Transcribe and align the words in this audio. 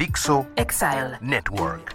Dixo 0.00 0.46
Exile. 0.56 1.18
Network. 1.20 1.94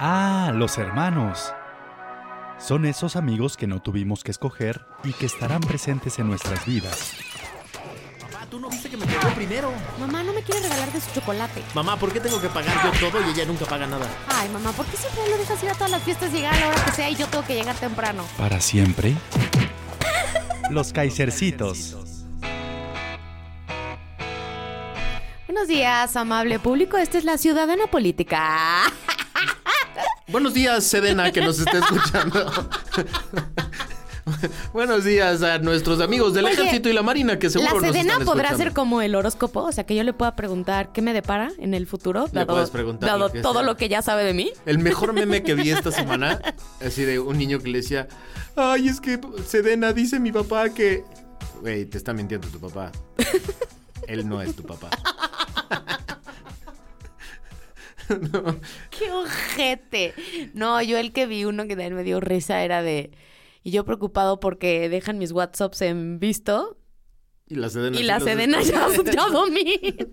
Ah, 0.00 0.50
los 0.54 0.78
hermanos. 0.78 1.52
Son 2.58 2.86
esos 2.86 3.16
amigos 3.16 3.58
que 3.58 3.66
no 3.66 3.82
tuvimos 3.82 4.24
que 4.24 4.30
escoger 4.30 4.86
y 5.04 5.12
que 5.12 5.26
estarán 5.26 5.60
presentes 5.60 6.18
en 6.18 6.28
nuestras 6.28 6.64
vidas. 6.64 7.16
Papá, 8.18 8.46
tú 8.50 8.58
no 8.58 8.70
viste 8.70 8.88
que 8.88 8.96
me 8.96 9.04
pegó 9.04 9.28
primero. 9.34 9.70
Mamá, 10.00 10.22
no 10.22 10.32
me 10.32 10.40
quiere 10.40 10.62
regalar 10.62 10.90
de 10.90 11.02
su 11.02 11.12
chocolate. 11.12 11.62
Mamá, 11.74 11.98
¿por 11.98 12.10
qué 12.14 12.20
tengo 12.20 12.40
que 12.40 12.48
pagar 12.48 12.82
yo 12.82 13.10
todo 13.10 13.20
y 13.20 13.30
ella 13.30 13.44
nunca 13.44 13.66
paga 13.66 13.86
nada? 13.86 14.06
Ay, 14.28 14.48
mamá, 14.48 14.72
¿por 14.72 14.86
qué 14.86 14.96
siempre 14.96 15.20
lo 15.28 15.36
dejas 15.36 15.62
ir 15.62 15.68
a 15.68 15.74
todas 15.74 15.90
las 15.90 16.02
fiestas 16.02 16.32
y 16.32 16.36
llegar 16.36 16.54
a 16.54 16.60
la 16.60 16.68
hora 16.68 16.84
que 16.86 16.92
sea 16.92 17.10
y 17.10 17.16
yo 17.16 17.26
tengo 17.26 17.44
que 17.44 17.56
llegar 17.56 17.76
temprano? 17.76 18.24
Para 18.38 18.58
siempre. 18.58 19.14
Los 20.70 20.94
Kaisercitos. 20.94 22.05
Buenos 25.56 25.68
días, 25.68 26.14
amable 26.16 26.58
público. 26.58 26.98
Esta 26.98 27.16
es 27.16 27.24
la 27.24 27.38
Ciudadana 27.38 27.86
Política. 27.86 28.82
Buenos 30.28 30.52
días, 30.52 30.84
Sedena, 30.84 31.32
que 31.32 31.40
nos 31.40 31.58
está 31.58 31.78
escuchando. 31.78 32.68
Buenos 34.74 35.04
días 35.04 35.40
a 35.42 35.58
nuestros 35.58 36.02
amigos 36.02 36.34
del 36.34 36.44
Oye, 36.44 36.52
Ejército 36.52 36.90
y 36.90 36.92
la 36.92 37.02
Marina 37.02 37.38
que 37.38 37.48
seguro 37.48 37.70
La 37.70 37.86
nos 37.86 37.86
Sedena 37.86 38.12
están 38.12 38.26
podrá 38.26 38.48
escuchando. 38.48 38.64
ser 38.64 38.74
como 38.74 39.00
el 39.00 39.14
horóscopo, 39.14 39.60
o 39.62 39.72
sea, 39.72 39.86
que 39.86 39.94
yo 39.94 40.04
le 40.04 40.12
pueda 40.12 40.36
preguntar 40.36 40.92
qué 40.92 41.00
me 41.00 41.14
depara 41.14 41.50
en 41.56 41.72
el 41.72 41.86
futuro, 41.86 42.26
Le 42.26 42.40
dado, 42.40 42.52
puedes 42.52 42.68
preguntar 42.68 43.06
dado 43.08 43.20
lo 43.20 43.32
que 43.32 43.40
todo 43.40 43.54
sea. 43.54 43.62
lo 43.62 43.76
que 43.78 43.88
ya 43.88 44.02
sabe 44.02 44.24
de 44.24 44.34
mí. 44.34 44.52
El 44.66 44.78
mejor 44.78 45.14
meme 45.14 45.42
que 45.42 45.54
vi 45.54 45.70
esta 45.70 45.90
semana, 45.90 46.38
así 46.84 47.02
de 47.04 47.18
un 47.18 47.38
niño 47.38 47.60
que 47.60 47.70
le 47.70 47.78
decía, 47.78 48.08
ay, 48.56 48.88
es 48.88 49.00
que 49.00 49.18
Sedena 49.46 49.94
dice 49.94 50.20
mi 50.20 50.32
papá 50.32 50.68
que... 50.68 51.02
Güey, 51.62 51.86
te 51.86 51.96
está 51.96 52.12
mintiendo 52.12 52.46
tu 52.48 52.60
papá. 52.60 52.92
Él 54.06 54.28
no 54.28 54.42
es 54.42 54.54
tu 54.54 54.62
papá. 54.62 54.90
¡Qué 58.90 59.10
ojete! 59.10 60.14
No, 60.54 60.80
yo 60.82 60.98
el 60.98 61.12
que 61.12 61.26
vi 61.26 61.44
uno 61.44 61.64
que 61.64 61.70
también 61.70 61.94
me 61.94 62.04
dio 62.04 62.20
risa 62.20 62.62
era 62.62 62.82
de... 62.82 63.10
Y 63.62 63.72
yo 63.72 63.84
preocupado 63.84 64.38
porque 64.38 64.88
dejan 64.88 65.18
mis 65.18 65.32
WhatsApps 65.32 65.82
en 65.82 66.20
visto 66.20 66.78
Y 67.48 67.56
la 67.56 67.68
Sedena. 67.68 67.96
y 67.96 68.00
sí 68.00 68.04
la 68.04 68.14
los 68.14 68.24
Sedena 68.24 68.62
ya, 68.62 68.88
ya 69.12 69.28
domina. 69.28 70.06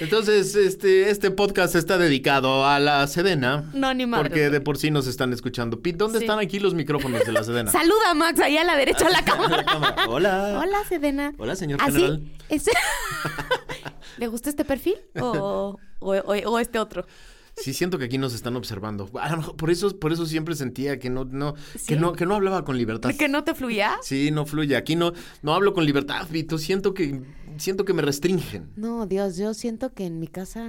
Entonces, 0.00 0.54
este, 0.54 1.10
este 1.10 1.30
podcast 1.30 1.74
está 1.74 1.96
dedicado 1.98 2.66
a 2.66 2.78
la 2.78 3.06
Sedena. 3.06 3.70
No, 3.72 3.94
ni 3.94 4.04
madre. 4.06 4.28
Porque 4.28 4.50
de 4.50 4.60
por 4.60 4.76
sí 4.76 4.90
nos 4.90 5.06
están 5.06 5.32
escuchando. 5.32 5.80
Pete, 5.80 5.96
¿dónde 5.96 6.18
Sí. 6.18 6.24
están 6.24 6.38
aquí 6.38 6.58
los 6.58 6.74
micrófonos 6.74 7.24
de 7.24 7.32
la 7.32 7.42
Sedena? 7.44 7.70
Saluda, 7.72 8.12
Max, 8.14 8.38
ahí 8.40 8.58
a 8.58 8.64
la 8.64 8.76
derecha 8.76 9.06
de 9.06 9.12
la 9.12 9.18
A 9.20 9.24
cámara. 9.24 9.56
la 9.56 9.64
cámara. 9.64 10.04
Hola. 10.08 10.60
Hola, 10.62 10.78
Sedena. 10.88 11.32
Hola, 11.38 11.56
señor 11.56 11.78
¿Ah, 11.82 11.86
sí? 11.86 11.92
general. 11.94 12.22
¿Ese- 12.48 12.72
¿Le 14.18 14.26
gusta 14.28 14.50
este 14.50 14.64
perfil 14.64 14.96
o, 15.20 15.78
o- 16.00 16.12
o- 16.14 16.50
o 16.50 16.58
este 16.58 16.78
otro? 16.78 17.06
Sí, 17.56 17.72
siento 17.72 17.98
que 17.98 18.04
aquí 18.04 18.18
nos 18.18 18.34
están 18.34 18.54
observando. 18.56 19.08
A 19.20 19.30
lo 19.30 19.36
mejor 19.38 19.56
por 19.56 19.70
eso, 19.70 19.98
por 19.98 20.12
eso 20.12 20.26
siempre 20.26 20.54
sentía 20.54 20.98
que 20.98 21.08
no, 21.10 21.24
no, 21.24 21.54
¿Sí? 21.76 21.86
que 21.88 21.96
no, 21.96 22.12
que 22.12 22.26
no 22.26 22.34
hablaba 22.34 22.64
con 22.64 22.76
libertad. 22.76 23.12
¿Que 23.18 23.28
no 23.28 23.44
te 23.44 23.54
fluya? 23.54 23.96
Sí, 24.02 24.30
no 24.30 24.44
fluye. 24.46 24.76
Aquí 24.76 24.94
no, 24.94 25.12
no 25.42 25.54
hablo 25.54 25.72
con 25.72 25.84
libertad, 25.86 26.26
Vito. 26.30 26.58
Siento 26.58 26.92
que, 26.94 27.22
siento 27.56 27.84
que 27.84 27.94
me 27.94 28.02
restringen. 28.02 28.70
No, 28.76 29.06
Dios, 29.06 29.36
yo 29.38 29.54
siento 29.54 29.92
que 29.94 30.04
en 30.06 30.20
mi 30.20 30.28
casa... 30.28 30.68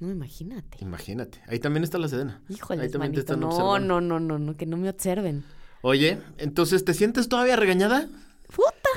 No, 0.00 0.12
imagínate. 0.12 0.78
Imagínate. 0.80 1.40
Ahí 1.48 1.58
también 1.58 1.82
está 1.82 1.98
la 1.98 2.06
Sedena. 2.06 2.40
Híjole, 2.48 2.82
Ahí 2.82 2.88
también 2.88 3.10
te 3.12 3.16
manito. 3.16 3.20
están 3.20 3.40
No, 3.40 3.48
observando. 3.48 4.00
no, 4.00 4.20
no, 4.20 4.20
no, 4.20 4.38
no, 4.38 4.56
que 4.56 4.64
no 4.64 4.76
me 4.76 4.88
observen. 4.88 5.44
Oye, 5.82 6.18
entonces, 6.38 6.84
¿te 6.84 6.94
sientes 6.94 7.28
todavía 7.28 7.56
regañada? 7.56 8.08
Puta, 8.46 8.87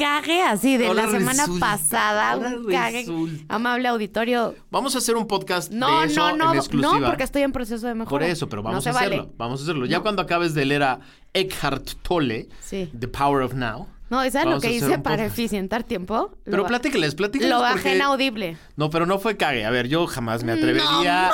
cague 0.00 0.42
así 0.42 0.76
de 0.76 0.86
Ahora 0.88 1.04
la 1.06 1.10
semana 1.12 1.42
resulta, 1.44 1.66
pasada. 1.66 2.36
un 2.36 2.64
cague. 2.70 2.98
resulta. 3.00 3.54
Amable 3.54 3.88
auditorio. 3.88 4.54
Vamos 4.70 4.94
a 4.94 4.98
hacer 4.98 5.16
un 5.16 5.26
podcast 5.26 5.70
No, 5.70 6.00
de 6.00 6.06
eso 6.06 6.30
no, 6.30 6.36
no, 6.36 6.52
en 6.52 6.58
exclusiva. 6.58 6.98
no, 6.98 7.06
porque 7.06 7.22
estoy 7.24 7.42
en 7.42 7.52
proceso 7.52 7.86
de 7.86 7.94
mejora. 7.94 8.10
Por 8.10 8.22
eso, 8.22 8.48
pero 8.48 8.62
vamos 8.62 8.84
no 8.84 8.90
a 8.90 8.94
hacerlo. 8.96 9.16
Vale. 9.18 9.32
Vamos 9.36 9.60
a 9.60 9.62
hacerlo. 9.64 9.86
Ya 9.86 10.00
cuando 10.00 10.22
acabes 10.22 10.54
de 10.54 10.64
leer 10.64 10.82
a 10.82 11.00
Eckhart 11.34 11.90
Tolle, 12.02 12.48
Sí. 12.60 12.90
The 12.98 13.08
Power 13.08 13.42
of 13.42 13.54
Now. 13.54 13.86
No, 14.10 14.26
¿y 14.26 14.30
sabes 14.32 14.52
lo 14.52 14.60
que 14.60 14.72
hice 14.72 14.98
para 14.98 15.24
eficientar 15.24 15.84
tiempo? 15.84 16.32
Pero 16.42 16.66
platíqueles, 16.66 17.14
platíqueles. 17.14 17.48
Lo 17.54 17.60
bajé 17.60 17.74
porque- 17.74 17.94
en 17.94 18.02
audible. 18.02 18.56
No, 18.74 18.90
pero 18.90 19.06
no 19.06 19.20
fue 19.20 19.36
cague. 19.36 19.64
A 19.64 19.70
ver, 19.70 19.86
yo 19.86 20.08
jamás 20.08 20.42
me 20.42 20.50
atrevería 20.50 21.28
a, 21.28 21.32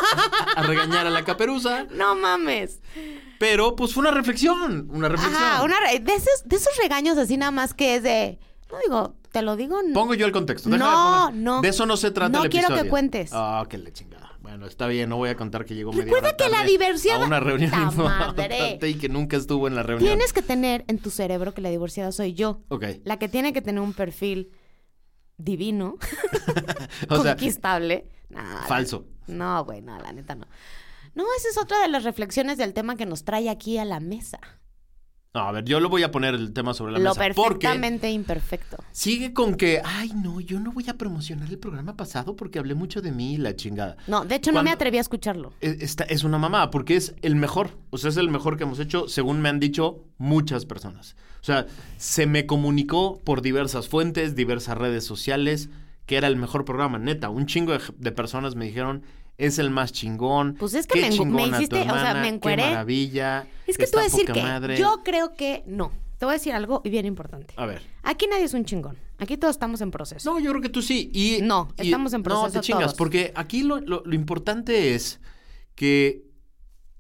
a 0.57 0.63
regañar 0.63 1.07
a 1.07 1.11
la 1.11 1.25
caperuza. 1.25 1.87
No 1.91 2.15
mames. 2.17 2.81
Pero, 3.39 3.77
pues 3.77 3.95
fue 3.95 4.03
una 4.03 4.11
reflexión. 4.11 4.89
Una 4.91 5.09
reflexión. 5.09 5.43
Ajá, 5.43 5.63
una 5.63 5.77
re- 5.81 6.01
de, 6.01 6.13
esos, 6.15 6.43
de 6.45 6.57
esos 6.57 6.77
regaños 6.77 7.17
así 7.17 7.39
nada 7.39 7.51
más 7.51 7.73
que 7.73 7.97
es 7.97 8.03
de... 8.03 8.39
No 8.71 8.79
digo, 8.85 9.15
te 9.33 9.43
lo 9.43 9.57
digo... 9.57 9.79
Pongo 9.95 10.15
yo 10.15 10.27
el 10.27 10.33
contexto. 10.33 10.69
déjame 10.69 10.91
No, 10.91 11.31
no. 11.31 11.63
De 11.63 11.69
eso 11.69 11.87
no 11.87 11.97
se 11.97 12.11
trata 12.11 12.31
No 12.37 12.45
el 12.45 12.51
quiero 12.51 12.69
que 12.75 12.89
cuentes. 12.89 13.31
Ah, 13.33 13.65
que 13.69 13.79
la 13.79 13.93
chingada. 13.93 14.33
Bueno, 14.41 14.67
está 14.67 14.87
bien, 14.87 15.09
no 15.09 15.17
voy 15.17 15.29
a 15.29 15.37
contar 15.37 15.65
que 15.65 15.75
llegó 15.75 15.91
media 15.93 16.05
Recuerda 16.05 16.29
hora 16.29 16.37
que 16.37 16.49
la 16.49 16.65
diversión- 16.65 17.21
A 17.23 17.27
una 17.27 17.41
reunión 17.41 17.71
¡Ta 17.71 17.83
importante 17.91 18.89
y 18.89 18.95
que 18.95 19.09
nunca 19.09 19.37
estuvo 19.37 19.67
en 19.67 19.75
la 19.75 19.83
reunión. 19.83 20.09
Tienes 20.09 20.33
que 20.33 20.43
tener 20.43 20.85
en 20.89 20.99
tu 20.99 21.11
cerebro 21.11 21.53
que 21.53 21.61
la 21.61 21.69
divorciada 21.69 22.13
soy 22.13 22.35
yo. 22.35 22.61
Ok. 22.69 22.85
La 23.05 23.19
que 23.19 23.29
tiene 23.29 23.53
que 23.53 23.61
tener 23.61 23.81
un 23.83 23.93
perfil 23.93 24.51
divino, 25.37 25.97
O 27.09 27.23
sea, 27.23 27.35
conquistable. 27.35 28.09
Falso. 28.67 29.07
No, 29.27 29.65
güey, 29.65 29.83
no, 29.83 29.99
la 29.99 30.13
neta 30.13 30.35
no. 30.35 30.47
No, 31.15 31.25
esa 31.39 31.49
es 31.49 31.59
otra 31.59 31.81
de 31.81 31.89
las 31.89 32.05
reflexiones 32.05 32.59
del 32.59 32.73
tema 32.75 32.97
que 32.97 33.07
nos 33.07 33.25
trae 33.25 33.49
aquí 33.49 33.79
a 33.79 33.85
la 33.85 34.01
mesa. 34.01 34.39
No, 35.37 35.43
a 35.49 35.53
ver, 35.53 35.65
yo 35.67 35.81
lo 35.81 35.91
voy 35.91 36.03
a 36.03 36.11
poner 36.11 36.35
el 36.35 36.55
tema 36.55 36.73
sobre 36.73 36.93
la 36.93 36.99
Lo 36.99 37.11
mesa. 37.11 37.21
Porque 37.35 37.67
perfectamente 37.67 38.11
imperfecto. 38.11 38.79
sigue 38.91 39.35
con 39.35 39.55
que, 39.57 39.83
ay, 39.85 40.13
no, 40.15 40.41
yo 40.41 40.59
no 40.61 40.73
voy 40.73 40.89
a 40.89 40.97
promocionar 40.97 41.51
el 41.51 41.59
programa 41.59 41.95
pasado 41.95 42.35
porque 42.37 42.59
hablé 42.59 42.75
mucho 42.75 43.03
de 43.03 43.13
mí 43.13 43.35
y 43.35 43.37
la 43.37 43.55
chingada. 43.55 43.99
No, 44.07 44.25
de 44.25 44.37
hecho 44.37 44.51
no 44.51 44.63
me 44.63 44.71
atreví 44.71 44.97
a 44.97 45.03
escucharlo. 45.03 45.53
Es, 45.61 45.83
esta- 45.83 46.05
es 46.05 46.25
una 46.25 46.39
mamá, 46.39 46.71
porque 46.71 46.97
es 46.97 47.15
el 47.21 47.37
mejor. 47.37 47.77
O 47.91 47.99
sea, 47.99 48.09
es 48.09 48.17
el 48.17 48.31
mejor 48.31 48.57
que 48.57 48.63
hemos 48.63 48.79
hecho, 48.81 49.09
según 49.09 49.43
me 49.43 49.51
han 49.51 49.61
dicho 49.61 50.05
muchas 50.17 50.65
personas. 50.65 51.17
O 51.43 51.45
sea, 51.45 51.67
se 51.99 52.27
me 52.27 52.47
comunicó 52.47 53.19
por 53.23 53.43
diversas 53.43 53.89
fuentes, 53.89 54.35
diversas 54.37 54.79
redes 54.79 55.05
sociales, 55.05 55.69
que 56.07 56.17
era 56.17 56.29
el 56.29 56.37
mejor 56.37 56.65
programa. 56.65 56.99
Neta, 56.99 57.29
un 57.29 57.45
chingo 57.45 57.73
de, 57.73 57.81
de 57.99 58.13
personas 58.13 58.55
me 58.57 58.65
dijeron, 58.65 59.03
es 59.39 59.59
el 59.59 59.71
más 59.71 59.93
chingón. 59.93 60.55
Pues 60.59 60.75
es 60.75 60.87
que 60.87 60.95
qué 60.95 61.01
me 61.03 61.11
me 61.11 61.17
chingona 61.17 61.57
tu 61.59 61.63
hiciste- 61.65 61.81
o 61.81 61.85
sea, 61.85 61.93
hermana, 61.93 62.21
me 62.23 62.29
encueré. 62.29 62.63
Qué 62.63 62.69
maravilla. 62.71 63.47
Es 63.67 63.77
que 63.79 63.87
voy 63.93 64.01
a 64.01 64.05
decir 64.05 64.27
que 64.33 64.43
madre". 64.43 64.77
yo 64.79 65.03
creo 65.05 65.35
que 65.35 65.63
no. 65.67 65.93
Te 66.19 66.25
voy 66.25 66.33
a 66.33 66.39
decir 66.39 66.53
algo 66.55 66.81
bien 66.81 67.05
importante. 67.05 67.53
A 67.59 67.67
ver. 67.67 67.83
Aquí 68.03 68.27
nadie 68.27 68.45
es 68.45 68.55
un 68.55 68.65
chingón. 68.65 68.97
Aquí 69.19 69.37
todos 69.37 69.55
estamos 69.55 69.81
en 69.83 69.91
proceso. 69.91 70.31
No, 70.33 70.39
yo 70.41 70.51
creo 70.51 70.63
que 70.63 70.69
tú 70.71 70.81
sí. 70.83 71.11
Y, 71.13 71.41
No, 71.43 71.69
y- 71.79 71.83
estamos 71.87 72.13
en 72.15 72.21
No, 72.21 72.25
proceso 72.25 72.61
te 72.61 72.61
chingas, 72.61 72.83
todos. 72.85 72.95
porque 72.95 73.33
aquí 73.35 73.63
lo, 73.63 73.81
lo- 73.81 74.03
lo 74.05 74.15
importante 74.15 74.95
es 74.95 75.21
que 75.75 76.25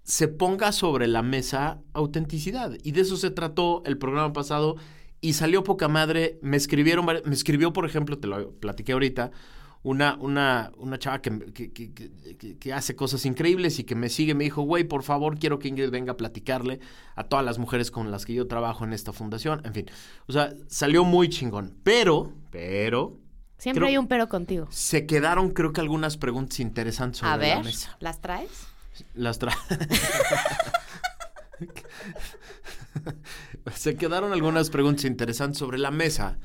se 0.03 0.29
ponga 0.29 0.71
sobre 0.73 1.09
la 1.09 1.23
mesa 1.23 1.81
autenticidad. 1.95 2.73
Y 2.83 2.93
de 2.93 3.01
eso 3.01 3.17
se 3.17 3.31
trató 3.31 3.83
el 3.87 3.97
programa 3.99 4.33
pasado 4.33 4.77
y 5.21 5.33
salió 5.33 5.65
poca 5.65 5.89
madre. 5.89 6.39
Me 6.43 6.56
escribieron, 6.56 7.06
me 7.06 7.35
escribió, 7.35 7.73
por 7.73 7.87
ejemplo, 7.87 8.19
te 8.19 8.27
lo 8.29 8.53
platiqué 8.53 8.93
ahorita, 8.93 9.31
una, 9.87 10.17
una, 10.17 10.73
una 10.79 10.99
chava 10.99 11.23
que, 11.23 11.31
que- 11.53 11.73
que- 11.73 11.93
que- 11.93 12.56
que 12.59 12.73
hace 12.73 12.97
cosas 12.97 13.25
increíbles 13.25 13.79
y 13.79 13.85
que 13.85 13.94
me 13.94 14.09
sigue, 14.09 14.35
me 14.35 14.43
dijo, 14.43 14.62
güey, 14.62 14.83
por 14.83 15.05
favor, 15.05 15.38
quiero 15.38 15.61
que 15.61 15.69
Ingrid 15.69 15.91
venga 15.91 16.11
a 16.12 16.17
platicarle 16.17 16.81
a 17.15 17.23
todas 17.23 17.44
las 17.44 17.59
mujeres 17.59 17.93
con 17.93 18.11
las 18.11 18.27
que 18.27 18.35
yo 18.35 18.49
trabajo 18.49 18.83
en 18.85 18.93
esta 18.93 19.12
fundación. 19.12 19.61
En 19.65 19.75
fin, 19.75 19.87
o 20.27 20.33
sea, 20.33 20.53
salió 20.67 21.05
muy 21.05 21.29
chingón. 21.29 21.77
Pero, 21.85 22.33
pero, 22.50 23.17
Siempre 23.59 23.83
creo- 23.83 23.88
hay 23.91 23.97
un 23.99 24.09
pero 24.09 24.29
contigo. 24.29 24.67
se 24.71 25.06
quedaron, 25.06 25.50
creo 25.50 25.73
que 25.73 25.81
algunas 25.81 26.17
preguntas 26.17 26.59
interesantes 26.59 27.19
sobre 27.21 27.32
A 27.32 27.37
la 27.37 27.55
ver, 27.56 27.65
mesa. 27.65 27.97
¿las 28.00 28.21
traes? 28.21 28.50
Las 29.15 29.39
tra... 29.39 29.53
Se 33.75 33.97
quedaron 33.97 34.32
algunas 34.32 34.71
preguntas 34.71 35.05
interesantes 35.05 35.59
sobre 35.59 35.79
la 35.79 35.91
mesa. 35.91 36.39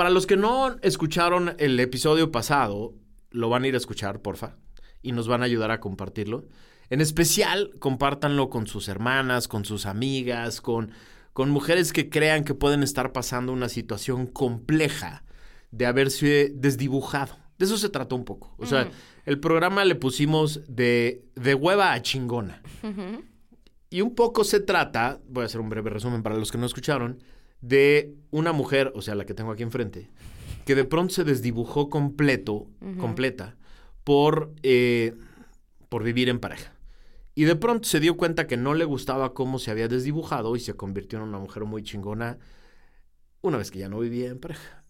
Para 0.00 0.08
los 0.08 0.26
que 0.26 0.38
no 0.38 0.78
escucharon 0.80 1.56
el 1.58 1.78
episodio 1.78 2.32
pasado, 2.32 2.94
lo 3.28 3.50
van 3.50 3.64
a 3.64 3.68
ir 3.68 3.74
a 3.74 3.76
escuchar, 3.76 4.22
porfa, 4.22 4.56
y 5.02 5.12
nos 5.12 5.28
van 5.28 5.42
a 5.42 5.44
ayudar 5.44 5.70
a 5.72 5.78
compartirlo. 5.78 6.46
En 6.88 7.02
especial, 7.02 7.72
compártanlo 7.80 8.48
con 8.48 8.66
sus 8.66 8.88
hermanas, 8.88 9.46
con 9.46 9.66
sus 9.66 9.84
amigas, 9.84 10.62
con, 10.62 10.92
con 11.34 11.50
mujeres 11.50 11.92
que 11.92 12.08
crean 12.08 12.44
que 12.44 12.54
pueden 12.54 12.82
estar 12.82 13.12
pasando 13.12 13.52
una 13.52 13.68
situación 13.68 14.26
compleja 14.26 15.22
de 15.70 15.84
haberse 15.84 16.50
desdibujado. 16.54 17.36
De 17.58 17.66
eso 17.66 17.76
se 17.76 17.90
trató 17.90 18.16
un 18.16 18.24
poco. 18.24 18.54
O 18.56 18.64
sea, 18.64 18.90
el 19.26 19.38
programa 19.38 19.84
le 19.84 19.96
pusimos 19.96 20.62
de, 20.66 21.26
de 21.34 21.54
hueva 21.54 21.92
a 21.92 22.00
chingona. 22.00 22.62
Y 23.90 24.00
un 24.00 24.14
poco 24.14 24.44
se 24.44 24.60
trata, 24.60 25.20
voy 25.28 25.42
a 25.42 25.44
hacer 25.44 25.60
un 25.60 25.68
breve 25.68 25.90
resumen 25.90 26.22
para 26.22 26.38
los 26.38 26.50
que 26.50 26.56
no 26.56 26.64
escucharon, 26.64 27.22
de 27.60 28.14
una 28.30 28.52
mujer, 28.52 28.92
o 28.94 29.02
sea, 29.02 29.14
la 29.14 29.26
que 29.26 29.34
tengo 29.34 29.52
aquí 29.52 29.62
enfrente, 29.62 30.10
que 30.64 30.74
de 30.74 30.84
pronto 30.84 31.14
se 31.14 31.24
desdibujó 31.24 31.88
completo, 31.88 32.68
completa, 32.98 33.56
por, 34.04 34.52
eh, 34.62 35.14
por 35.88 36.02
vivir 36.02 36.28
en 36.28 36.40
pareja. 36.40 36.74
Y 37.34 37.44
de 37.44 37.56
pronto 37.56 37.88
se 37.88 38.00
dio 38.00 38.16
cuenta 38.16 38.46
que 38.46 38.56
no 38.56 38.74
le 38.74 38.84
gustaba 38.84 39.34
cómo 39.34 39.58
se 39.58 39.70
había 39.70 39.88
desdibujado 39.88 40.56
y 40.56 40.60
se 40.60 40.74
convirtió 40.74 41.18
en 41.18 41.24
una 41.24 41.38
mujer 41.38 41.64
muy 41.64 41.82
chingona 41.82 42.38
una 43.40 43.56
vez 43.56 43.70
que 43.70 43.78
ya 43.78 43.88
no 43.88 43.98
vivía 44.00 44.28
en 44.28 44.38
pareja. 44.38 44.84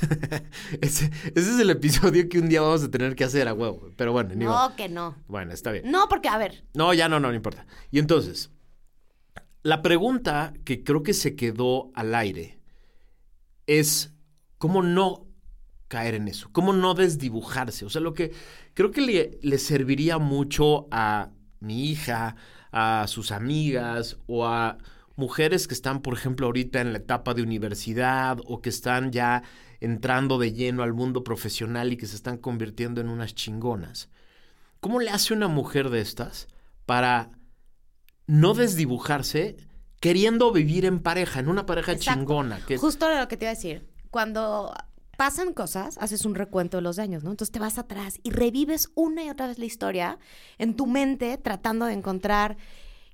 ese, 0.80 1.10
ese 1.34 1.50
es 1.50 1.58
el 1.58 1.70
episodio 1.70 2.28
que 2.28 2.38
un 2.38 2.48
día 2.48 2.60
vamos 2.60 2.84
a 2.84 2.90
tener 2.90 3.14
que 3.14 3.24
hacer 3.24 3.48
a 3.48 3.54
huevo. 3.54 3.90
Pero 3.96 4.12
bueno. 4.12 4.34
No, 4.34 4.74
que 4.76 4.88
no. 4.88 5.16
Bueno, 5.26 5.52
está 5.52 5.70
bien. 5.72 5.90
No, 5.90 6.08
porque, 6.08 6.28
a 6.28 6.38
ver, 6.38 6.64
No, 6.74 6.94
ya 6.94 7.08
no, 7.08 7.20
no, 7.20 7.28
no 7.28 7.34
importa. 7.34 7.66
Y 7.90 7.98
entonces, 7.98 8.50
la 9.68 9.82
pregunta 9.82 10.54
que 10.64 10.82
creo 10.82 11.02
que 11.02 11.12
se 11.12 11.36
quedó 11.36 11.90
al 11.94 12.14
aire 12.14 12.58
es 13.66 14.14
cómo 14.56 14.82
no 14.82 15.26
caer 15.88 16.14
en 16.14 16.26
eso, 16.26 16.48
cómo 16.52 16.72
no 16.72 16.94
desdibujarse. 16.94 17.84
O 17.84 17.90
sea, 17.90 18.00
lo 18.00 18.14
que 18.14 18.32
creo 18.72 18.92
que 18.92 19.02
le, 19.42 19.58
serviría 19.58 20.16
mucho 20.16 20.88
a 20.90 21.32
mi 21.60 21.90
hija, 21.90 22.34
a 22.72 23.04
sus 23.08 23.30
amigas 23.30 24.16
o 24.26 24.46
a 24.46 24.78
mujeres 25.16 25.68
que 25.68 25.74
están, 25.74 26.00
por 26.00 26.14
ejemplo, 26.14 26.46
ahorita 26.46 26.80
en 26.80 26.92
la 26.92 26.98
etapa 27.00 27.34
de 27.34 27.42
universidad 27.42 28.38
o 28.46 28.62
que 28.62 28.70
están 28.70 29.12
ya 29.12 29.42
entrando 29.80 30.38
de 30.38 30.54
lleno 30.54 30.82
al 30.82 30.94
mundo 30.94 31.24
profesional 31.24 31.92
y 31.92 31.98
que 31.98 32.06
se 32.06 32.16
están 32.16 32.38
convirtiendo 32.38 33.02
en 33.02 33.10
unas 33.10 33.34
chingonas. 33.34 34.08
¿Cómo 34.80 34.98
le 34.98 35.10
hace 35.10 35.34
una 35.34 35.48
mujer 35.48 35.90
de 35.90 36.00
estas 36.00 36.48
para 36.86 37.37
no 38.28 38.54
desdibujarse 38.54 39.56
queriendo 39.98 40.52
vivir 40.52 40.84
en 40.84 41.00
pareja, 41.00 41.40
en 41.40 41.48
una 41.48 41.66
pareja 41.66 41.92
Exacto. 41.92 42.20
chingona? 42.20 42.64
Que 42.64 42.76
Justo 42.76 43.12
lo 43.12 43.26
que 43.26 43.36
te 43.36 43.46
iba 43.46 43.50
a 43.50 43.54
decir. 43.54 43.88
Cuando 44.10 44.72
pasan 45.16 45.52
cosas, 45.52 45.98
haces 45.98 46.24
un 46.24 46.36
recuento 46.36 46.76
de 46.76 46.82
los 46.82 46.96
daños, 46.96 47.24
¿no? 47.24 47.30
Entonces 47.30 47.50
te 47.50 47.58
vas 47.58 47.78
atrás 47.78 48.20
y 48.22 48.30
revives 48.30 48.90
una 48.94 49.24
y 49.24 49.30
otra 49.30 49.48
vez 49.48 49.58
la 49.58 49.64
historia 49.64 50.18
en 50.58 50.76
tu 50.76 50.86
mente, 50.86 51.36
tratando 51.38 51.86
de 51.86 51.94
encontrar 51.94 52.56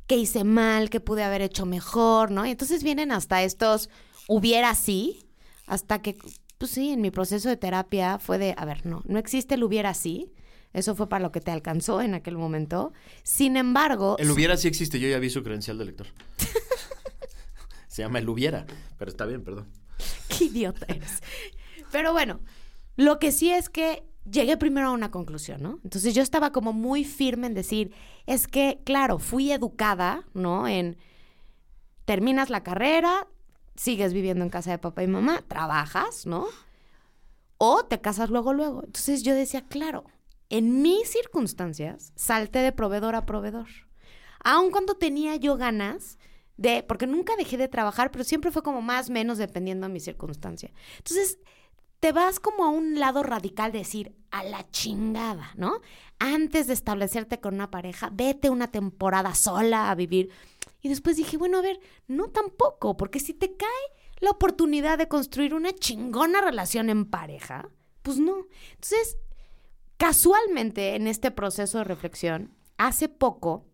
qué 0.07 0.17
hice 0.17 0.45
mal, 0.45 0.91
qué 0.91 1.01
pude 1.01 1.23
haber 1.23 1.41
hecho 1.41 1.65
mejor, 1.65 2.31
¿no? 2.31 2.45
Y 2.45 2.51
entonces 2.51 2.83
vienen 2.83 3.11
hasta 3.11 3.43
estos 3.43 3.89
hubiera 4.29 4.75
sí, 4.75 5.27
hasta 5.67 6.03
que, 6.03 6.19
pues 6.59 6.73
sí, 6.73 6.91
en 6.91 7.01
mi 7.01 7.11
proceso 7.11 7.49
de 7.49 7.57
terapia 7.57 8.19
fue 8.19 8.37
de, 8.37 8.55
a 8.59 8.65
ver, 8.67 8.85
no, 8.85 9.03
no 9.07 9.19
existe 9.19 9.55
el 9.55 9.65
hubiera 9.65 9.95
sí. 9.95 10.31
Eso 10.75 10.97
fue 10.97 11.09
para 11.09 11.23
lo 11.23 11.33
que 11.33 11.41
te 11.41 11.53
alcanzó 11.53 12.03
en 12.03 12.15
aquel 12.15 12.37
momento. 12.37 12.93
Sin 13.23 13.57
embargo, 13.57 14.17
El 14.19 14.31
hubiera 14.31 14.57
sí 14.57 14.69
existe, 14.69 14.99
yo 14.99 15.09
ya 15.09 15.19
vi 15.21 15.31
su 15.31 15.43
credencial 15.43 15.79
de 15.79 15.85
lector. 15.87 16.09
Se 17.89 18.03
llama 18.03 18.19
el 18.19 18.29
hubiera, 18.29 18.67
pero 18.99 19.09
está 19.09 19.25
bien, 19.25 19.45
perdón. 19.45 19.69
Qué 20.29 20.47
idiota 20.47 20.85
eres. 20.89 21.23
Pero 21.93 22.13
bueno, 22.13 22.41
lo 22.97 23.21
que 23.21 23.31
sí 23.31 23.51
es 23.51 23.69
que 23.69 24.03
llegué 24.29 24.57
primero 24.57 24.89
a 24.89 24.91
una 24.91 25.13
conclusión, 25.13 25.63
¿no? 25.63 25.79
Entonces 25.85 26.13
yo 26.13 26.23
estaba 26.23 26.51
como 26.51 26.73
muy 26.73 27.05
firme 27.05 27.47
en 27.47 27.55
decir, 27.55 27.95
es 28.27 28.49
que, 28.49 28.81
claro, 28.85 29.21
fui 29.21 29.53
educada, 29.53 30.25
¿no? 30.35 30.67
En 30.67 30.97
terminas 32.05 32.51
la 32.51 32.65
carrera, 32.65 33.29
sigues 33.77 34.13
viviendo 34.13 34.45
en 34.45 34.51
casa 34.51 34.73
de 34.73 34.79
papá 34.79 35.05
y 35.05 35.07
mamá, 35.07 35.45
trabajas, 35.47 36.27
¿no? 36.27 36.47
O 37.59 37.85
te 37.85 38.01
casas 38.01 38.29
luego, 38.29 38.53
luego. 38.53 38.83
Entonces 38.85 39.23
yo 39.23 39.37
decía, 39.37 39.63
claro, 39.69 40.05
en 40.57 40.83
mis 40.83 41.09
circunstancias, 41.09 42.13
salté 42.15 42.61
de 42.61 42.71
proveedor 42.71 43.17
a 43.17 43.27
proveedor. 43.27 43.67
Aun 44.45 44.71
cuando 44.71 44.95
tenía 44.95 45.35
yo 45.35 45.57
ganas 45.57 46.17
de, 46.57 46.85
porque 46.85 47.09
nunca 47.09 47.35
dejé 47.35 47.57
de 47.57 47.67
trabajar, 47.67 48.13
pero 48.13 48.23
siempre 48.23 48.53
fue 48.53 48.63
como 48.63 48.81
más 48.81 49.11
menos 49.11 49.39
dependiendo 49.39 49.89
de 49.89 49.93
mi 49.93 49.99
circunstancia. 49.99 50.73
Entonces, 50.99 51.41
te 51.99 52.13
vas 52.13 52.39
como 52.39 52.65
a 52.65 52.69
un 52.69 53.01
lado 53.01 53.25
radical 53.25 53.73
de 53.73 53.79
decir, 53.79 54.15
a 54.31 54.45
la 54.45 54.71
chingada, 54.71 55.51
¿no? 55.57 55.81
Antes 56.21 56.69
de 56.69 56.75
establecerte 56.75 57.41
con 57.41 57.55
una 57.55 57.73
pareja, 57.73 58.11
vete 58.13 58.49
una 58.49 58.71
temporada 58.71 59.35
sola 59.35 59.91
a 59.91 59.97
vivir. 59.97 60.31
Y 60.83 60.89
después 60.89 61.17
dije, 61.17 61.37
bueno, 61.37 61.59
a 61.59 61.63
ver, 61.63 61.81
no 62.07 62.29
tampoco, 62.29 62.97
porque 62.97 63.19
si 63.19 63.35
te 63.35 63.57
cae 63.57 63.69
la 64.21 64.31
oportunidad 64.31 64.99
de 64.99 65.09
construir 65.09 65.53
una 65.53 65.73
chingona 65.73 66.41
relación 66.41 66.91
en 66.91 67.07
pareja, 67.07 67.71
pues 68.03 68.19
no. 68.19 68.47
Entonces, 68.75 69.17
casualmente 70.05 70.97
en 70.97 71.07
este 71.07 71.31
proceso 71.31 71.79
de 71.79 71.85
reflexión, 71.85 72.51
hace 72.77 73.09
poco 73.09 73.65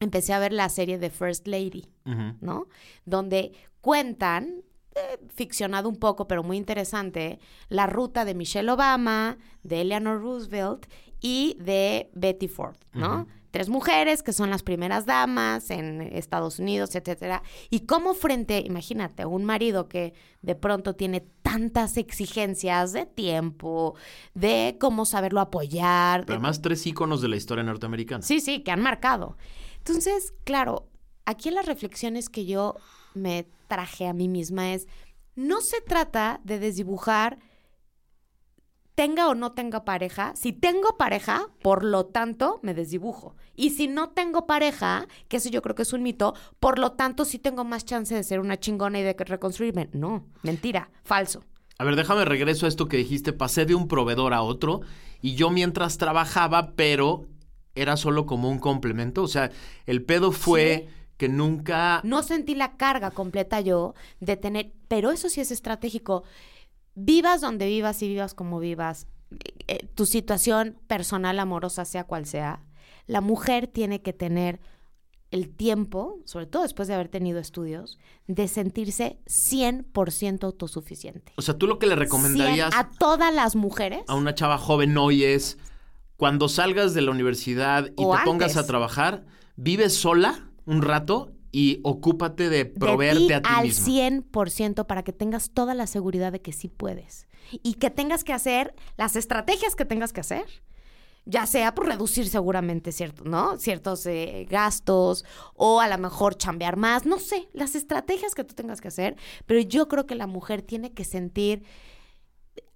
empecé 0.00 0.32
a 0.32 0.38
ver 0.38 0.54
la 0.54 0.70
serie 0.70 0.98
de 0.98 1.10
First 1.10 1.46
Lady, 1.46 1.92
¿no? 2.40 2.68
Donde 3.04 3.52
cuentan, 3.82 4.62
eh, 4.94 5.18
ficcionado 5.34 5.90
un 5.90 5.96
poco, 5.96 6.26
pero 6.28 6.42
muy 6.42 6.56
interesante, 6.56 7.40
la 7.68 7.86
ruta 7.86 8.24
de 8.24 8.34
Michelle 8.34 8.70
Obama, 8.70 9.36
de 9.64 9.82
Eleanor 9.82 10.22
Roosevelt 10.22 10.86
y 11.20 11.58
de 11.60 12.10
Betty 12.14 12.48
Ford, 12.48 12.78
¿no? 12.94 13.26
Tres 13.50 13.68
mujeres 13.68 14.22
que 14.22 14.32
son 14.32 14.48
las 14.48 14.62
primeras 14.62 15.04
damas 15.04 15.70
en 15.70 16.00
Estados 16.00 16.58
Unidos, 16.58 16.94
etcétera. 16.94 17.42
Y 17.68 17.80
cómo 17.80 18.14
frente, 18.14 18.60
imagínate, 18.64 19.26
un 19.26 19.44
marido 19.44 19.88
que 19.88 20.14
de 20.40 20.54
pronto 20.54 20.94
tiene 20.94 21.20
tantas 21.46 21.96
exigencias 21.96 22.92
de 22.92 23.06
tiempo, 23.06 23.94
de 24.34 24.76
cómo 24.80 25.04
saberlo 25.04 25.40
apoyar, 25.40 26.22
Pero 26.22 26.26
de 26.26 26.32
además, 26.32 26.60
tres 26.60 26.84
íconos 26.84 27.22
de 27.22 27.28
la 27.28 27.36
historia 27.36 27.62
norteamericana. 27.62 28.20
Sí, 28.22 28.40
sí, 28.40 28.64
que 28.64 28.72
han 28.72 28.82
marcado. 28.82 29.36
Entonces, 29.78 30.34
claro, 30.42 30.88
aquí 31.24 31.48
en 31.48 31.54
las 31.54 31.66
reflexiones 31.66 32.28
que 32.28 32.46
yo 32.46 32.74
me 33.14 33.46
traje 33.68 34.08
a 34.08 34.12
mí 34.12 34.26
misma 34.26 34.72
es, 34.72 34.88
no 35.36 35.60
se 35.60 35.80
trata 35.80 36.40
de 36.42 36.58
desdibujar 36.58 37.38
tenga 38.96 39.28
o 39.28 39.34
no 39.34 39.52
tenga 39.52 39.84
pareja. 39.84 40.32
Si 40.34 40.52
tengo 40.52 40.96
pareja, 40.96 41.46
por 41.62 41.84
lo 41.84 42.06
tanto, 42.06 42.58
me 42.62 42.74
desdibujo. 42.74 43.36
Y 43.54 43.70
si 43.70 43.86
no 43.86 44.08
tengo 44.08 44.46
pareja, 44.46 45.06
que 45.28 45.36
eso 45.36 45.50
yo 45.50 45.62
creo 45.62 45.76
que 45.76 45.82
es 45.82 45.92
un 45.92 46.02
mito, 46.02 46.34
por 46.58 46.80
lo 46.80 46.92
tanto, 46.92 47.24
sí 47.24 47.38
tengo 47.38 47.62
más 47.62 47.84
chance 47.84 48.14
de 48.14 48.24
ser 48.24 48.40
una 48.40 48.58
chingona 48.58 48.98
y 48.98 49.02
de 49.02 49.12
reconstruirme. 49.12 49.90
No, 49.92 50.26
mentira, 50.42 50.90
falso. 51.04 51.44
A 51.78 51.84
ver, 51.84 51.94
déjame 51.94 52.24
regreso 52.24 52.64
a 52.64 52.70
esto 52.70 52.88
que 52.88 52.96
dijiste. 52.96 53.34
Pasé 53.34 53.66
de 53.66 53.74
un 53.74 53.86
proveedor 53.86 54.32
a 54.32 54.42
otro 54.42 54.80
y 55.20 55.34
yo 55.34 55.50
mientras 55.50 55.98
trabajaba, 55.98 56.72
pero 56.74 57.26
era 57.74 57.98
solo 57.98 58.24
como 58.24 58.48
un 58.48 58.58
complemento. 58.58 59.22
O 59.22 59.28
sea, 59.28 59.50
el 59.84 60.02
pedo 60.02 60.32
fue 60.32 60.88
que 61.18 61.28
nunca... 61.28 62.00
No 62.02 62.22
sentí 62.22 62.54
la 62.54 62.78
carga 62.78 63.10
completa 63.10 63.60
yo 63.60 63.94
de 64.20 64.38
tener, 64.38 64.72
pero 64.88 65.10
eso 65.10 65.28
sí 65.28 65.42
es 65.42 65.50
estratégico. 65.50 66.24
Vivas 66.96 67.40
donde 67.40 67.66
vivas 67.66 68.02
y 68.02 68.08
vivas 68.08 68.34
como 68.34 68.58
vivas, 68.58 69.06
eh, 69.68 69.86
tu 69.94 70.06
situación 70.06 70.78
personal, 70.88 71.38
amorosa, 71.38 71.84
sea 71.84 72.04
cual 72.04 72.26
sea, 72.26 72.64
la 73.06 73.20
mujer 73.20 73.68
tiene 73.68 74.02
que 74.02 74.12
tener 74.12 74.60
el 75.30 75.54
tiempo, 75.54 76.20
sobre 76.24 76.46
todo 76.46 76.62
después 76.62 76.88
de 76.88 76.94
haber 76.94 77.08
tenido 77.08 77.38
estudios, 77.38 77.98
de 78.26 78.48
sentirse 78.48 79.18
100% 79.26 80.44
autosuficiente. 80.44 81.32
O 81.36 81.42
sea, 81.42 81.58
tú 81.58 81.66
lo 81.66 81.78
que 81.78 81.86
le 81.86 81.96
recomendarías 81.96 82.72
100 82.72 82.80
a 82.80 82.90
todas 82.98 83.34
las 83.34 83.56
mujeres. 83.56 84.02
a 84.08 84.14
una 84.14 84.34
chava 84.34 84.56
joven 84.56 84.96
hoy 84.96 85.24
es, 85.24 85.58
cuando 86.16 86.48
salgas 86.48 86.94
de 86.94 87.02
la 87.02 87.10
universidad 87.10 87.86
y 87.96 88.04
O 88.04 88.16
te 88.16 88.24
pongas 88.24 88.56
a 88.56 88.66
trabajar, 88.66 89.26
vive 89.56 89.90
sola 89.90 90.48
un 90.64 90.82
rato 90.82 91.35
y 91.56 91.80
ocúpate 91.84 92.50
de 92.50 92.66
proveerte 92.66 93.20
de 93.20 93.26
ti 93.28 93.32
a 93.32 93.40
ti 93.40 93.48
al 93.50 93.64
misma. 93.64 93.86
100% 93.86 94.84
para 94.84 95.02
que 95.02 95.14
tengas 95.14 95.48
toda 95.48 95.72
la 95.72 95.86
seguridad 95.86 96.30
de 96.30 96.42
que 96.42 96.52
sí 96.52 96.68
puedes. 96.68 97.28
Y 97.62 97.74
que 97.74 97.88
tengas 97.88 98.24
que 98.24 98.34
hacer 98.34 98.74
las 98.98 99.16
estrategias 99.16 99.74
que 99.74 99.86
tengas 99.86 100.12
que 100.12 100.20
hacer. 100.20 100.44
Ya 101.24 101.46
sea 101.46 101.74
por 101.74 101.86
reducir 101.86 102.28
seguramente 102.28 102.92
cierto, 102.92 103.24
¿no? 103.24 103.56
ciertos 103.56 104.04
eh, 104.04 104.46
gastos 104.50 105.24
o 105.54 105.80
a 105.80 105.88
lo 105.88 105.96
mejor 105.96 106.36
chambear 106.36 106.76
más, 106.76 107.06
no 107.06 107.18
sé, 107.18 107.48
las 107.54 107.74
estrategias 107.74 108.34
que 108.34 108.44
tú 108.44 108.54
tengas 108.54 108.82
que 108.82 108.88
hacer, 108.88 109.16
pero 109.46 109.58
yo 109.60 109.88
creo 109.88 110.06
que 110.06 110.14
la 110.14 110.26
mujer 110.26 110.60
tiene 110.60 110.92
que 110.92 111.04
sentir 111.04 111.64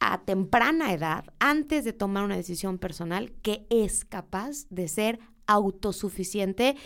a 0.01 0.23
temprana 0.23 0.95
edad, 0.95 1.27
antes 1.39 1.85
de 1.85 1.93
tomar 1.93 2.25
una 2.25 2.37
decisión 2.37 2.79
personal, 2.79 3.31
que 3.43 3.67
es 3.69 4.07
capaz 4.07 4.67
de 4.71 4.89
ser 4.89 5.21
autosuficiente 5.51 6.77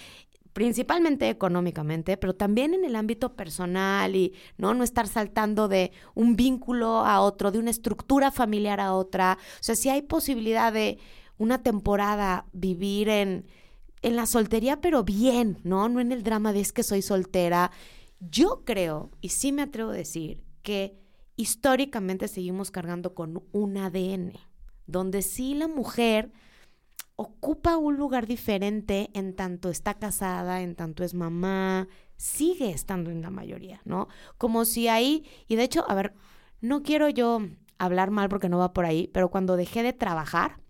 principalmente 0.54 1.28
económicamente, 1.28 2.16
pero 2.16 2.34
también 2.34 2.72
en 2.72 2.86
el 2.86 2.96
ámbito 2.96 3.36
personal 3.36 4.16
y 4.16 4.32
no 4.56 4.72
no 4.72 4.82
estar 4.82 5.06
saltando 5.06 5.68
de 5.68 5.92
un 6.14 6.36
vínculo 6.36 7.04
a 7.04 7.20
otro, 7.20 7.50
de 7.50 7.58
una 7.58 7.70
estructura 7.70 8.30
familiar 8.30 8.80
a 8.80 8.94
otra. 8.94 9.36
O 9.60 9.62
sea, 9.62 9.76
si 9.76 9.90
hay 9.90 10.00
posibilidad 10.00 10.72
de 10.72 10.98
una 11.36 11.62
temporada 11.62 12.46
vivir 12.52 13.10
en 13.10 13.44
en 14.04 14.16
la 14.16 14.26
soltería, 14.26 14.82
pero 14.82 15.02
bien, 15.02 15.58
¿no? 15.64 15.88
No 15.88 15.98
en 15.98 16.12
el 16.12 16.22
drama 16.22 16.52
de 16.52 16.60
es 16.60 16.72
que 16.74 16.82
soy 16.82 17.00
soltera. 17.00 17.70
Yo 18.20 18.62
creo, 18.66 19.10
y 19.22 19.30
sí 19.30 19.50
me 19.50 19.62
atrevo 19.62 19.90
a 19.90 19.94
decir, 19.94 20.44
que 20.62 20.98
históricamente 21.36 22.28
seguimos 22.28 22.70
cargando 22.70 23.14
con 23.14 23.42
un 23.52 23.78
ADN, 23.78 24.34
donde 24.86 25.22
sí 25.22 25.54
la 25.54 25.68
mujer 25.68 26.32
ocupa 27.16 27.76
un 27.76 27.96
lugar 27.96 28.26
diferente 28.26 29.10
en 29.14 29.34
tanto 29.34 29.70
está 29.70 29.94
casada, 29.94 30.62
en 30.62 30.74
tanto 30.74 31.04
es 31.04 31.14
mamá, 31.14 31.88
sigue 32.16 32.70
estando 32.70 33.10
en 33.10 33.22
la 33.22 33.30
mayoría, 33.30 33.80
¿no? 33.84 34.08
Como 34.38 34.64
si 34.64 34.88
ahí, 34.88 35.24
y 35.46 35.56
de 35.56 35.64
hecho, 35.64 35.84
a 35.88 35.94
ver, 35.94 36.14
no 36.60 36.82
quiero 36.82 37.08
yo 37.08 37.40
hablar 37.78 38.10
mal 38.10 38.28
porque 38.28 38.48
no 38.48 38.58
va 38.58 38.72
por 38.72 38.84
ahí, 38.84 39.08
pero 39.08 39.30
cuando 39.30 39.56
dejé 39.56 39.82
de 39.82 39.92
trabajar, 39.92 40.60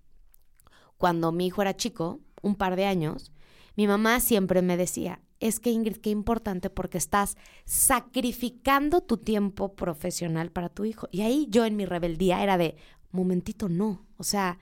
cuando 0.99 1.33
mi 1.33 1.47
hijo 1.47 1.63
era 1.63 1.77
chico, 1.77 2.21
un 2.43 2.57
par 2.57 2.77
de 2.77 2.85
años, 2.85 3.33
mi 3.77 3.87
mamá 3.87 4.21
siempre 4.21 4.63
me 4.63 4.77
decía, 4.77 5.21
es 5.41 5.61
que 5.61 5.71
Ingrid, 5.71 5.97
qué 5.97 6.11
importante 6.11 6.71
porque 6.71 6.99
estás 6.99 7.37
sacrificando 7.65 9.01
tu 9.01 9.17
tiempo 9.17 9.75
profesional 9.75 10.51
para 10.51 10.69
tu 10.69 10.85
hijo. 10.85 11.09
Y 11.11 11.23
ahí 11.23 11.47
yo 11.51 11.65
en 11.65 11.77
mi 11.77 11.85
rebeldía 11.85 12.43
era 12.43 12.57
de, 12.57 12.77
momentito, 13.11 13.69
no. 13.69 14.07
O 14.17 14.25
sea, 14.25 14.59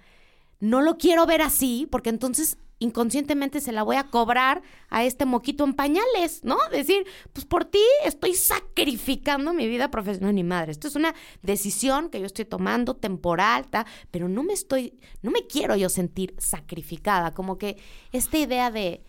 no 0.62 0.80
lo 0.80 0.96
quiero 0.96 1.26
ver 1.26 1.42
así 1.42 1.88
porque 1.90 2.08
entonces 2.08 2.56
inconscientemente 2.78 3.60
se 3.60 3.72
la 3.72 3.82
voy 3.82 3.96
a 3.96 4.04
cobrar 4.04 4.62
a 4.90 5.02
este 5.02 5.26
moquito 5.26 5.64
en 5.64 5.74
pañales, 5.74 6.44
¿no? 6.44 6.56
Decir, 6.70 7.04
pues 7.32 7.44
por 7.46 7.64
ti 7.64 7.82
estoy 8.04 8.34
sacrificando 8.34 9.52
mi 9.52 9.66
vida 9.66 9.90
profesional, 9.90 10.36
ni 10.36 10.44
madre. 10.44 10.70
Esto 10.70 10.86
es 10.86 10.94
una 10.94 11.16
decisión 11.42 12.10
que 12.10 12.20
yo 12.20 12.26
estoy 12.26 12.44
tomando 12.44 12.94
temporal, 12.94 13.66
pero 14.12 14.28
no 14.28 14.44
me 14.44 14.52
estoy, 14.52 15.00
no 15.20 15.32
me 15.32 15.48
quiero 15.48 15.74
yo 15.74 15.88
sentir 15.88 16.36
sacrificada, 16.38 17.34
como 17.34 17.58
que 17.58 17.78
esta 18.12 18.38
idea 18.38 18.70
de 18.70 19.02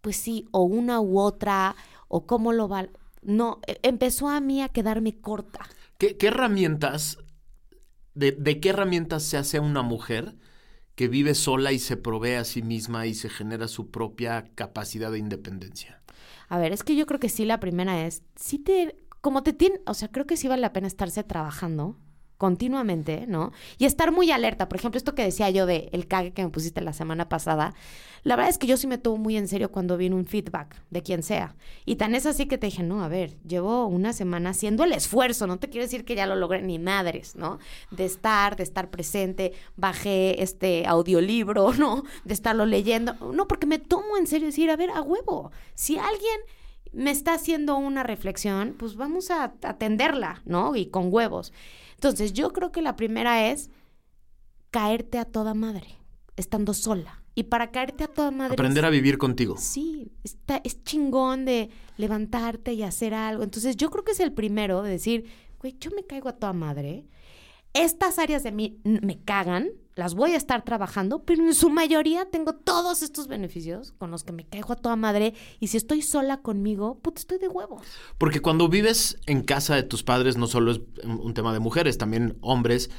pues 0.00 0.16
sí, 0.16 0.48
o 0.52 0.62
una 0.62 1.00
u 1.00 1.18
otra, 1.18 1.76
o 2.08 2.26
cómo 2.26 2.54
lo 2.54 2.66
va. 2.66 2.88
No, 3.20 3.60
e, 3.66 3.78
empezó 3.82 4.30
a 4.30 4.40
mí 4.40 4.62
a 4.62 4.70
quedarme 4.70 5.20
corta. 5.20 5.60
¿Qué, 5.98 6.16
herramientas, 6.22 7.18
de, 8.14 8.32
de, 8.32 8.58
qué 8.58 8.70
herramientas 8.70 9.22
se 9.22 9.36
hace 9.36 9.60
una 9.60 9.82
mujer 9.82 10.34
que 10.94 11.08
vive 11.08 11.34
sola 11.34 11.72
y 11.72 11.78
se 11.78 11.96
provee 11.96 12.34
a 12.34 12.44
sí 12.44 12.62
misma 12.62 13.06
y 13.06 13.14
se 13.14 13.28
genera 13.28 13.68
su 13.68 13.90
propia 13.90 14.44
capacidad 14.54 15.10
de 15.10 15.18
independencia? 15.18 16.02
A 16.48 16.58
ver, 16.58 16.72
es 16.72 16.82
que 16.82 16.96
yo 16.96 17.06
creo 17.06 17.20
que 17.20 17.28
sí, 17.28 17.44
la 17.44 17.60
primera 17.60 18.06
es, 18.06 18.22
sí 18.36 18.58
te, 18.58 18.96
como 19.20 19.42
te 19.42 19.52
tiene, 19.52 19.80
o 19.86 19.94
sea, 19.94 20.08
creo 20.08 20.26
que 20.26 20.36
sí 20.36 20.48
vale 20.48 20.62
la 20.62 20.72
pena 20.72 20.86
estarse 20.86 21.24
trabajando 21.24 21.96
continuamente, 22.42 23.24
¿no? 23.28 23.52
Y 23.78 23.84
estar 23.84 24.10
muy 24.10 24.32
alerta. 24.32 24.68
Por 24.68 24.76
ejemplo, 24.76 24.98
esto 24.98 25.14
que 25.14 25.22
decía 25.22 25.48
yo 25.50 25.64
de 25.64 25.88
el 25.92 26.08
cague 26.08 26.32
que 26.32 26.42
me 26.42 26.50
pusiste 26.50 26.80
la 26.80 26.92
semana 26.92 27.28
pasada, 27.28 27.72
la 28.24 28.34
verdad 28.34 28.50
es 28.50 28.58
que 28.58 28.66
yo 28.66 28.76
sí 28.76 28.88
me 28.88 28.98
tomo 28.98 29.16
muy 29.16 29.36
en 29.36 29.46
serio 29.46 29.70
cuando 29.70 29.96
viene 29.96 30.16
un 30.16 30.26
feedback 30.26 30.74
de 30.90 31.04
quien 31.04 31.22
sea. 31.22 31.54
Y 31.84 31.94
tan 31.94 32.16
es 32.16 32.26
así 32.26 32.46
que 32.46 32.58
te 32.58 32.66
dije, 32.66 32.82
no, 32.82 33.04
a 33.04 33.06
ver, 33.06 33.38
llevo 33.46 33.86
una 33.86 34.12
semana 34.12 34.50
haciendo 34.50 34.82
el 34.82 34.90
esfuerzo, 34.90 35.46
no 35.46 35.60
te 35.60 35.68
quiero 35.68 35.84
decir 35.84 36.04
que 36.04 36.16
ya 36.16 36.26
lo 36.26 36.34
logré 36.34 36.62
ni 36.62 36.80
madres, 36.80 37.36
¿no? 37.36 37.60
De 37.92 38.06
estar, 38.06 38.56
de 38.56 38.64
estar 38.64 38.90
presente, 38.90 39.52
bajé 39.76 40.42
este 40.42 40.84
audiolibro, 40.84 41.72
¿no? 41.78 42.02
De 42.24 42.34
estarlo 42.34 42.66
leyendo. 42.66 43.14
No, 43.32 43.46
porque 43.46 43.68
me 43.68 43.78
tomo 43.78 44.16
en 44.18 44.26
serio 44.26 44.48
decir, 44.48 44.68
a 44.68 44.76
ver, 44.76 44.90
a 44.90 45.00
huevo, 45.00 45.52
si 45.76 45.96
alguien 45.96 46.40
me 46.92 47.12
está 47.12 47.34
haciendo 47.34 47.76
una 47.76 48.02
reflexión, 48.02 48.74
pues 48.76 48.96
vamos 48.96 49.30
a 49.30 49.54
atenderla, 49.62 50.42
¿no? 50.44 50.74
Y 50.74 50.86
con 50.86 51.12
huevos. 51.12 51.52
Entonces, 52.02 52.32
yo 52.32 52.52
creo 52.52 52.72
que 52.72 52.82
la 52.82 52.96
primera 52.96 53.48
es 53.52 53.70
caerte 54.72 55.18
a 55.18 55.24
toda 55.24 55.54
madre, 55.54 55.86
estando 56.36 56.74
sola. 56.74 57.22
Y 57.36 57.44
para 57.44 57.70
caerte 57.70 58.02
a 58.02 58.08
toda 58.08 58.32
madre. 58.32 58.54
Aprender 58.54 58.84
a 58.84 58.90
vivir 58.90 59.18
contigo. 59.18 59.54
Sí, 59.56 60.10
está, 60.24 60.60
es 60.64 60.82
chingón 60.82 61.44
de 61.44 61.70
levantarte 61.96 62.72
y 62.72 62.82
hacer 62.82 63.14
algo. 63.14 63.44
Entonces, 63.44 63.76
yo 63.76 63.88
creo 63.90 64.02
que 64.02 64.10
es 64.10 64.18
el 64.18 64.32
primero 64.32 64.82
de 64.82 64.90
decir, 64.90 65.26
güey, 65.60 65.76
yo 65.78 65.92
me 65.92 66.04
caigo 66.04 66.28
a 66.28 66.32
toda 66.32 66.52
madre. 66.52 67.06
Estas 67.72 68.18
áreas 68.18 68.42
de 68.42 68.50
mí 68.50 68.80
me 68.82 69.20
cagan, 69.20 69.70
las 69.94 70.14
voy 70.14 70.32
a 70.32 70.36
estar 70.36 70.64
trabajando, 70.64 71.24
pero 71.24 71.44
en 71.44 71.54
su 71.54 71.68
mayoría 71.68 72.24
tengo 72.24 72.54
todos 72.54 73.02
estos 73.02 73.28
beneficios 73.28 73.92
con 73.98 74.10
los 74.10 74.24
que 74.24 74.32
me 74.32 74.46
caigo 74.46 74.72
a 74.72 74.76
toda 74.76 74.96
madre 74.96 75.34
y 75.60 75.66
si 75.68 75.76
estoy 75.76 76.02
sola 76.02 76.38
conmigo, 76.38 76.98
pues 77.02 77.16
estoy 77.18 77.38
de 77.38 77.48
huevos. 77.48 77.82
Porque 78.18 78.40
cuando 78.40 78.68
vives 78.68 79.18
en 79.26 79.42
casa 79.42 79.74
de 79.74 79.82
tus 79.82 80.02
padres, 80.02 80.36
no 80.36 80.46
solo 80.46 80.72
es 80.72 80.80
un 81.04 81.34
tema 81.34 81.52
de 81.52 81.60
mujeres, 81.60 81.98
también 81.98 82.38
hombres, 82.40 82.90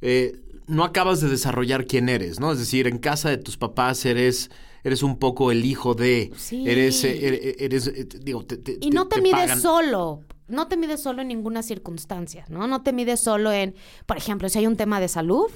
eh, 0.00 0.40
no 0.66 0.84
acabas 0.84 1.20
de 1.20 1.28
desarrollar 1.28 1.86
quién 1.86 2.08
eres, 2.08 2.40
¿no? 2.40 2.52
Es 2.52 2.58
decir, 2.58 2.86
en 2.86 2.98
casa 2.98 3.30
de 3.30 3.38
tus 3.38 3.56
papás 3.56 4.04
eres 4.04 4.50
eres 4.82 5.02
un 5.02 5.18
poco 5.18 5.52
el 5.52 5.64
hijo 5.64 5.94
de, 5.94 6.32
sí. 6.36 6.68
eres, 6.68 7.04
eh, 7.04 7.18
eh, 7.22 7.56
eres, 7.58 7.92
digo, 8.24 8.44
te, 8.44 8.78
y 8.80 8.90
no 8.90 9.08
te, 9.08 9.20
mides 9.20 9.60
solo, 9.60 10.22
no 10.48 10.68
te 10.68 10.76
mides 10.76 11.02
solo 11.02 11.22
en 11.22 11.28
ninguna 11.28 11.62
circunstancia, 11.62 12.46
¿no? 12.48 12.66
No 12.66 12.82
te 12.82 12.92
mides 12.92 13.20
solo 13.20 13.52
en, 13.52 13.74
por 14.06 14.16
ejemplo, 14.16 14.48
si 14.48 14.58
hay 14.58 14.66
un 14.66 14.76
tema 14.76 15.00
de 15.00 15.08
salud, 15.08 15.50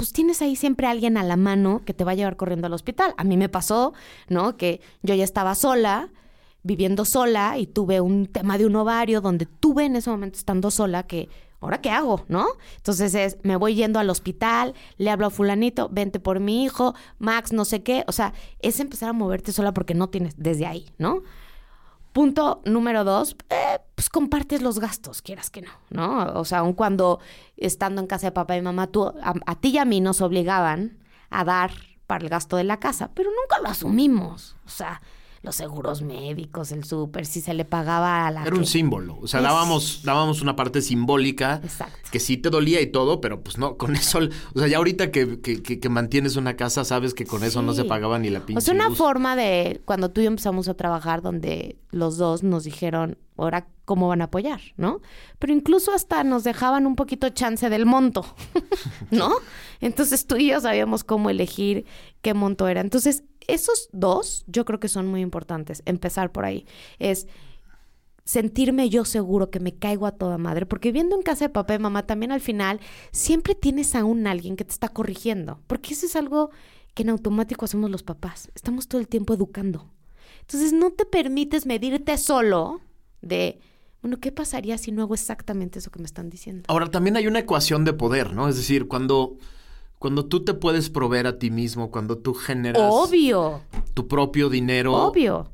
pues 0.00 0.14
tienes 0.14 0.40
ahí 0.40 0.56
siempre 0.56 0.86
alguien 0.86 1.18
a 1.18 1.22
la 1.22 1.36
mano 1.36 1.82
que 1.84 1.92
te 1.92 2.04
va 2.04 2.12
a 2.12 2.14
llevar 2.14 2.38
corriendo 2.38 2.66
al 2.66 2.72
hospital. 2.72 3.12
A 3.18 3.24
mí 3.24 3.36
me 3.36 3.50
pasó, 3.50 3.92
¿no? 4.30 4.56
Que 4.56 4.80
yo 5.02 5.14
ya 5.14 5.24
estaba 5.24 5.54
sola, 5.54 6.08
viviendo 6.62 7.04
sola 7.04 7.58
y 7.58 7.66
tuve 7.66 8.00
un 8.00 8.24
tema 8.24 8.56
de 8.56 8.64
un 8.64 8.76
ovario 8.76 9.20
donde 9.20 9.44
tuve 9.44 9.84
en 9.84 9.96
ese 9.96 10.08
momento 10.08 10.38
estando 10.38 10.70
sola 10.70 11.02
que, 11.02 11.28
¿ahora 11.60 11.82
qué 11.82 11.90
hago? 11.90 12.24
¿No? 12.28 12.46
Entonces 12.78 13.14
es, 13.14 13.36
me 13.42 13.56
voy 13.56 13.74
yendo 13.74 13.98
al 13.98 14.08
hospital, 14.08 14.72
le 14.96 15.10
hablo 15.10 15.26
a 15.26 15.30
fulanito, 15.30 15.90
vente 15.90 16.18
por 16.18 16.40
mi 16.40 16.64
hijo, 16.64 16.94
Max, 17.18 17.52
no 17.52 17.66
sé 17.66 17.82
qué. 17.82 18.02
O 18.06 18.12
sea, 18.12 18.32
es 18.60 18.80
empezar 18.80 19.10
a 19.10 19.12
moverte 19.12 19.52
sola 19.52 19.74
porque 19.74 19.92
no 19.92 20.08
tienes 20.08 20.32
desde 20.38 20.64
ahí, 20.64 20.86
¿no? 20.96 21.20
Punto 22.12 22.60
número 22.64 23.04
dos, 23.04 23.36
eh, 23.50 23.78
pues 23.94 24.10
compartes 24.10 24.62
los 24.62 24.80
gastos, 24.80 25.22
quieras 25.22 25.48
que 25.48 25.62
no, 25.62 25.70
¿no? 25.90 26.40
O 26.40 26.44
sea, 26.44 26.58
aun 26.58 26.72
cuando 26.72 27.20
estando 27.56 28.00
en 28.00 28.08
casa 28.08 28.28
de 28.28 28.32
papá 28.32 28.56
y 28.56 28.62
mamá, 28.62 28.88
tú, 28.88 29.12
a, 29.22 29.54
ti 29.56 29.68
y 29.68 29.78
a 29.78 29.84
mí 29.84 30.00
nos 30.00 30.20
obligaban 30.20 30.98
a 31.30 31.44
dar 31.44 31.70
para 32.08 32.24
el 32.24 32.30
gasto 32.30 32.56
de 32.56 32.64
la 32.64 32.80
casa, 32.80 33.10
pero 33.14 33.30
nunca 33.30 33.62
lo 33.62 33.68
asumimos. 33.68 34.56
O 34.66 34.68
sea, 34.68 35.00
los 35.42 35.56
seguros 35.56 36.02
médicos, 36.02 36.70
el 36.70 36.84
súper, 36.84 37.24
si 37.24 37.40
se 37.40 37.54
le 37.54 37.64
pagaba 37.64 38.26
a 38.26 38.30
la... 38.30 38.44
Era 38.44 38.54
un 38.54 38.66
símbolo, 38.66 39.18
o 39.22 39.26
sea, 39.26 39.40
dábamos, 39.40 40.02
dábamos 40.04 40.42
una 40.42 40.54
parte 40.54 40.82
simbólica 40.82 41.62
que 42.12 42.20
sí 42.20 42.36
te 42.36 42.50
dolía 42.50 42.82
y 42.82 42.88
todo, 42.88 43.22
pero 43.22 43.42
pues 43.42 43.56
no, 43.56 43.78
con 43.78 43.96
eso, 43.96 44.18
o 44.54 44.58
sea, 44.58 44.68
ya 44.68 44.76
ahorita 44.76 45.10
que, 45.10 45.40
que, 45.40 45.62
que, 45.62 45.88
mantienes 45.88 46.36
una 46.36 46.56
casa, 46.56 46.84
sabes 46.84 47.14
que 47.14 47.24
con 47.24 47.42
eso 47.42 47.62
no 47.62 47.72
se 47.72 47.84
pagaba 47.84 48.18
ni 48.18 48.28
la 48.28 48.40
pinche 48.40 48.58
O 48.58 48.60
sea, 48.60 48.74
una 48.74 48.90
forma 48.94 49.34
de, 49.34 49.80
cuando 49.86 50.10
tú 50.10 50.20
y 50.20 50.24
yo 50.24 50.28
empezamos 50.28 50.68
a 50.68 50.74
trabajar, 50.74 51.22
donde 51.22 51.78
los 51.90 52.18
dos 52.18 52.42
nos 52.42 52.64
dijeron, 52.64 53.16
ahora 53.38 53.66
cómo 53.86 54.08
van 54.08 54.20
a 54.20 54.24
apoyar, 54.24 54.60
¿no? 54.76 55.00
Pero 55.38 55.54
incluso 55.54 55.92
hasta 55.92 56.22
nos 56.22 56.44
dejaban 56.44 56.86
un 56.86 56.96
poquito 56.96 57.30
chance 57.30 57.70
del 57.70 57.86
monto, 57.86 58.26
¿no? 59.10 59.32
Entonces 59.80 60.26
tú 60.26 60.36
y 60.36 60.48
yo 60.50 60.60
sabíamos 60.60 61.02
cómo 61.02 61.30
elegir 61.30 61.86
qué 62.20 62.34
monto 62.34 62.68
era. 62.68 62.82
Entonces, 62.82 63.24
esos 63.54 63.88
dos 63.92 64.44
yo 64.46 64.64
creo 64.64 64.80
que 64.80 64.88
son 64.88 65.06
muy 65.06 65.20
importantes, 65.20 65.82
empezar 65.86 66.32
por 66.32 66.44
ahí. 66.44 66.66
Es 66.98 67.26
sentirme 68.24 68.88
yo 68.88 69.04
seguro 69.04 69.50
que 69.50 69.60
me 69.60 69.74
caigo 69.74 70.06
a 70.06 70.12
toda 70.12 70.38
madre, 70.38 70.66
porque 70.66 70.92
viendo 70.92 71.16
en 71.16 71.22
casa 71.22 71.46
de 71.46 71.48
papá 71.48 71.74
y 71.74 71.78
mamá 71.78 72.06
también 72.06 72.32
al 72.32 72.40
final 72.40 72.80
siempre 73.10 73.54
tienes 73.54 73.94
a 73.94 74.04
un 74.04 74.26
alguien 74.26 74.56
que 74.56 74.64
te 74.64 74.72
está 74.72 74.88
corrigiendo, 74.88 75.60
porque 75.66 75.94
eso 75.94 76.06
es 76.06 76.14
algo 76.14 76.50
que 76.94 77.02
en 77.02 77.10
automático 77.10 77.64
hacemos 77.64 77.90
los 77.90 78.02
papás, 78.02 78.50
estamos 78.54 78.86
todo 78.86 79.00
el 79.00 79.08
tiempo 79.08 79.34
educando. 79.34 79.90
Entonces 80.42 80.72
no 80.72 80.90
te 80.90 81.04
permites 81.06 81.66
medirte 81.66 82.16
solo 82.18 82.80
de, 83.20 83.60
bueno, 84.02 84.18
¿qué 84.18 84.32
pasaría 84.32 84.78
si 84.78 84.92
no 84.92 85.02
hago 85.02 85.14
exactamente 85.14 85.78
eso 85.78 85.90
que 85.90 85.98
me 85.98 86.06
están 86.06 86.30
diciendo? 86.30 86.64
Ahora, 86.68 86.90
también 86.90 87.16
hay 87.16 87.26
una 87.26 87.40
ecuación 87.40 87.84
de 87.84 87.92
poder, 87.92 88.32
¿no? 88.32 88.48
Es 88.48 88.56
decir, 88.56 88.88
cuando, 88.88 89.36
cuando 90.00 90.24
tú 90.24 90.42
te 90.42 90.54
puedes 90.54 90.88
proveer 90.88 91.26
a 91.26 91.38
ti 91.38 91.50
mismo, 91.50 91.90
cuando 91.90 92.16
tú 92.16 92.32
generas... 92.32 92.82
Obvio. 92.82 93.60
Tu 93.92 94.08
propio 94.08 94.48
dinero. 94.48 94.94
Obvio. 94.94 95.50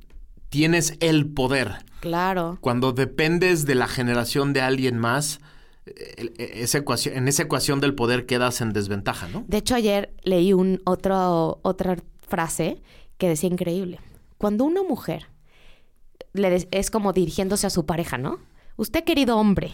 Tienes 0.50 0.96
el 1.00 1.26
poder. 1.26 1.84
Claro. 1.98 2.56
Cuando 2.60 2.92
dependes 2.92 3.66
de 3.66 3.74
la 3.74 3.88
generación 3.88 4.52
de 4.52 4.60
alguien 4.60 4.98
más, 4.98 5.40
e, 5.84 6.62
esa 6.62 6.78
ecuación, 6.78 7.16
en 7.16 7.26
esa 7.26 7.42
ecuación 7.42 7.80
del 7.80 7.96
poder 7.96 8.24
quedas 8.24 8.60
en 8.60 8.72
desventaja, 8.72 9.26
¿no? 9.26 9.44
De 9.48 9.56
hecho, 9.56 9.74
ayer 9.74 10.14
leí 10.22 10.52
un 10.52 10.80
otro, 10.84 11.58
otra 11.62 11.96
frase 12.20 12.80
que 13.18 13.28
decía 13.28 13.50
increíble. 13.50 13.98
Cuando 14.38 14.64
una 14.64 14.84
mujer 14.84 15.26
es 16.70 16.90
como 16.92 17.12
dirigiéndose 17.12 17.66
a 17.66 17.70
su 17.70 17.84
pareja, 17.84 18.16
¿no? 18.16 18.38
Usted, 18.76 19.02
querido 19.02 19.38
hombre, 19.38 19.72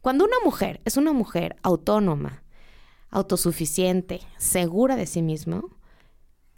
cuando 0.00 0.24
una 0.24 0.36
mujer 0.44 0.80
es 0.84 0.96
una 0.96 1.12
mujer 1.12 1.54
autónoma, 1.62 2.39
autosuficiente, 3.10 4.20
segura 4.38 4.96
de 4.96 5.06
sí 5.06 5.22
misma, 5.22 5.62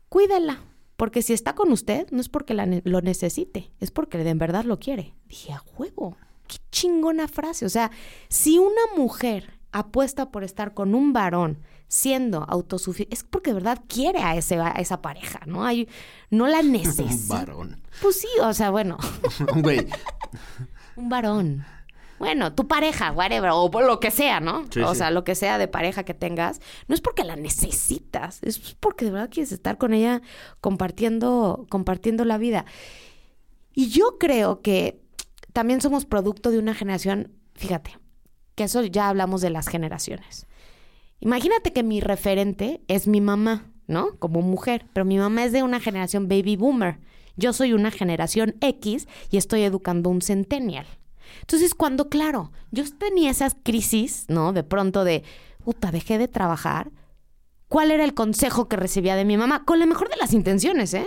cuídela. 0.09 0.61
Porque 0.97 1.23
si 1.23 1.32
está 1.32 1.54
con 1.54 1.73
usted, 1.73 2.06
no 2.11 2.21
es 2.21 2.28
porque 2.28 2.54
lo 2.54 3.00
necesite, 3.00 3.73
es 3.80 3.90
porque 3.90 4.18
de 4.18 4.35
verdad 4.35 4.64
lo 4.64 4.78
quiere. 4.78 5.14
Dije, 5.26 5.52
a 5.52 5.59
juego, 5.59 6.16
qué 6.47 6.59
chingona 6.71 7.26
frase. 7.26 7.66
O 7.66 7.68
sea, 7.68 7.90
si 8.28 8.59
una 8.59 8.82
mujer 8.97 9.59
apuesta 9.73 10.30
por 10.30 10.44
estar 10.44 10.75
con 10.75 10.94
un 10.94 11.12
varón 11.12 11.59
siendo 11.88 12.44
autosuficiente, 12.49 13.14
es 13.14 13.25
porque 13.25 13.50
de 13.50 13.54
verdad 13.54 13.82
quiere 13.88 14.21
a, 14.21 14.37
ese, 14.37 14.61
a 14.61 14.71
esa 14.73 15.02
pareja, 15.02 15.40
¿no? 15.47 15.64
Hay, 15.64 15.88
no 16.30 16.47
la 16.47 16.62
necesita. 16.62 17.12
Un 17.12 17.28
varón. 17.28 17.82
Pues 18.00 18.21
sí, 18.21 18.28
o 18.40 18.52
sea, 18.54 18.71
bueno. 18.71 18.99
Güey. 19.56 19.87
Un 20.94 21.09
varón. 21.09 21.64
Bueno, 22.23 22.55
tu 22.55 22.69
pareja, 22.69 23.11
whatever, 23.11 23.50
o 23.52 23.69
lo 23.81 23.99
que 23.99 24.12
sea, 24.12 24.38
¿no? 24.38 24.64
Sí, 24.71 24.79
o 24.79 24.93
sí. 24.93 24.99
sea, 24.99 25.11
lo 25.11 25.25
que 25.25 25.35
sea 25.35 25.59
de 25.59 25.67
pareja 25.67 26.05
que 26.05 26.14
tengas, 26.14 26.61
no 26.87 26.95
es 26.95 27.00
porque 27.00 27.25
la 27.25 27.35
necesitas, 27.35 28.38
es 28.45 28.76
porque 28.79 29.07
de 29.07 29.11
verdad 29.11 29.29
quieres 29.29 29.50
estar 29.50 29.76
con 29.76 29.93
ella 29.93 30.23
compartiendo, 30.61 31.67
compartiendo 31.69 32.25
la 32.25 32.38
vida. 32.38 32.64
Y 33.75 33.88
yo 33.88 34.19
creo 34.21 34.62
que 34.62 35.02
también 35.52 35.81
somos 35.81 36.05
producto 36.05 36.52
de 36.52 36.61
una 36.61 36.75
generación, 36.75 37.33
fíjate, 37.55 37.99
que 38.55 38.62
eso 38.62 38.85
ya 38.85 39.09
hablamos 39.09 39.41
de 39.41 39.50
las 39.50 39.67
generaciones. 39.67 40.47
Imagínate 41.19 41.73
que 41.73 41.83
mi 41.83 42.00
referente 42.00 42.83
es 42.87 43.09
mi 43.09 43.21
mamá, 43.21 43.73
¿no? 43.88 44.17
Como 44.21 44.43
mujer, 44.43 44.87
pero 44.93 45.05
mi 45.05 45.19
mamá 45.19 45.43
es 45.43 45.50
de 45.50 45.64
una 45.64 45.81
generación 45.81 46.29
baby 46.29 46.55
boomer. 46.55 47.00
Yo 47.35 47.52
soy 47.52 47.73
una 47.73 47.91
generación 47.91 48.55
X 48.61 49.09
y 49.29 49.38
estoy 49.38 49.62
educando 49.62 50.09
un 50.09 50.23
centennial. 50.23 50.87
Entonces, 51.41 51.75
cuando, 51.75 52.09
claro, 52.09 52.53
yo 52.71 52.85
tenía 52.99 53.31
esas 53.31 53.57
crisis, 53.62 54.27
¿no? 54.29 54.53
De 54.53 54.62
pronto 54.62 55.05
de, 55.05 55.25
puta, 55.65 55.91
dejé 55.91 56.19
de 56.19 56.29
trabajar. 56.29 56.91
¿Cuál 57.69 57.91
era 57.91 58.05
el 58.05 58.15
consejo 58.15 58.69
que 58.69 58.77
recibía 58.77 59.17
de 59.17 59.25
mi 59.25 59.37
mamá? 59.37 59.65
Con 59.65 59.79
la 59.79 59.87
mejor 59.87 60.11
de 60.11 60.17
las 60.17 60.33
intenciones, 60.33 60.93
¿eh? 60.95 61.07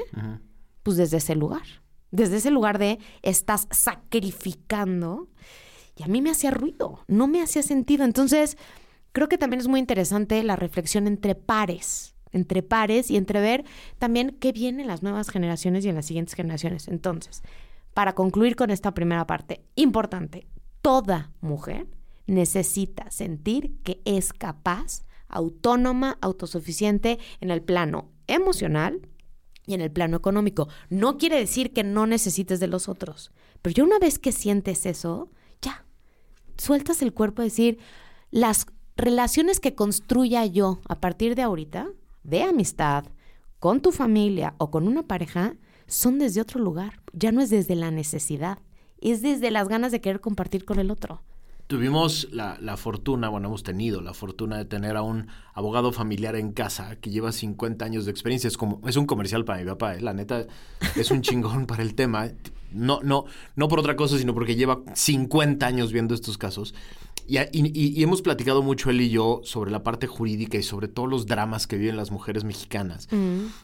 Pues 0.83 0.97
desde 0.97 1.17
ese 1.17 1.35
lugar. 1.35 1.63
Desde 2.11 2.37
ese 2.37 2.49
lugar 2.51 2.79
de 2.79 2.99
estás 3.21 3.67
sacrificando. 3.71 5.29
Y 5.95 6.03
a 6.03 6.07
mí 6.07 6.21
me 6.21 6.31
hacía 6.31 6.51
ruido, 6.51 7.03
no 7.07 7.27
me 7.27 7.41
hacía 7.41 7.63
sentido. 7.63 8.03
Entonces, 8.03 8.57
creo 9.11 9.29
que 9.29 9.37
también 9.37 9.61
es 9.61 9.67
muy 9.67 9.79
interesante 9.79 10.43
la 10.43 10.55
reflexión 10.55 11.07
entre 11.07 11.35
pares, 11.35 12.15
entre 12.31 12.63
pares 12.63 13.09
y 13.09 13.17
entre 13.17 13.39
ver 13.39 13.63
también 13.97 14.35
qué 14.39 14.51
viene 14.51 14.81
en 14.81 14.87
las 14.87 15.03
nuevas 15.03 15.29
generaciones 15.29 15.85
y 15.85 15.89
en 15.89 15.95
las 15.95 16.05
siguientes 16.05 16.35
generaciones. 16.35 16.87
Entonces, 16.89 17.43
para 17.95 18.13
concluir 18.13 18.57
con 18.57 18.71
esta 18.71 18.93
primera 18.93 19.25
parte, 19.25 19.63
importante, 19.75 20.49
toda 20.81 21.31
mujer 21.39 21.87
necesita 22.27 23.09
sentir 23.09 23.77
que 23.83 24.01
es 24.03 24.33
capaz, 24.33 25.05
autónoma, 25.29 26.17
autosuficiente 26.19 27.19
en 27.39 27.51
el 27.51 27.61
plano 27.61 28.11
emocional 28.27 29.07
y 29.65 29.75
en 29.75 29.81
el 29.81 29.91
plano 29.91 30.17
económico. 30.17 30.67
No 30.89 31.17
quiere 31.17 31.37
decir 31.37 31.71
que 31.71 31.85
no 31.85 32.05
necesites 32.05 32.59
de 32.59 32.67
los 32.67 32.89
otros, 32.89 33.31
pero 33.61 33.73
ya 33.73 33.85
una 33.85 33.97
vez 33.97 34.19
que 34.19 34.33
sientes 34.33 34.85
eso, 34.85 35.31
ya, 35.61 35.85
sueltas 36.57 37.01
el 37.01 37.13
cuerpo 37.13 37.43
a 37.43 37.45
decir, 37.45 37.79
las 38.29 38.65
relaciones 38.97 39.61
que 39.61 39.73
construya 39.73 40.45
yo 40.45 40.81
a 40.89 40.99
partir 40.99 41.33
de 41.33 41.43
ahorita, 41.43 41.87
de 42.23 42.43
amistad, 42.43 43.05
con 43.59 43.79
tu 43.79 43.93
familia 43.93 44.53
o 44.57 44.69
con 44.69 44.85
una 44.85 45.03
pareja, 45.03 45.55
son 45.87 46.19
desde 46.19 46.41
otro 46.41 46.59
lugar. 46.59 47.01
Ya 47.13 47.31
no 47.31 47.41
es 47.41 47.49
desde 47.49 47.75
la 47.75 47.91
necesidad, 47.91 48.59
es 49.01 49.21
desde 49.21 49.51
las 49.51 49.67
ganas 49.67 49.91
de 49.91 50.01
querer 50.01 50.21
compartir 50.21 50.65
con 50.65 50.79
el 50.79 50.91
otro. 50.91 51.21
Tuvimos 51.67 52.27
la, 52.31 52.59
la 52.61 52.77
fortuna, 52.77 53.27
bueno, 53.29 53.47
hemos 53.47 53.63
tenido 53.63 53.99
la 53.99 54.13
fortuna 54.13 54.57
de 54.57 54.65
tener 54.65 54.95
a 54.97 55.01
un 55.01 55.29
abogado 55.55 55.91
familiar 55.91 56.35
en 56.35 56.51
casa 56.51 56.95
que 56.97 57.09
lleva 57.09 57.31
50 57.31 57.83
años 57.83 58.05
de 58.05 58.11
experiencia. 58.11 58.47
Es, 58.47 58.55
como, 58.55 58.87
es 58.87 58.97
un 58.97 59.07
comercial 59.07 59.45
para 59.45 59.59
mi 59.59 59.65
papá, 59.65 59.95
¿eh? 59.95 60.01
la 60.01 60.13
neta, 60.13 60.45
es 60.95 61.09
un 61.09 61.21
chingón 61.23 61.65
para 61.65 61.81
el 61.81 61.95
tema. 61.95 62.29
No, 62.71 62.99
no, 63.01 63.25
no 63.55 63.67
por 63.67 63.79
otra 63.79 63.95
cosa, 63.95 64.19
sino 64.19 64.35
porque 64.35 64.55
lleva 64.55 64.81
50 64.93 65.65
años 65.65 65.91
viendo 65.91 66.13
estos 66.13 66.37
casos. 66.37 66.75
Y, 67.27 67.39
y- 67.39 67.99
y 67.99 68.03
hemos 68.03 68.21
platicado 68.21 68.61
mucho 68.61 68.91
él 68.91 69.01
y 69.01 69.09
yo 69.09 69.41
sobre 69.43 69.71
la 69.71 69.81
parte 69.81 70.05
jurídica 70.05 70.57
y 70.59 70.63
sobre 70.63 70.87
todos 70.87 71.09
los 71.09 71.25
dramas 71.25 71.65
que 71.65 71.75
viven 71.75 71.97
las 71.97 72.11
mujeres 72.11 72.43
mexicanas, 72.43 73.07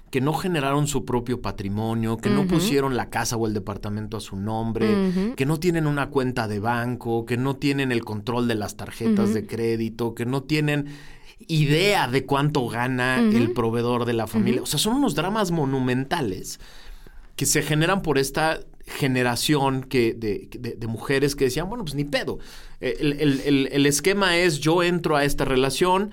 que 0.09 0.19
no 0.19 0.33
generaron 0.33 0.87
su 0.87 1.05
propio 1.05 1.41
patrimonio, 1.41 2.17
que 2.17 2.29
no 2.31 2.47
pusieron 2.47 2.95
la 2.97 3.09
casa 3.11 3.37
o 3.37 3.45
el 3.45 3.53
departamento 3.53 4.17
a 4.17 4.19
su 4.19 4.35
nombre, 4.35 5.33
que 5.35 5.45
no 5.45 5.59
tienen 5.59 5.85
una 5.85 6.09
cuenta 6.09 6.47
de 6.47 6.59
banco, 6.59 7.25
que 7.27 7.37
no 7.37 7.55
tienen 7.55 7.91
el 7.91 8.03
control 8.03 8.47
de 8.47 8.55
las 8.55 8.77
tarjetas 8.77 9.33
de 9.33 9.45
crédito, 9.45 10.15
que 10.15 10.25
no 10.25 10.41
tienen 10.43 10.87
idea 11.47 12.07
de 12.07 12.25
cuánto 12.25 12.67
gana 12.67 13.19
el 13.19 13.51
proveedor 13.53 14.05
de 14.05 14.13
la 14.13 14.25
familia. 14.27 14.61
O 14.61 14.65
sea, 14.65 14.79
son 14.79 14.95
unos 14.95 15.15
dramas 15.15 15.51
monumentales 15.51 16.59
que 17.35 17.45
se 17.45 17.61
generan 17.63 18.01
por 18.01 18.17
esta 18.17 18.59
generación 18.87 19.83
que, 19.83 20.13
de, 20.13 20.47
de- 20.57 20.75
de 20.75 20.87
mujeres 20.87 21.35
que 21.35 21.45
decían, 21.45 21.67
bueno, 21.69 21.83
pues 21.83 21.95
ni 21.95 22.03
pedo. 22.03 22.39
Eh, 22.79 22.97
El, 22.99 23.13
el- 23.13 23.41
el- 23.45 23.69
el 23.71 23.85
esquema 23.85 24.37
es 24.37 24.59
yo 24.59 24.83
entro 24.83 25.15
a 25.15 25.23
esta 25.25 25.45
relación, 25.45 26.11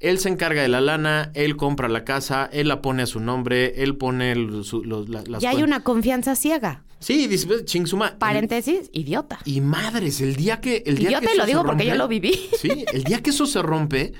él 0.00 0.18
se 0.18 0.28
encarga 0.30 0.62
de 0.62 0.68
la 0.68 0.80
lana, 0.80 1.30
él 1.34 1.56
compra 1.56 1.88
la 1.88 2.04
casa, 2.04 2.48
él 2.52 2.68
la 2.68 2.80
pone 2.80 3.02
a 3.02 3.06
su 3.06 3.20
nombre, 3.20 3.82
él 3.82 3.96
pone 3.96 4.32
el- 4.32 4.64
su- 4.64 4.82
los- 4.84 5.08
la- 5.08 5.22
las 5.26 5.42
Ya 5.42 5.50
hay 5.50 5.62
una 5.62 5.82
confianza 5.82 6.34
ciega. 6.36 6.84
Sí, 7.00 7.26
dice, 7.26 7.46
pues, 7.46 7.64
ching 7.64 7.86
su 7.86 7.96
ma- 7.96 8.18
Paréntesis, 8.18 8.90
idiota. 8.92 9.38
Y 9.46 9.60
madres, 9.62 10.20
el 10.20 10.36
día 10.36 10.60
que... 10.60 10.82
El 10.86 10.94
Y 11.00 11.06
día 11.06 11.12
yo 11.12 11.20
que 11.20 11.26
eso 11.26 11.36
lo 11.36 11.46
digo 11.46 11.64
porque 11.64 11.86
yo 11.86 11.94
lo 11.94 12.08
viví. 12.08 12.38
Sí, 12.60 12.84
el 12.92 13.04
día 13.04 13.22
que 13.22 13.30
eso 13.30 13.46
se 13.46 13.62
rompe, 13.62 14.12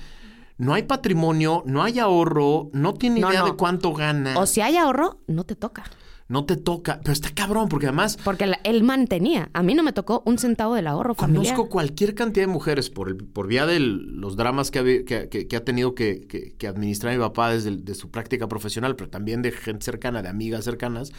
no 0.57 0.73
hay 0.75 0.83
patrimonio, 0.85 1.63
no 1.67 1.83
hay 1.83 1.99
ahorro, 1.99 2.71
no 2.73 2.95
tiene 2.95 3.21
No, 3.21 3.31
idea 3.31 3.41
no. 3.41 3.47
de 3.49 3.53
cuánto 3.57 3.93
gana. 3.93 4.39
O 4.39 4.47
si 4.47 4.63
hay 4.63 4.77
ahorro, 4.79 5.19
no 5.27 5.45
te 5.45 5.57
toca. 5.57 5.85
No 6.31 6.45
te 6.47 6.57
toca. 6.57 7.01
Pero 7.03 7.13
está 7.13 7.29
cabrón, 7.35 7.69
porque 7.69 7.87
además 7.87 8.17
Porque 8.25 8.47
la- 8.47 8.61
él 8.65 8.83
mantenía. 8.83 9.51
A 9.53 9.63
mí 9.63 9.75
no 9.75 9.83
me 9.83 9.93
tocó 9.93 10.23
un 10.25 10.39
centavo 10.39 10.75
del 10.77 10.87
ahorro 10.87 11.15
familiar. 11.15 11.45
conozco 11.55 11.69
cualquier 11.69 12.15
cantidad 12.15 12.47
de 12.47 12.53
mujeres 12.53 12.89
por, 12.89 13.09
el- 13.09 13.17
por 13.17 13.47
vía 13.49 13.67
de 13.67 13.81
los 13.81 14.37
dramas 14.37 14.71
que 14.71 14.79
ha, 14.79 14.83
vi- 14.83 15.05
que, 15.05 15.29
que- 15.29 15.47
que 15.49 15.57
ha 15.57 15.65
tenido 15.65 15.95
que, 15.95 16.55
administrar 16.67 17.13
mi 17.13 17.21
papá 17.21 17.51
desde 17.53 17.69
el- 17.71 17.85
de 17.85 17.95
su 17.95 18.11
práctica 18.11 18.49
profesional, 18.49 18.97
pero 18.97 19.11
también 19.11 19.43
de 19.43 19.51
gente 19.53 19.85
cercana, 19.85 20.23
de 20.23 20.29
amigas 20.29 20.65
cercanas, 20.65 21.13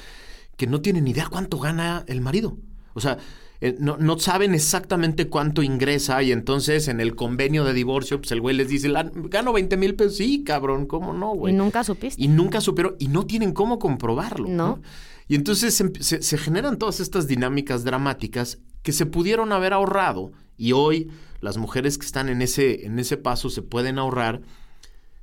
que 0.58 0.66
no 0.66 0.82
tienen 0.82 1.08
idea 1.08 1.28
cuánto 1.30 1.60
gana 1.60 2.04
el 2.08 2.22
marido. 2.22 2.58
O 2.94 3.00
sea, 3.02 3.18
eh, 3.62 3.76
no, 3.80 3.96
no 3.98 4.18
saben 4.20 4.54
exactamente 4.56 5.28
cuánto 5.30 5.62
ingresa 5.64 6.22
y 6.24 6.32
entonces 6.32 6.88
en 6.88 7.00
el 7.00 7.16
convenio 7.16 7.64
de 7.64 7.74
divorcio, 7.74 8.20
pues 8.20 8.32
el 8.32 8.42
güey 8.42 8.56
les 8.56 8.68
dice, 8.70 8.90
"La- 8.90 9.10
gano 9.14 9.54
20 9.54 9.78
mil 9.78 9.96
pesos. 9.96 10.18
Sí, 10.18 10.44
cabrón, 10.44 10.88
¿cómo 10.88 11.14
no, 11.14 11.36
Y 11.36 11.38
güey? 11.38 11.54
nunca 11.54 11.84
supiste. 11.84 12.22
Y 12.22 12.28
nunca 12.28 12.60
supieron 12.60 12.96
y 13.00 13.08
no 13.08 13.26
tienen 13.26 13.54
cómo 13.54 13.78
comprobarlo. 13.80 14.48
No. 14.50 14.82
Y 15.28 15.36
entonces 15.36 15.74
se, 15.76 15.92
se- 16.04 16.22
se 16.22 16.38
generan 16.38 16.78
todas 16.78 17.00
estas 17.00 17.28
dinámicas 17.28 17.84
dramáticas 17.84 18.58
que 18.82 18.92
se 18.92 19.06
pudieron 19.06 19.52
haber 19.52 19.74
ahorrado 19.74 20.32
y 20.58 20.72
hoy 20.74 21.10
las 21.40 21.58
mujeres 21.58 21.98
que 21.98 22.06
están 22.06 22.30
en 22.30 22.42
ese, 22.42 22.86
en 22.86 22.98
ese 23.00 23.16
paso 23.18 23.50
se 23.50 23.62
pueden 23.62 23.98
ahorrar 24.00 24.42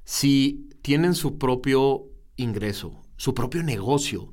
si 0.05 0.69
tienen 0.83 1.15
su 1.15 1.39
propio 1.39 2.05
ingreso, 2.37 2.95
su 3.19 3.35
propio 3.35 3.63
negocio, 3.63 4.31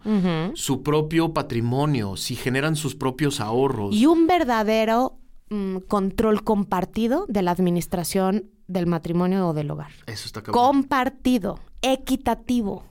su 0.54 0.82
propio 0.84 1.34
patrimonio, 1.34 2.16
si 2.16 2.36
generan 2.38 2.78
sus 2.78 2.96
propios 2.96 3.42
ahorros. 3.42 3.94
Y 3.94 4.06
un 4.06 4.26
verdadero 4.28 5.18
mm, 5.50 5.78
control 5.88 6.44
compartido 6.46 7.26
de 7.28 7.42
la 7.42 7.52
administración 7.52 8.50
del 8.68 8.88
matrimonio 8.88 9.50
o 9.50 9.54
del 9.54 9.70
hogar. 9.72 9.92
Eso 10.08 10.26
está 10.28 10.42
cabrón. 10.42 10.64
Compartido, 10.66 11.60
equitativo. 11.82 12.86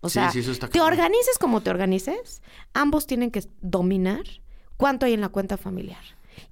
O 0.00 0.08
Sí, 0.08 0.14
sea, 0.14 0.30
sí, 0.30 0.40
eso 0.40 0.52
está 0.52 0.68
te 0.68 0.80
organices 0.80 1.38
como 1.38 1.60
te 1.60 1.70
organices, 1.70 2.40
ambos 2.72 3.06
tienen 3.06 3.30
que 3.32 3.42
dominar 3.60 4.22
cuánto 4.76 5.06
hay 5.06 5.12
en 5.14 5.20
la 5.20 5.28
cuenta 5.28 5.56
familiar. 5.56 6.02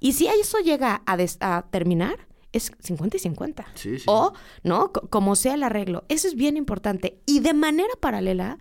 Y 0.01 0.13
si 0.15 0.27
eso 0.27 0.59
llega 0.59 1.03
a, 1.07 1.17
des- 1.17 1.39
a 1.41 1.67
terminar, 1.71 2.27
es 2.53 2.73
50 2.81 3.17
y 3.17 3.21
50. 3.21 3.67
Sí, 3.75 3.99
sí. 3.99 4.05
O, 4.07 4.33
¿no? 4.63 4.93
Co- 4.93 5.09
como 5.09 5.37
sea 5.37 5.55
el 5.55 5.63
arreglo. 5.63 6.05
Eso 6.09 6.29
es 6.29 6.35
bien 6.35 6.57
importante. 6.57 7.21
Y 7.27 7.41
de 7.41 7.55
manera 7.55 7.93
paralela, 8.01 8.59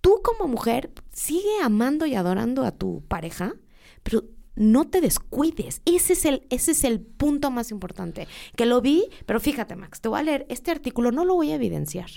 tú 0.00 0.20
como 0.22 0.48
mujer 0.48 0.90
sigue 1.12 1.60
amando 1.62 2.06
y 2.06 2.14
adorando 2.14 2.64
a 2.64 2.72
tu 2.72 3.02
pareja, 3.08 3.54
pero 4.02 4.24
no 4.54 4.88
te 4.88 5.00
descuides. 5.02 5.82
Ese 5.84 6.14
es 6.14 6.24
el, 6.24 6.46
ese 6.48 6.70
es 6.72 6.84
el 6.84 7.00
punto 7.00 7.50
más 7.50 7.70
importante. 7.70 8.26
Que 8.56 8.64
lo 8.64 8.80
vi, 8.80 9.04
pero 9.26 9.38
fíjate, 9.40 9.76
Max, 9.76 10.00
te 10.00 10.08
voy 10.08 10.20
a 10.20 10.22
leer 10.22 10.46
este 10.48 10.70
artículo, 10.70 11.12
no 11.12 11.24
lo 11.26 11.34
voy 11.34 11.52
a 11.52 11.56
evidenciar. 11.56 12.10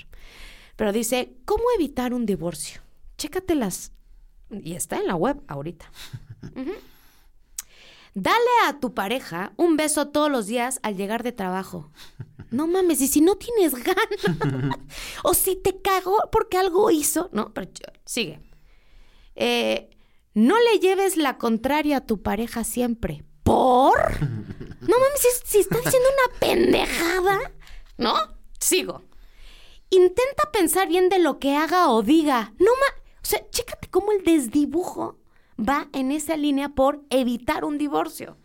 Pero 0.77 0.93
dice, 0.93 1.33
¿cómo 1.43 1.63
evitar 1.75 2.13
un 2.13 2.25
divorcio? 2.25 2.81
Chécate 3.17 3.55
las... 3.55 3.91
Y 4.49 4.73
está 4.75 4.97
en 4.97 5.07
la 5.07 5.15
web 5.15 5.41
ahorita. 5.47 5.91
Dale 8.21 8.67
a 8.67 8.82
tu 8.82 8.93
pareja 8.93 9.53
un 9.55 9.77
beso 9.77 10.10
todos 10.10 10.29
los 10.29 10.45
días 10.45 10.82
al 10.84 10.97
llegar 10.97 11.23
de 11.23 11.32
trabajo. 11.32 11.89
No 12.51 12.67
mames, 12.67 12.99
y 12.99 13.08
si 13.08 13.21
no 13.21 13.38
tienes 13.38 13.73
ganas, 13.73 14.75
o 15.23 15.34
si 15.34 15.55
te 15.55 15.82
cagó 15.82 16.17
porque 16.29 16.58
algo 16.58 16.91
hizo, 16.91 17.29
no, 17.32 17.53
pero 17.53 17.71
sigue. 18.05 18.41
Eh, 19.36 19.89
no 20.34 20.58
le 20.60 20.79
lleves 20.79 21.15
la 21.15 21.38
contraria 21.38 21.97
a 21.97 22.05
tu 22.05 22.21
pareja 22.21 22.65
siempre. 22.65 23.23
¿Por? 23.43 24.19
No 24.21 24.99
mames, 24.99 25.21
si, 25.21 25.27
si 25.45 25.60
está 25.60 25.77
diciendo 25.77 26.10
una 26.10 26.39
pendejada, 26.39 27.53
¿no? 27.97 28.15
Sigo. 28.60 29.03
Intenta 29.91 30.51
pensar 30.51 30.89
bien 30.89 31.08
de 31.08 31.19
lo 31.19 31.39
que 31.39 31.55
haga 31.55 31.89
o 31.89 32.03
diga. 32.03 32.53
No 32.60 32.71
ma... 32.71 33.01
O 33.21 33.25
sea, 33.25 33.49
chécate 33.49 33.89
cómo 33.89 34.12
el 34.12 34.25
desdibujo 34.25 35.19
va 35.59 35.89
en 35.93 36.11
esa 36.11 36.37
línea 36.37 36.69
por 36.69 37.03
evitar 37.09 37.63
un 37.65 37.77
divorcio. 37.77 38.37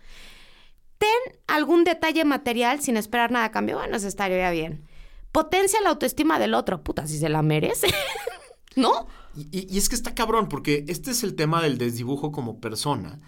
Ten 0.98 1.38
algún 1.46 1.85
detalle 1.85 2.24
material 2.24 2.81
sin 2.81 2.96
esperar 2.96 3.31
nada 3.31 3.46
a 3.46 3.50
cambio. 3.50 3.79
Bueno, 3.79 3.96
eso 3.96 4.09
estaría 4.09 4.50
bien. 4.50 4.85
Potencia 5.33 5.81
la 5.83 5.90
autoestima 5.90 6.38
del 6.38 6.55
otro. 6.55 6.83
Puta, 6.83 7.07
si 7.07 7.18
se 7.18 7.29
la 7.29 7.42
merece. 7.42 7.88
¿No? 8.77 9.07
Y, 9.37 9.77
es 9.77 9.88
que 9.88 9.94
está 9.96 10.14
cabrón, 10.14 10.48
porque 10.48 10.85
este 10.88 11.11
es 11.11 11.22
el 11.24 11.35
tema 11.35 11.62
del 11.62 11.79
desdibujo 11.79 12.33
como 12.33 12.61
persona. 12.61 13.18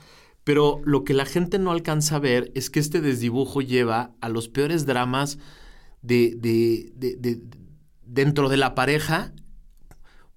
Pero 0.45 0.81
lo 0.85 1.03
que 1.05 1.15
la 1.15 1.25
gente 1.27 1.59
no 1.59 1.73
alcanza 1.73 2.17
a 2.17 2.21
ver 2.21 2.53
es 2.55 2.71
que 2.71 2.79
este 2.81 3.01
desdibujo 3.01 3.61
lleva 3.63 4.13
a 4.21 4.29
los 4.29 4.49
peores 4.49 4.87
dramas 4.87 5.39
de- 6.03 6.35
de- 6.37 6.93
de- 6.95 7.41
dentro 8.05 8.49
de 8.49 8.57
la 8.57 8.75
pareja 8.77 9.33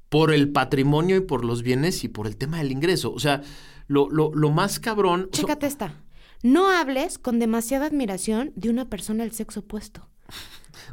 por 0.09 0.33
el 0.33 0.51
patrimonio 0.51 1.15
y 1.17 1.21
por 1.21 1.45
los 1.45 1.61
bienes 1.63 2.03
y 2.03 2.07
por 2.09 2.27
el 2.27 2.35
tema 2.37 2.57
del 2.57 2.71
ingreso. 2.71 3.13
O 3.13 3.19
sea, 3.19 3.41
lo, 3.87 4.09
lo- 4.09 4.31
lo 4.33 4.49
más 4.51 4.79
cabrón... 4.79 5.29
so- 5.31 5.41
Chécate 5.41 5.67
esta. 5.67 5.93
No 6.41 6.69
hables 6.71 7.17
con 7.19 7.37
demasiada 7.39 7.85
admiración 7.87 8.51
de 8.55 8.69
una 8.69 8.85
persona 8.89 9.23
del 9.23 9.33
sexo 9.33 9.59
opuesto. 9.61 10.07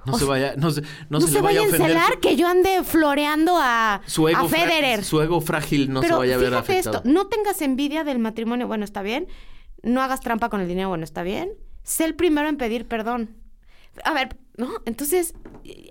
no 0.07 0.19
se 0.19 0.25
vaya, 0.25 0.55
no 0.57 0.71
se, 0.71 0.81
no 1.09 1.19
No, 1.19 1.21
se 1.27 1.41
vaya 1.41 1.61
vaya 1.61 1.61
a 1.61 1.65
encelar 1.77 2.13
su- 2.15 2.21
que 2.21 2.37
yo 2.37 2.49
ande 2.49 2.83
floreando 2.85 3.57
a, 3.59 4.01
su 4.07 4.29
ego 4.29 4.41
a 4.47 4.49
fra- 4.49 4.59
Federer. 4.61 5.05
Su 5.05 5.21
ego 5.21 5.41
frágil 5.41 5.91
no 5.93 6.01
Pero 6.01 6.15
se 6.15 6.19
vaya 6.19 6.35
a 6.35 6.39
ver 6.39 6.55
afectado. 6.55 6.97
esto, 6.99 7.09
no 7.09 7.27
tengas 7.29 7.61
envidia 7.63 8.03
del 8.05 8.19
matrimonio, 8.19 8.67
bueno, 8.67 8.85
está 8.85 9.03
bien. 9.03 9.29
No 9.83 10.03
hagas 10.03 10.21
trampa 10.21 10.49
con 10.49 10.61
el 10.61 10.69
dinero, 10.69 10.89
bueno, 10.89 11.05
está 11.05 11.23
bien. 11.23 11.51
Sé 11.85 12.05
el 12.07 12.15
primero 12.17 12.49
en 12.49 12.57
pedir 12.57 12.87
perdón. 12.87 13.37
A 14.05 14.13
ver, 14.13 14.37
¿no? 14.57 14.69
Entonces, 14.85 15.35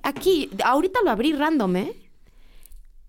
aquí, 0.04 0.50
ahorita 0.64 1.00
lo 1.04 1.12
abrí 1.12 1.34
random, 1.34 1.76
¿eh? 1.78 1.94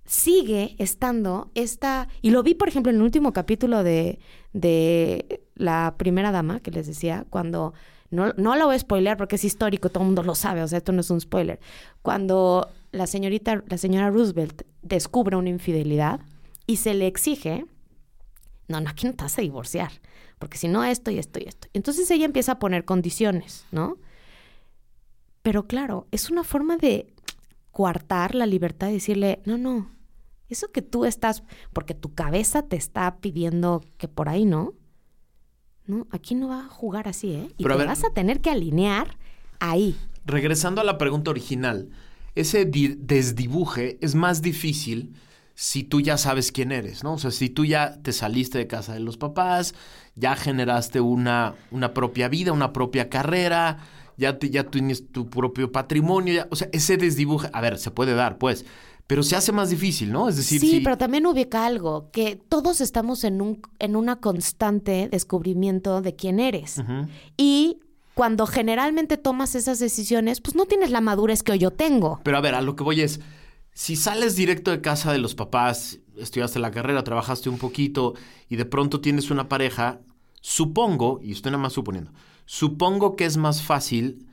Sigue 0.07 0.77
estando 0.79 1.51
esta... 1.55 2.09
Y 2.23 2.31
lo 2.31 2.43
vi, 2.43 2.55
por 2.55 2.69
ejemplo, 2.69 2.91
en 2.91 2.97
el 2.97 3.03
último 3.03 3.33
capítulo 3.33 3.83
de, 3.83 4.19
de 4.53 5.45
La 5.55 5.95
Primera 5.99 6.31
Dama, 6.31 6.61
que 6.61 6.71
les 6.71 6.87
decía, 6.87 7.27
cuando... 7.31 7.75
No, 8.09 8.33
no 8.37 8.55
lo 8.55 8.67
voy 8.67 8.77
a 8.77 8.79
spoilear 8.79 9.17
porque 9.17 9.35
es 9.35 9.45
histórico, 9.45 9.89
todo 9.89 10.05
el 10.05 10.07
mundo 10.07 10.23
lo 10.23 10.37
sabe, 10.37 10.63
o 10.63 10.69
sea, 10.69 10.79
esto 10.79 10.93
no 10.93 11.01
es 11.01 11.11
un 11.11 11.21
spoiler. 11.21 11.59
Cuando 12.03 12.71
la 12.93 13.09
señorita, 13.09 13.65
la 13.67 13.79
señora 13.79 14.11
Roosevelt 14.11 14.63
descubre 14.83 15.37
una 15.37 15.49
infidelidad 15.49 16.21
y 16.69 16.77
se 16.77 16.95
le 16.95 17.09
exige, 17.09 17.67
no, 18.69 18.81
no, 18.81 18.91
aquí 18.91 19.07
no 19.07 19.15
te 19.15 19.25
vas 19.25 19.37
a 19.39 19.43
divorciar, 19.43 19.91
porque 20.39 20.57
si 20.57 20.69
no 20.69 20.85
esto 20.85 21.11
y 21.11 21.19
esto 21.19 21.41
y 21.41 21.49
esto. 21.49 21.69
Entonces 21.73 22.11
ella 22.11 22.25
empieza 22.25 22.53
a 22.53 22.59
poner 22.61 22.85
condiciones, 22.85 23.67
¿no? 23.73 23.99
Pero 25.43 25.67
claro, 25.67 26.07
es 26.11 26.31
una 26.31 26.45
forma 26.45 26.77
de 26.77 27.13
coartar 27.71 28.35
la 28.35 28.47
libertad 28.47 28.89
y 28.89 28.95
decirle, 28.95 29.41
no, 29.45 29.59
no, 29.59 29.91
eso 30.49 30.71
que 30.73 30.83
tú 30.83 31.05
estás, 31.05 31.43
porque 31.73 31.95
tu 31.95 32.15
cabeza 32.15 32.63
te 32.63 32.77
está 32.77 33.17
pidiendo 33.19 33.83
que 33.99 34.09
por 34.09 34.29
ahí 34.29 34.45
no, 34.45 34.75
no, 35.87 36.07
aquí 36.11 36.35
no 36.35 36.49
va 36.49 36.61
a 36.67 36.69
jugar 36.69 37.09
así, 37.09 37.33
¿eh? 37.33 37.49
Y 37.59 37.63
Pero 37.63 37.75
a 37.75 37.77
te 37.77 37.83
ver- 37.83 37.89
vas 37.89 38.05
a 38.05 38.11
tener 38.11 38.41
que 38.41 38.51
alinear 38.51 39.17
ahí. 39.61 39.97
Regresando 40.25 40.81
a 40.81 40.85
la 40.85 40.99
pregunta 40.99 41.31
original, 41.31 41.91
ese 42.35 42.65
di- 42.65 42.97
desdibuje 42.99 43.99
es 44.01 44.15
más 44.15 44.43
difícil 44.43 45.15
si 45.55 45.85
tú 45.85 46.01
ya 46.01 46.19
sabes 46.19 46.53
quién 46.53 46.73
eres, 46.73 47.03
¿no? 47.05 47.15
O 47.15 47.19
sea, 47.19 47.31
si 47.31 47.49
tú 47.49 47.65
ya 47.65 48.03
te 48.03 48.13
saliste 48.13 48.59
de 48.59 48.67
casa 48.67 48.93
de 48.93 49.01
los 49.01 49.17
papás, 49.17 49.75
ya 50.17 50.35
generaste 50.37 51.01
una, 51.01 51.55
una 51.71 51.95
propia 51.95 52.29
vida, 52.29 52.53
una 52.53 52.73
propia 52.73 53.09
carrera, 53.09 53.79
ya, 54.19 54.39
te- 54.39 54.51
ya 54.51 54.65
tienes 54.65 55.11
tu 55.13 55.31
propio 55.31 55.71
patrimonio, 55.73 56.35
ya- 56.35 56.49
o 56.51 56.57
sea, 56.57 56.69
ese 56.73 56.97
desdibuje, 56.97 57.49
a 57.53 57.61
ver, 57.61 57.79
se 57.79 57.91
puede 57.91 58.15
dar, 58.15 58.37
pues, 58.39 58.67
pero 59.07 59.23
se 59.23 59.37
hace 59.37 59.53
más 59.53 59.71
difícil, 59.71 60.11
¿no? 60.13 60.29
Es 60.29 60.37
decir, 60.37 60.61
sí, 60.61 60.69
si- 60.71 60.81
pero 60.81 60.99
también 60.99 61.27
ubica 61.27 61.65
algo, 61.67 62.11
que 62.11 62.37
todos 62.49 62.81
estamos 62.81 63.23
en, 63.25 63.41
un, 63.41 63.63
en 63.79 63.95
una 63.97 64.17
constante 64.17 65.09
descubrimiento 65.11 66.01
de 66.03 66.15
quién 66.17 66.41
eres. 66.41 66.83
Y 67.37 67.79
cuando 68.15 68.47
generalmente 68.47 69.17
tomas 69.17 69.55
esas 69.55 69.79
decisiones, 69.79 70.41
pues 70.41 70.57
no 70.57 70.65
tienes 70.67 70.91
la 70.91 71.01
madurez 71.01 71.43
que 71.43 71.53
hoy 71.53 71.59
yo 71.59 71.71
tengo. 71.71 72.21
Pero 72.25 72.37
a 72.39 72.41
ver, 72.41 72.55
a 72.55 72.63
lo 72.63 72.75
que 72.75 72.83
voy 72.83 73.03
es, 73.03 73.21
si 73.75 73.95
sales 73.95 74.37
directo 74.37 74.71
de 74.71 74.81
casa 74.81 75.13
de 75.13 75.19
los 75.19 75.35
papás, 75.35 75.99
estudiaste 76.17 76.59
la 76.59 76.71
carrera, 76.71 77.05
trabajaste 77.05 77.49
un 77.51 77.59
poquito 77.59 78.15
y 78.49 78.57
de 78.57 78.65
pronto 78.65 79.01
tienes 79.03 79.31
una 79.31 79.49
pareja, 79.51 80.01
supongo, 80.41 81.21
y 81.23 81.33
estoy 81.33 81.53
nada 81.53 81.63
más 81.63 81.75
suponiendo, 81.75 82.11
supongo 82.47 83.17
que 83.17 83.25
es 83.27 83.37
más 83.37 83.63
fácil 83.63 84.26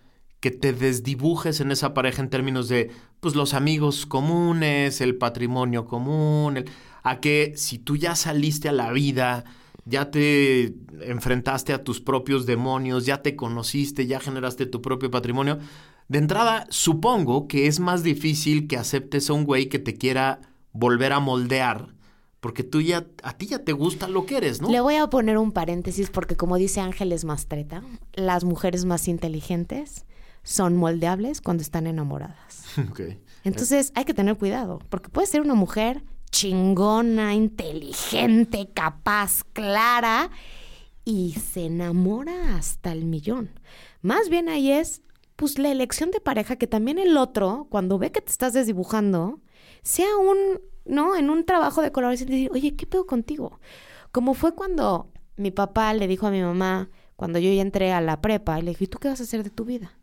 que 0.43 0.51
te 0.51 0.73
desdibujes 0.73 1.61
en 1.61 1.71
esa 1.71 1.93
pareja 1.93 2.21
en 2.21 2.29
términos 2.29 2.67
de, 2.67 2.91
pues, 3.21 3.33
los 3.33 3.53
amigos 3.53 4.05
comunes, 4.05 4.99
el 4.99 5.15
patrimonio 5.15 5.85
común, 5.85 6.57
el- 6.57 6.65
a 7.01 7.21
que 7.21 7.53
si 7.55 7.79
tú 7.79 7.95
ya 7.95 8.13
saliste 8.17 8.67
a 8.67 8.73
la 8.73 8.91
vida, 8.91 9.45
ya 9.85 10.11
te 10.11 10.75
enfrentaste 10.99 11.71
a 11.71 11.85
tus 11.85 12.01
propios 12.01 12.45
demonios, 12.45 13.05
ya 13.05 13.21
te 13.21 13.37
conociste, 13.37 14.05
ya 14.05 14.19
generaste 14.19 14.65
tu 14.65 14.81
propio 14.81 15.09
patrimonio, 15.09 15.59
de 16.09 16.19
entrada, 16.19 16.67
supongo 16.69 17.47
que 17.47 17.67
es 17.67 17.79
más 17.79 18.03
difícil 18.03 18.67
que 18.67 18.75
aceptes 18.75 19.29
a 19.29 19.33
un 19.33 19.45
güey 19.45 19.69
que 19.69 19.79
te 19.79 19.93
quiera 19.93 20.41
volver 20.73 21.13
a 21.13 21.21
moldear, 21.21 21.95
porque 22.41 22.63
tú 22.63 22.81
ya, 22.81 23.07
a 23.23 23.37
ti 23.37 23.45
ya 23.45 23.59
te 23.59 23.71
gusta 23.71 24.09
lo 24.09 24.25
que 24.25 24.35
eres, 24.35 24.61
¿no? 24.61 24.69
Le 24.69 24.81
voy 24.81 24.95
a 24.95 25.07
poner 25.07 25.37
un 25.37 25.53
paréntesis 25.53 26.09
porque 26.09 26.35
como 26.35 26.57
dice 26.57 26.81
Ángeles 26.81 27.23
Mastreta, 27.23 27.81
las 28.13 28.43
mujeres 28.43 28.83
más 28.83 29.07
inteligentes 29.07 30.03
son 30.43 30.75
moldeables 30.75 31.41
cuando 31.41 31.61
están 31.61 31.87
enamoradas. 31.87 32.65
Entonces 33.43 33.91
hay 33.95 34.05
que 34.05 34.13
tener 34.13 34.37
cuidado, 34.37 34.79
porque 34.89 35.09
puede 35.09 35.27
ser 35.27 35.41
una 35.41 35.55
mujer 35.55 36.03
chingona, 36.31 37.35
inteligente, 37.35 38.69
capaz, 38.73 39.43
clara, 39.53 40.31
y 41.05 41.33
se 41.33 41.65
enamora 41.65 42.55
hasta 42.55 42.91
el 42.91 43.05
millón. 43.05 43.51
Más 44.01 44.29
bien 44.29 44.49
ahí 44.49 44.71
es, 44.71 45.01
pues, 45.35 45.59
la 45.59 45.71
elección 45.71 46.11
de 46.11 46.19
pareja 46.19 46.55
que 46.55 46.67
también 46.67 46.97
el 46.97 47.17
otro, 47.17 47.67
cuando 47.69 47.99
ve 47.99 48.11
que 48.11 48.21
te 48.21 48.31
estás 48.31 48.53
desdibujando, 48.53 49.41
sea 49.83 50.17
un, 50.17 50.61
¿no? 50.85 51.15
En 51.15 51.29
un 51.29 51.45
trabajo 51.45 51.81
de 51.81 51.91
colaboración, 51.91 52.29
decir, 52.29 52.49
oye, 52.51 52.75
¿qué 52.75 52.87
pedo 52.87 53.05
contigo? 53.05 53.59
Como 54.11 54.33
fue 54.33 54.55
cuando 54.55 55.11
mi 55.35 55.51
papá 55.51 55.93
le 55.93 56.07
dijo 56.07 56.27
a 56.27 56.31
mi 56.31 56.41
mamá, 56.41 56.89
cuando 57.15 57.39
yo 57.39 57.51
ya 57.51 57.61
entré 57.61 57.91
a 57.91 58.01
la 58.01 58.21
prepa, 58.21 58.59
y 58.59 58.63
le 58.63 58.71
dije, 58.71 58.85
¿y 58.85 58.87
tú 58.87 58.97
qué 58.97 59.09
vas 59.09 59.19
a 59.19 59.23
hacer 59.23 59.43
de 59.43 59.49
tu 59.49 59.65
vida? 59.65 59.99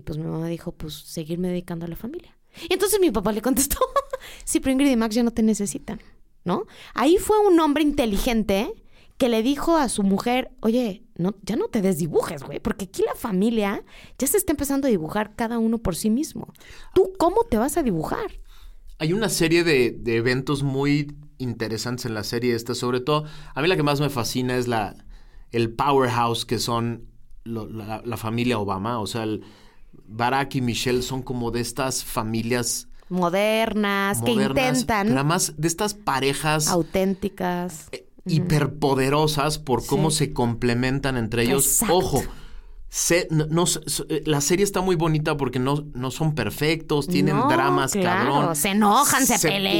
Y 0.00 0.02
pues 0.02 0.16
mi 0.16 0.24
mamá 0.24 0.48
dijo, 0.48 0.72
pues 0.72 0.94
seguirme 0.94 1.48
dedicando 1.48 1.84
a 1.84 1.88
la 1.88 1.94
familia. 1.94 2.34
Y 2.70 2.72
entonces 2.72 2.98
mi 3.00 3.10
papá 3.10 3.32
le 3.32 3.42
contestó, 3.42 3.76
sí, 4.46 4.58
pero 4.58 4.72
Ingrid 4.72 4.90
y 4.90 4.96
Max 4.96 5.14
ya 5.14 5.22
no 5.22 5.30
te 5.30 5.42
necesitan, 5.42 6.00
¿no? 6.42 6.64
Ahí 6.94 7.18
fue 7.18 7.38
un 7.46 7.60
hombre 7.60 7.82
inteligente 7.82 8.72
que 9.18 9.28
le 9.28 9.42
dijo 9.42 9.76
a 9.76 9.90
su 9.90 10.02
mujer, 10.02 10.52
oye, 10.60 11.04
no, 11.16 11.34
ya 11.42 11.56
no 11.56 11.68
te 11.68 11.82
desdibujes, 11.82 12.42
güey, 12.42 12.60
porque 12.60 12.86
aquí 12.86 13.02
la 13.02 13.14
familia 13.14 13.84
ya 14.18 14.26
se 14.26 14.38
está 14.38 14.54
empezando 14.54 14.88
a 14.88 14.90
dibujar 14.90 15.36
cada 15.36 15.58
uno 15.58 15.76
por 15.76 15.96
sí 15.96 16.08
mismo. 16.08 16.50
¿Tú 16.94 17.12
cómo 17.18 17.44
te 17.44 17.58
vas 17.58 17.76
a 17.76 17.82
dibujar? 17.82 18.40
Hay 18.96 19.12
una 19.12 19.28
serie 19.28 19.64
de, 19.64 20.00
eventos 20.16 20.62
muy 20.62 21.14
interesantes 21.36 22.06
en 22.06 22.14
la 22.14 22.24
serie 22.24 22.54
esta, 22.54 22.74
sobre 22.74 23.00
todo, 23.00 23.26
a 23.54 23.60
mí 23.60 23.68
la 23.68 23.76
que 23.76 23.82
más 23.82 24.00
me 24.00 24.08
fascina 24.08 24.56
es 24.56 24.66
la, 24.66 24.96
el 25.50 25.74
powerhouse 25.74 26.46
que 26.46 26.58
son 26.58 27.10
la, 27.44 28.00
la 28.02 28.16
familia 28.16 28.58
Obama, 28.58 28.98
o 28.98 29.06
sea, 29.06 29.24
el 29.24 29.44
Barack 30.10 30.56
y 30.56 30.60
Michelle 30.60 31.02
son 31.02 31.22
como 31.22 31.50
de 31.50 31.60
estas 31.60 32.04
familias 32.04 32.88
Modernas, 33.08 34.22
que 34.22 34.32
intentan, 34.32 35.06
pero 35.08 35.18
además 35.20 35.54
de 35.56 35.66
estas 35.68 35.94
parejas 35.94 36.68
auténticas. 36.68 37.88
eh, 37.92 38.06
hiperpoderosas 38.26 39.58
por 39.58 39.84
cómo 39.86 40.10
Sí. 40.10 40.18
se 40.18 40.32
complementan 40.32 41.16
entre 41.16 41.44
ellos. 41.44 41.66
Exacto. 41.66 41.96
Ojo, 41.96 42.22
se- 42.88 43.28
no- 43.30 43.46
no- 43.46 43.64
eh, 44.08 44.22
la 44.26 44.40
serie 44.40 44.64
está 44.64 44.80
muy 44.80 44.96
bonita 44.96 45.36
porque 45.36 45.58
no, 45.58 45.84
no 45.94 46.10
son 46.10 46.34
perfectos, 46.34 47.06
tienen 47.08 47.36
No, 47.36 47.48
dramas, 47.48 47.92
claro, 47.92 48.32
cabrón. 48.34 48.56
se 48.56 48.68
enojan, 48.70 49.26
se 49.26 49.38
pelean. 49.38 49.72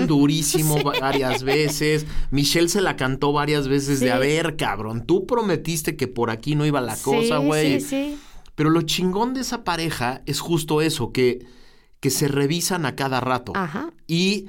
putearon 0.00 0.06
durísimo 0.06 0.76
va- 0.84 0.98
varias 1.00 1.42
veces. 1.42 2.06
Michelle 2.30 2.68
se 2.68 2.80
la 2.80 2.96
cantó 2.96 3.32
varias 3.32 3.68
veces 3.68 4.00
de, 4.00 4.12
a 4.12 4.18
ver, 4.18 4.56
cabrón, 4.56 5.04
tú 5.06 5.26
prometiste 5.26 5.96
que 5.96 6.06
por 6.08 6.30
aquí 6.30 6.54
no 6.54 6.64
iba 6.64 6.80
la 6.80 6.96
cosa, 6.96 7.38
güey. 7.38 7.80
Sí, 7.80 7.86
sí. 7.88 8.18
Pero 8.54 8.70
lo 8.70 8.82
chingón 8.82 9.34
de 9.34 9.40
esa 9.40 9.64
pareja 9.64 10.22
es 10.26 10.40
justo 10.40 10.80
eso, 10.80 11.12
que, 11.12 11.46
que 12.00 12.10
se 12.10 12.28
revisan 12.28 12.86
a 12.86 12.94
cada 12.94 13.20
rato. 13.20 13.52
Ajá. 13.54 13.92
Y 14.06 14.48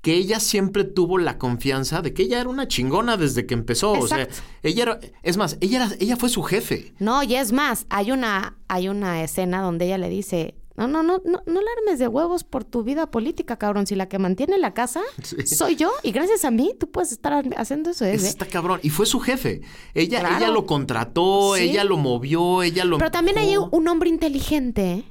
que 0.00 0.14
ella 0.14 0.40
siempre 0.40 0.84
tuvo 0.84 1.18
la 1.18 1.38
confianza 1.38 2.02
de 2.02 2.14
que 2.14 2.22
ella 2.22 2.40
era 2.40 2.48
una 2.48 2.68
chingona 2.68 3.16
desde 3.16 3.46
que 3.46 3.54
empezó. 3.54 3.92
O 3.92 4.06
sea, 4.06 4.28
ella 4.62 4.82
era, 4.82 5.00
es 5.22 5.36
más, 5.36 5.58
ella, 5.60 5.84
era, 5.84 5.96
ella 5.98 6.16
fue 6.16 6.28
su 6.28 6.42
jefe. 6.42 6.94
No, 6.98 7.22
y 7.22 7.34
es 7.34 7.52
más, 7.52 7.86
hay 7.90 8.12
una, 8.12 8.56
hay 8.68 8.88
una 8.88 9.22
escena 9.22 9.60
donde 9.60 9.86
ella 9.86 9.98
le 9.98 10.08
dice, 10.08 10.54
no, 10.78 10.86
no, 10.88 11.02
no, 11.02 11.20
no, 11.24 11.42
no 11.44 11.60
la 11.60 11.70
armes 11.78 11.98
de 11.98 12.08
huevos 12.08 12.44
por 12.44 12.64
tu 12.64 12.82
vida 12.84 13.10
política, 13.10 13.56
cabrón. 13.58 13.86
Si 13.86 13.94
la 13.94 14.08
que 14.08 14.18
mantiene 14.18 14.56
la 14.58 14.72
casa 14.72 15.02
Sí. 15.22 15.46
soy 15.46 15.76
yo, 15.76 15.90
y 16.02 16.12
gracias 16.12 16.44
a 16.44 16.50
mí 16.50 16.72
tú 16.78 16.90
puedes 16.90 17.12
estar 17.12 17.44
haciendo 17.56 17.90
eso. 17.90 18.04
Es 18.04 18.24
¿eh? 18.24 18.28
está 18.28 18.46
cabrón. 18.46 18.80
Y 18.82 18.90
fue 18.90 19.04
su 19.06 19.20
jefe. 19.20 19.60
Ella, 19.94 20.20
Claro. 20.20 20.36
ella 20.36 20.48
lo 20.48 20.64
contrató, 20.66 21.56
Sí. 21.56 21.64
ella 21.64 21.84
lo 21.84 21.96
movió, 21.98 22.62
ella 22.62 22.84
lo. 22.84 22.96
Pero 22.98 23.10
también 23.10 23.38
hay 23.38 23.56
un 23.56 23.88
hombre 23.88 24.08
inteligente 24.08 25.04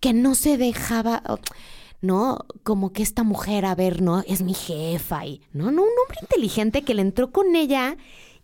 que 0.00 0.12
no 0.12 0.34
se 0.34 0.56
dejaba, 0.56 1.22
no, 2.00 2.38
como 2.62 2.92
que 2.92 3.02
esta 3.02 3.22
mujer, 3.22 3.64
a 3.64 3.74
ver, 3.74 4.02
no, 4.02 4.22
es 4.26 4.42
mi 4.42 4.54
jefa 4.54 5.26
y, 5.26 5.40
no, 5.52 5.70
no, 5.70 5.82
un 5.82 5.88
hombre 5.88 6.18
inteligente 6.22 6.82
que 6.82 6.94
le 6.94 7.02
entró 7.02 7.32
con 7.32 7.56
ella 7.56 7.96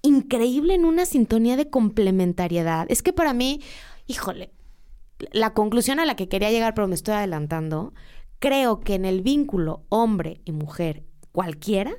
increíble 0.03 0.75
en 0.75 0.85
una 0.85 1.07
sintonía 1.07 1.57
de 1.57 1.71
complementariedad. 1.71 2.87
Es 2.89 3.03
que 3.03 3.13
para 3.13 3.33
mí, 3.35 3.61
híjole, 4.07 4.51
la 5.33 5.55
conclusión 5.55 6.01
a 6.01 6.05
la 6.07 6.17
que 6.17 6.29
quería 6.29 6.51
llegar, 6.51 6.75
pero 6.75 6.89
me 6.89 6.95
estoy 6.95 7.15
adelantando, 7.15 7.95
creo 8.39 8.81
que 8.81 8.95
en 8.95 9.05
el 9.05 9.23
vínculo 9.23 9.85
hombre 9.89 10.41
y 10.45 10.53
mujer 10.53 11.05
cualquiera, 11.33 11.93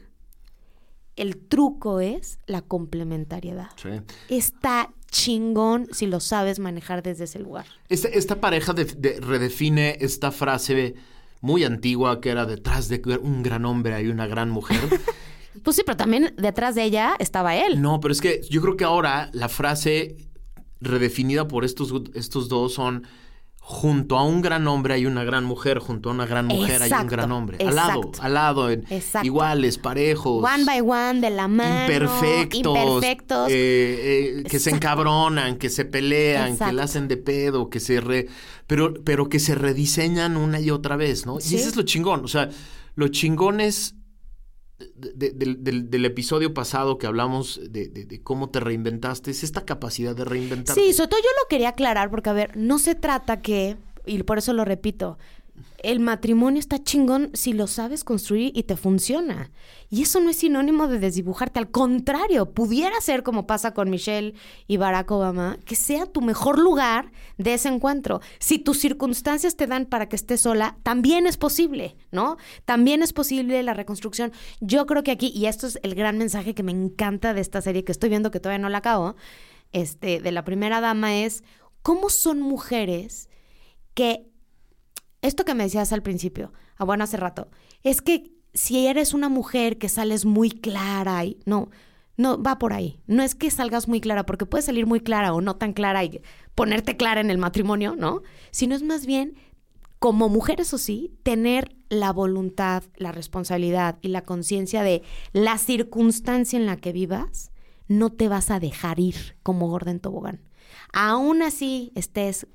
el 1.16 1.38
truco 1.38 2.00
es 2.00 2.40
la 2.48 2.62
complementariedad. 2.62 3.68
Sí. 3.76 3.90
Está 4.30 4.92
chingón 5.12 5.88
si 5.92 6.08
lo 6.08 6.20
sabes 6.20 6.58
manejar 6.60 7.04
desde 7.04 7.26
ese 7.26 7.40
lugar. 7.40 7.66
Esta, 7.88 8.08
esta 8.08 8.42
pareja 8.42 8.74
de- 8.74 8.86
de- 8.86 9.20
redefine 9.20 9.98
esta 10.02 10.32
frase 10.32 10.96
muy 11.40 11.64
antigua 11.66 12.20
que 12.20 12.30
era 12.30 12.46
detrás 12.48 12.88
de 12.90 13.00
un 13.22 13.44
gran 13.44 13.66
hombre 13.66 13.94
hay 13.94 14.08
una 14.08 14.28
gran 14.28 14.50
mujer. 14.50 14.80
Pues 15.62 15.76
sí, 15.76 15.84
pero 15.86 15.96
también 15.96 16.34
detrás 16.36 16.74
de 16.74 16.84
ella 16.84 17.14
estaba 17.20 17.56
él. 17.56 17.80
No, 17.80 18.00
pero 18.00 18.12
es 18.12 18.22
que 18.22 18.42
yo 18.50 18.60
creo 18.60 18.76
que 18.76 18.86
ahora 18.86 19.30
la 19.34 19.48
frase 19.50 20.16
redefinida 20.84 21.48
por 21.48 21.66
estos, 21.66 21.94
estos 22.14 22.50
dos 22.50 22.74
son 22.74 23.04
junto 23.66 24.18
a 24.18 24.26
un 24.26 24.42
gran 24.42 24.68
hombre 24.68 24.94
hay 24.96 25.06
una 25.06 25.24
gran 25.24 25.46
mujer, 25.46 25.80
junto 25.80 26.10
a 26.10 26.12
una 26.12 26.26
gran 26.26 26.48
mujer 26.48 26.82
hay 26.84 26.92
un 26.92 27.08
gran 27.08 27.32
hombre. 27.32 27.58
Al 27.66 27.76
lado, 27.76 28.12
al 28.20 28.34
lado, 28.34 28.70
en- 28.70 28.84
iguales, 29.24 29.78
parejos. 29.78 30.44
One 30.44 30.66
by 30.66 30.82
one, 30.82 31.22
de 31.22 31.30
la 31.30 31.48
mano. 31.48 31.82
imperfectos, 31.84 32.60
Imperfectos. 32.78 33.50
eh, 33.50 34.40
eh, 34.40 34.44
que 34.50 34.60
se 34.60 34.70
encabronan, 34.70 35.58
que 35.58 35.70
se 35.70 35.86
pelean, 35.86 36.58
que 36.58 36.74
la 36.74 36.84
hacen 36.84 37.08
de 37.08 37.16
pedo, 37.16 37.70
que 37.70 37.80
se 37.80 38.02
re, 38.02 38.28
pero, 38.68 38.94
pero 39.06 39.30
que 39.30 39.40
se 39.40 39.56
rediseñan 39.56 40.36
una 40.36 40.60
y 40.60 40.70
otra 40.70 40.98
vez, 40.98 41.26
¿no? 41.26 41.40
Sí. 41.40 41.56
Y 41.56 41.60
ese 41.60 41.70
es 41.70 41.76
lo 41.78 41.84
chingón. 41.84 42.26
O 42.26 42.28
sea, 42.28 42.50
lo 42.96 43.08
chingón 43.08 43.62
es 43.62 43.96
de- 44.96 45.32
de- 45.32 45.82
del, 45.84 46.06
episodio 46.06 46.54
pasado 46.54 46.98
que 46.98 47.08
hablamos 47.08 47.60
de, 47.70 48.22
cómo 48.24 48.50
te 48.50 48.60
reinventaste, 48.60 49.32
es 49.32 49.44
esta 49.44 49.66
capacidad 49.66 50.16
de 50.16 50.26
reinventarte. 50.26 50.80
Sí, 50.82 50.94
sobre 50.94 51.10
todo 51.10 51.20
yo 51.22 51.30
lo 51.42 51.48
quería 51.50 51.70
aclarar 51.70 52.10
porque, 52.10 52.30
a 52.30 52.34
ver, 52.34 52.56
no 52.56 52.80
se 52.80 52.96
trata 52.96 53.42
que, 53.42 53.78
y 54.06 54.22
por 54.24 54.38
eso 54.38 54.54
lo 54.54 54.66
repito, 54.66 55.18
el 55.84 56.00
matrimonio 56.00 56.60
está 56.60 56.82
chingón 56.82 57.30
si 57.34 57.54
lo 57.54 57.68
sabes 57.68 58.04
construir 58.04 58.52
y 58.56 58.64
te 58.64 58.78
funciona. 58.78 59.52
Y 59.90 60.02
eso 60.04 60.20
no 60.20 60.30
es 60.30 60.38
sinónimo 60.38 60.88
de 60.88 60.98
desdibujarte, 60.98 61.60
al 61.60 61.70
contrario, 61.70 62.52
pudiera 62.52 63.00
ser 63.02 63.22
como 63.22 63.46
pasa 63.46 63.74
con 63.74 63.90
Michelle 63.90 64.34
y 64.66 64.78
Barack 64.78 65.12
Obama, 65.12 65.60
que 65.66 65.76
sea 65.76 66.06
tu 66.06 66.22
mejor 66.22 66.58
lugar 66.58 67.12
de 67.38 67.54
ese 67.54 67.68
encuentro. 67.68 68.22
Si 68.40 68.60
tus 68.60 68.80
circunstancias 68.80 69.56
te 69.56 69.68
dan 69.68 69.86
para 69.86 70.08
que 70.08 70.16
estés 70.16 70.42
sola, 70.42 70.78
también 70.84 71.28
es 71.28 71.38
posible, 71.38 71.98
¿no? 72.12 72.38
También 72.66 73.04
es 73.04 73.14
posible 73.14 73.62
la 73.62 73.74
reconstrucción. 73.74 74.32
Yo 74.62 74.86
creo 74.88 75.04
que 75.04 75.12
aquí, 75.12 75.32
y 75.36 75.46
esto 75.46 75.68
es 75.68 75.78
el 75.84 75.96
gran 75.96 76.18
mensaje 76.18 76.56
que 76.56 76.64
me 76.64 76.72
encanta 76.72 77.34
de 77.34 77.42
esta 77.42 77.62
serie 77.62 77.84
que 77.84 77.92
estoy 77.92 78.10
viendo 78.10 78.32
que 78.32 78.40
todavía 78.40 78.62
no 78.62 78.70
la 78.70 78.80
acabo, 78.80 79.16
este, 79.74 80.22
de 80.22 80.32
la 80.32 80.46
primera 80.46 80.82
dama 80.82 81.18
es 81.18 81.44
cómo 81.82 82.10
son 82.10 82.42
mujeres 82.42 83.30
que 83.94 84.33
esto 85.24 85.46
que 85.46 85.56
me 85.56 85.64
decías 85.64 85.92
al 85.94 86.04
principio, 86.04 86.54
ah, 86.78 86.86
bueno, 86.86 87.06
hace 87.06 87.18
rato, 87.18 87.50
es 87.82 88.02
que 88.02 88.32
si 88.54 88.86
eres 88.86 89.14
una 89.14 89.30
mujer 89.30 89.80
que 89.80 89.90
sales 89.90 90.26
muy 90.26 90.52
clara 90.52 91.26
y 91.26 91.40
no, 91.46 91.70
no 92.18 92.42
va 92.42 92.60
por 92.60 92.74
ahí. 92.74 93.00
No 93.08 93.24
es 93.24 93.34
que 93.34 93.50
salgas 93.50 93.88
muy 93.88 94.00
clara, 94.00 94.26
porque 94.26 94.46
puedes 94.46 94.66
salir 94.66 94.86
muy 94.86 95.00
clara 95.00 95.34
o 95.34 95.42
no 95.42 95.56
tan 95.56 95.74
clara 95.74 96.04
y 96.04 96.22
ponerte 96.54 96.98
clara 96.98 97.22
en 97.22 97.32
el 97.32 97.40
matrimonio, 97.40 97.96
¿no? 97.96 98.22
Sino 98.52 98.76
es 98.76 98.84
más 98.84 99.06
bien, 99.06 99.36
como 99.98 100.30
mujer, 100.30 100.62
eso 100.62 100.78
sí, 100.78 101.14
tener 101.24 101.76
la 101.90 102.12
voluntad, 102.12 102.84
la 102.98 103.12
responsabilidad 103.12 103.98
y 104.02 104.10
la 104.10 104.22
conciencia 104.24 104.84
de 104.84 105.02
la 105.32 105.58
circunstancia 105.58 106.60
en 106.60 106.66
la 106.66 106.78
que 106.78 106.92
vivas, 106.92 107.52
no 107.88 108.12
te 108.12 108.28
vas 108.28 108.52
a 108.52 108.60
dejar 108.60 109.00
ir 109.00 109.38
como 109.42 109.70
gorda 109.70 109.92
en 109.92 110.00
tobogán. 110.00 110.42
Aún 110.92 111.42
así 111.42 111.92
estés 111.96 112.48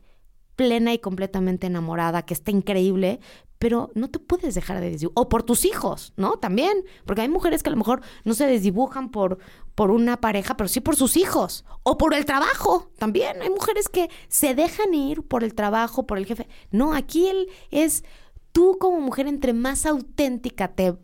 plena 0.59 0.93
y 0.93 0.99
completamente 0.99 1.69
enamorada, 1.69 2.27
que 2.27 2.35
está 2.35 2.51
increíble, 2.51 3.21
pero 3.61 3.93
no 3.95 4.11
te 4.11 4.19
puedes 4.19 4.57
dejar 4.57 4.81
de 4.81 4.91
desdibujar. 4.91 5.23
O 5.23 5.29
por 5.29 5.45
tus 5.45 5.65
hijos, 5.65 6.13
¿no? 6.17 6.37
También, 6.39 6.85
porque 7.05 7.23
hay 7.23 7.29
mujeres 7.29 7.63
que 7.63 7.69
a 7.69 7.71
lo 7.71 7.79
mejor 7.79 8.01
no 8.25 8.35
se 8.35 8.49
desdibujan 8.49 9.11
por, 9.11 9.39
por 9.77 9.93
una 9.93 10.21
pareja, 10.21 10.57
pero 10.57 10.67
sí 10.67 10.81
por 10.81 10.97
sus 10.97 11.17
hijos. 11.17 11.65
O 11.85 11.97
por 11.97 12.13
el 12.13 12.25
trabajo, 12.25 12.91
también. 12.99 13.41
Hay 13.41 13.51
mujeres 13.51 13.89
que 13.89 14.11
se 14.27 14.57
dejan 14.57 14.93
ir 14.95 15.23
por 15.23 15.45
el 15.45 15.55
trabajo, 15.55 16.09
por 16.09 16.19
el 16.19 16.27
jefe. 16.27 16.49
No, 16.73 16.93
aquí 16.93 17.29
él 17.29 17.49
es 17.71 18.03
tú 18.51 18.79
como 18.81 19.01
mujer, 19.01 19.29
entre 19.29 19.53
más 19.53 19.87
auténtica 19.87 20.75
te 20.75 20.97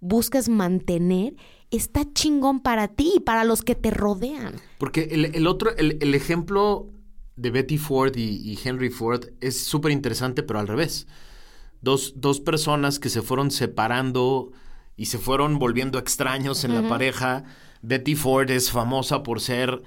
busques 0.00 0.50
mantener, 0.50 1.36
está 1.70 2.02
chingón 2.12 2.60
para 2.60 2.88
ti 2.88 3.14
y 3.16 3.20
para 3.20 3.44
los 3.44 3.62
que 3.62 3.74
te 3.74 3.90
rodean. 3.90 4.56
Porque 4.76 5.08
el, 5.10 5.24
el 5.24 5.46
otro, 5.46 5.74
el, 5.74 5.96
el 6.02 6.14
ejemplo 6.14 6.90
de 7.40 7.50
Betty 7.50 7.78
Ford 7.78 8.16
y, 8.16 8.36
y 8.36 8.58
Henry 8.62 8.90
Ford 8.90 9.26
es 9.40 9.62
súper 9.64 9.92
interesante, 9.92 10.42
pero 10.42 10.58
al 10.58 10.68
revés. 10.68 11.06
Dos, 11.80 12.14
dos 12.16 12.40
personas 12.40 12.98
que 12.98 13.08
se 13.08 13.22
fueron 13.22 13.50
separando 13.50 14.52
y 14.96 15.06
se 15.06 15.18
fueron 15.18 15.58
volviendo 15.58 15.98
extraños 15.98 16.64
en 16.64 16.74
la 16.74 16.88
pareja. 16.88 17.44
Betty 17.80 18.14
Ford 18.14 18.50
es 18.50 18.70
famosa 18.70 19.22
por 19.22 19.40
ser 19.40 19.82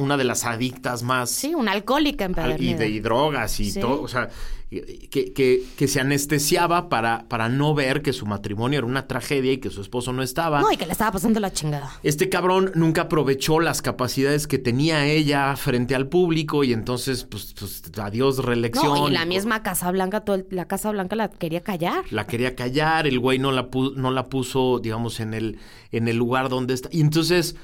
una 0.00 0.16
de 0.16 0.24
las 0.24 0.44
adictas 0.44 1.02
más 1.02 1.30
Sí, 1.30 1.54
una 1.54 1.72
alcohólica 1.72 2.24
al- 2.24 2.30
y 2.30 2.32
empedernida. 2.32 2.78
de 2.78 2.88
y 2.88 3.00
drogas 3.00 3.60
y 3.60 3.70
Sí. 3.70 3.80
todo, 3.80 4.02
o 4.02 4.08
sea, 4.08 4.28
que, 4.70 5.32
que, 5.32 5.64
que 5.76 5.88
se 5.88 5.98
anestesiaba 6.00 6.88
para, 6.88 7.26
para 7.28 7.48
no 7.48 7.74
ver 7.74 8.02
que 8.02 8.12
su 8.12 8.24
matrimonio 8.24 8.78
era 8.78 8.86
una 8.86 9.08
tragedia 9.08 9.52
y 9.52 9.58
que 9.58 9.68
su 9.68 9.80
esposo 9.80 10.12
no 10.12 10.22
estaba. 10.22 10.60
No, 10.60 10.70
y 10.70 10.76
que 10.76 10.86
le 10.86 10.92
estaba 10.92 11.10
pasando 11.10 11.40
la 11.40 11.52
chingada. 11.52 11.90
Este 12.04 12.28
cabrón 12.28 12.70
nunca 12.76 13.02
aprovechó 13.02 13.58
las 13.58 13.82
capacidades 13.82 14.46
que 14.46 14.58
tenía 14.58 15.06
ella 15.06 15.56
frente 15.56 15.96
al 15.96 16.06
público 16.06 16.62
y 16.62 16.72
entonces, 16.72 17.24
pues, 17.24 17.52
pues 17.58 17.82
adiós 17.98 18.38
reelección. 18.44 18.94
No, 18.94 19.08
y 19.08 19.10
la 19.12 19.24
misma 19.24 19.64
Casa 19.64 19.90
Blanca, 19.90 20.20
todo 20.20 20.36
el- 20.36 20.46
la 20.50 20.66
Casa 20.66 20.92
Blanca 20.92 21.16
la 21.16 21.30
quería 21.30 21.62
callar. 21.62 22.04
La 22.10 22.28
quería 22.28 22.54
callar, 22.54 23.08
el 23.08 23.18
güey 23.18 23.40
no 23.40 23.50
la, 23.50 23.72
pu- 23.72 23.94
no 23.96 24.12
la 24.12 24.28
puso, 24.28 24.78
digamos, 24.78 25.18
en 25.18 25.34
el, 25.34 25.58
en 25.90 26.06
el 26.06 26.16
lugar 26.16 26.48
donde 26.48 26.74
está. 26.74 26.88
Y 26.92 27.00
entonces, 27.00 27.56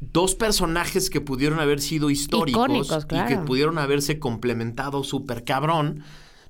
dos 0.00 0.34
personajes 0.34 1.08
que 1.10 1.20
pudieron 1.20 1.58
haber 1.60 1.80
sido 1.80 2.10
históricos 2.10 2.64
Icónicos, 2.66 3.06
y 3.10 3.28
que 3.28 3.36
pudieron 3.46 3.78
haberse 3.78 4.18
complementado 4.18 5.04
súper 5.04 5.44
cabrón, 5.44 6.02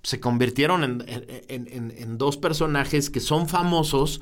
se 0.03 0.21
convirtieron 0.21 0.85
en, 0.85 1.05
en- 1.09 1.69
en- 1.71 1.95
en 1.97 2.19
dos 2.19 2.37
personajes 2.37 3.11
que 3.11 3.21
son 3.21 3.49
famosos 3.49 4.21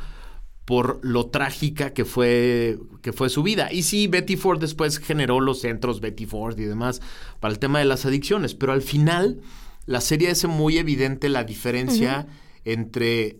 por 0.64 0.98
lo 1.02 1.26
trágica 1.26 1.92
que 1.92 2.06
fue, 2.06 2.78
que 3.02 3.12
fue 3.12 3.28
su 3.28 3.42
vida. 3.42 3.70
Y 3.70 3.82
sí, 3.82 4.06
Betty 4.06 4.36
Ford 4.36 4.58
después 4.60 4.98
generó 4.98 5.40
los 5.40 5.60
centros 5.60 6.00
Betty 6.00 6.24
Ford 6.24 6.58
y 6.58 6.64
demás 6.64 7.02
para 7.40 7.52
el 7.52 7.58
tema 7.58 7.80
de 7.80 7.84
las 7.84 8.06
adicciones, 8.06 8.54
pero 8.54 8.72
al 8.72 8.80
final 8.80 9.40
la 9.84 10.00
serie 10.00 10.30
hace 10.30 10.46
muy 10.46 10.78
evidente 10.78 11.28
la 11.28 11.44
diferencia 11.44 12.26
entre 12.64 13.36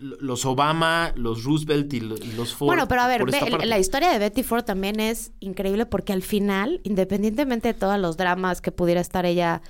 los 0.00 0.44
Obama, 0.46 1.12
los 1.16 1.44
Roosevelt 1.44 1.92
y, 1.92 2.00
lo- 2.00 2.16
y 2.16 2.32
los 2.32 2.54
Ford. 2.54 2.66
Bueno, 2.66 2.88
pero 2.88 3.02
a 3.02 3.06
ver, 3.06 3.24
ve, 3.24 3.66
la 3.66 3.78
historia 3.78 4.10
de 4.10 4.18
Betty 4.18 4.42
Ford 4.42 4.64
también 4.64 4.98
es 5.00 5.32
increíble 5.40 5.86
porque 5.86 6.12
al 6.12 6.22
final, 6.22 6.80
independientemente 6.84 7.68
de 7.68 7.74
todos 7.74 7.98
los 7.98 8.16
dramas 8.16 8.60
que 8.60 8.72
pudiera 8.72 9.00
estar 9.00 9.26
ella, 9.26 9.62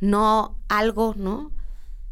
no 0.00 0.58
algo, 0.68 1.14
¿no? 1.16 1.52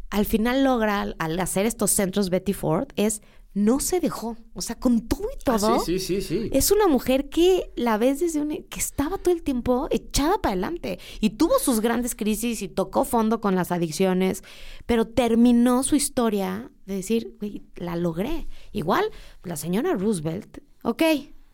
Al 0.09 0.25
final 0.25 0.63
logra, 0.63 1.13
al 1.19 1.39
hacer 1.39 1.65
estos 1.65 1.91
centros 1.91 2.29
Betty 2.29 2.53
Ford, 2.53 2.87
es 2.95 3.21
no 3.57 3.79
se 3.79 3.99
dejó. 3.99 4.37
O 4.53 4.61
sea, 4.61 4.77
con 4.79 5.07
todo 5.07 5.23
y 5.23 5.35
Ah, 5.49 5.57
todo. 5.57 5.79
sí, 5.79 5.97
sí, 5.99 6.21
sí, 6.21 6.41
sí. 6.43 6.49
Es 6.53 6.69
una 6.71 6.87
mujer 6.87 7.29
que 7.29 7.71
la 7.75 7.97
ves 7.97 8.19
desde 8.19 8.39
un... 8.41 8.49
que 8.49 8.79
estaba 8.79 9.17
todo 9.17 9.33
el 9.33 9.41
tiempo 9.41 9.87
echada 9.89 10.39
para 10.41 10.53
adelante 10.53 10.99
y 11.21 11.31
tuvo 11.31 11.57
sus 11.59 11.79
grandes 11.81 12.13
crisis 12.15 12.61
y 12.61 12.67
tocó 12.67 13.03
fondo 13.03 13.41
con 13.41 13.55
las 13.55 13.71
adicciones, 13.71 14.43
pero 14.85 15.05
terminó 15.07 15.81
su 15.83 15.95
historia 15.95 16.69
de 16.85 16.95
decir, 16.97 17.35
güey, 17.39 17.63
la 17.75 17.95
logré. 17.95 18.47
Igual, 18.73 19.05
la 19.43 19.55
señora 19.55 19.93
Roosevelt, 19.95 20.59
ok, 20.83 21.01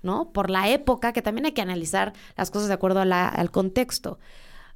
¿no? 0.01 0.31
Por 0.33 0.49
la 0.49 0.69
época, 0.69 1.13
que 1.13 1.21
también 1.21 1.45
hay 1.45 1.53
que 1.53 1.61
analizar 1.61 2.11
las 2.35 2.51
cosas 2.51 2.67
de 2.67 2.73
acuerdo 2.73 2.99
a 2.99 3.05
la- 3.05 3.29
al 3.29 3.49
contexto. 3.49 4.19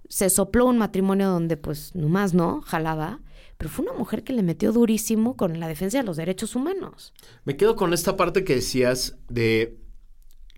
Se 0.07 0.29
sopló 0.29 0.65
un 0.65 0.77
matrimonio 0.77 1.29
donde 1.29 1.57
pues 1.57 1.93
nomás 1.93 2.33
no, 2.33 2.61
jalaba, 2.61 3.19
pero 3.57 3.69
fue 3.69 3.85
una 3.85 3.97
mujer 3.97 4.23
que 4.23 4.33
le 4.33 4.43
metió 4.43 4.71
durísimo 4.71 5.35
con 5.35 5.59
la 5.59 5.67
defensa 5.67 5.97
de 5.97 6.03
los 6.03 6.17
derechos 6.17 6.55
humanos. 6.55 7.13
Me 7.43 7.57
quedo 7.57 7.75
con 7.75 7.93
esta 7.93 8.15
parte 8.15 8.43
que 8.43 8.55
decías 8.55 9.17
de 9.29 9.77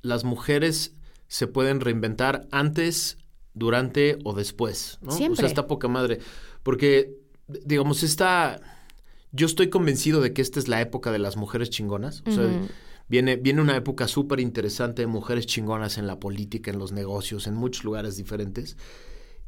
las 0.01 0.23
mujeres 0.23 0.95
se 1.27 1.47
pueden 1.47 1.79
reinventar 1.79 2.47
antes, 2.51 3.17
durante 3.53 4.17
o 4.23 4.33
después, 4.33 4.99
¿no? 5.01 5.09
O 5.12 5.15
Siempre. 5.15 5.38
sea, 5.38 5.47
está 5.47 5.67
poca 5.67 5.88
madre. 5.88 6.19
Porque, 6.63 7.15
digamos, 7.47 8.03
esta... 8.03 8.59
Yo 9.31 9.45
estoy 9.45 9.69
convencido 9.69 10.21
de 10.21 10.33
que 10.33 10.41
esta 10.41 10.59
es 10.59 10.67
la 10.67 10.81
época 10.81 11.12
de 11.12 11.19
las 11.19 11.38
mujeres 11.38 11.69
chingonas. 11.69 12.23
O 12.25 12.31
sea, 12.31 12.49
viene, 13.07 13.35
viene 13.35 13.62
una 13.62 13.75
época 13.75 14.07
súper 14.07 14.39
interesante 14.39 15.03
de 15.03 15.07
mujeres 15.07 15.45
chingonas 15.45 15.99
en 15.99 16.07
la 16.07 16.19
política, 16.19 16.71
en 16.71 16.79
los 16.79 16.91
negocios, 16.91 17.45
en 17.45 17.53
muchos 17.53 17.83
lugares 17.83 18.17
diferentes. 18.17 18.75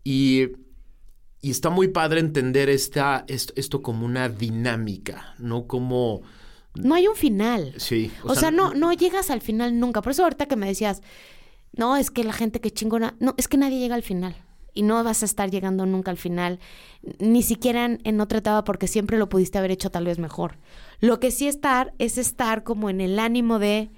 Y, 0.03 0.49
y 1.41 1.49
está 1.49 1.69
muy 1.69 1.88
padre 1.88 2.19
entender 2.19 2.69
esta, 2.69 3.25
esto, 3.27 3.54
esto 3.56 3.82
como 3.82 4.06
una 4.06 4.30
dinámica, 4.30 5.34
no 5.39 5.65
como... 5.65 6.21
No 6.75 6.95
hay 6.95 7.08
un 7.08 7.15
final. 7.15 7.73
Sí. 7.77 8.12
O, 8.23 8.36
sea, 8.36 8.51
no, 8.51 8.73
no 8.73 8.93
llegas 8.93 9.30
al 9.30 9.41
final 9.41 9.77
nunca. 9.77 10.01
Por 10.01 10.12
eso 10.12 10.23
ahorita 10.23 10.45
que 10.45 10.56
me 10.56 10.67
decías, 10.67 11.01
no, 11.73 11.97
es 11.97 12.12
que 12.12 12.23
la 12.23 12.32
gente 12.32 12.62
que 12.62 12.71
chingona, 12.71 13.15
no, 13.19 13.34
es 13.38 13.49
que 13.49 13.58
nadie 13.58 13.80
llega 13.80 13.95
al 13.95 14.04
final. 14.04 14.36
Y 14.73 14.84
no 14.84 15.04
vas 15.04 15.21
a 15.21 15.25
estar 15.25 15.51
llegando 15.51 15.86
nunca 15.86 16.12
al 16.12 16.17
final, 16.17 16.60
ni 17.19 17.43
siquiera 17.43 17.84
en, 17.84 17.99
en 18.06 18.21
otra 18.21 18.38
etapa, 18.38 18.63
porque 18.63 18.88
siempre 18.88 19.17
lo 19.17 19.27
pudiste 19.27 19.58
haber 19.58 19.71
hecho 19.71 19.89
tal 19.89 20.06
vez 20.06 20.17
mejor. 20.17 20.60
Lo 21.01 21.19
que 21.19 21.32
sí 21.32 21.47
estar 21.47 21.93
es 21.97 22.17
estar 22.17 22.63
como 22.63 22.89
en 22.89 23.01
el 23.01 23.19
ánimo 23.19 23.60
de, 23.60 23.91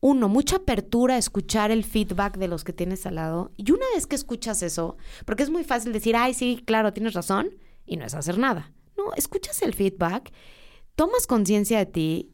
uno, 0.00 0.28
mucha 0.28 0.56
apertura 0.56 1.14
a 1.14 1.18
escuchar 1.18 1.70
el 1.70 1.84
feedback 1.84 2.36
de 2.36 2.48
los 2.48 2.64
que 2.64 2.72
tienes 2.72 3.06
al 3.06 3.16
lado. 3.16 3.52
Y 3.56 3.70
una 3.70 3.86
vez 3.94 4.06
que 4.06 4.16
escuchas 4.16 4.62
eso, 4.62 4.96
porque 5.24 5.42
es 5.42 5.50
muy 5.50 5.64
fácil 5.64 5.92
decir, 5.92 6.16
ay, 6.16 6.34
sí, 6.34 6.62
claro, 6.64 6.92
tienes 6.92 7.14
razón, 7.14 7.50
y 7.86 7.96
no 7.96 8.04
es 8.04 8.14
hacer 8.14 8.38
nada. 8.38 8.72
No, 8.96 9.12
escuchas 9.16 9.62
el 9.62 9.74
feedback, 9.74 10.32
tomas 10.94 11.26
conciencia 11.26 11.78
de 11.78 11.86
ti, 11.86 12.30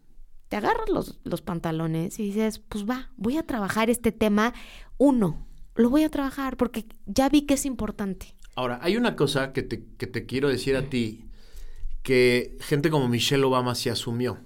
te 0.48 0.56
agarras 0.56 0.88
los, 0.88 1.20
los 1.24 1.42
pantalones 1.42 2.18
y 2.18 2.24
dices, 2.24 2.58
pues 2.58 2.84
va, 2.84 3.10
voy 3.16 3.36
a 3.36 3.44
trabajar 3.44 3.88
este 3.88 4.10
tema. 4.10 4.52
Uno, 4.98 5.46
lo 5.76 5.90
voy 5.90 6.02
a 6.02 6.10
trabajar 6.10 6.56
porque 6.56 6.86
ya 7.06 7.28
vi 7.28 7.42
que 7.42 7.54
es 7.54 7.64
importante. 7.64 8.34
Ahora, 8.56 8.80
hay 8.82 8.96
una 8.96 9.14
cosa 9.14 9.52
que 9.52 9.62
te, 9.62 9.84
que 9.96 10.06
te 10.06 10.26
quiero 10.26 10.48
decir 10.48 10.76
a 10.76 10.90
ti 10.90 11.24
que 12.02 12.56
gente 12.60 12.90
como 12.90 13.08
Michelle 13.08 13.44
Obama 13.44 13.74
se 13.74 13.90
asumió, 13.90 14.38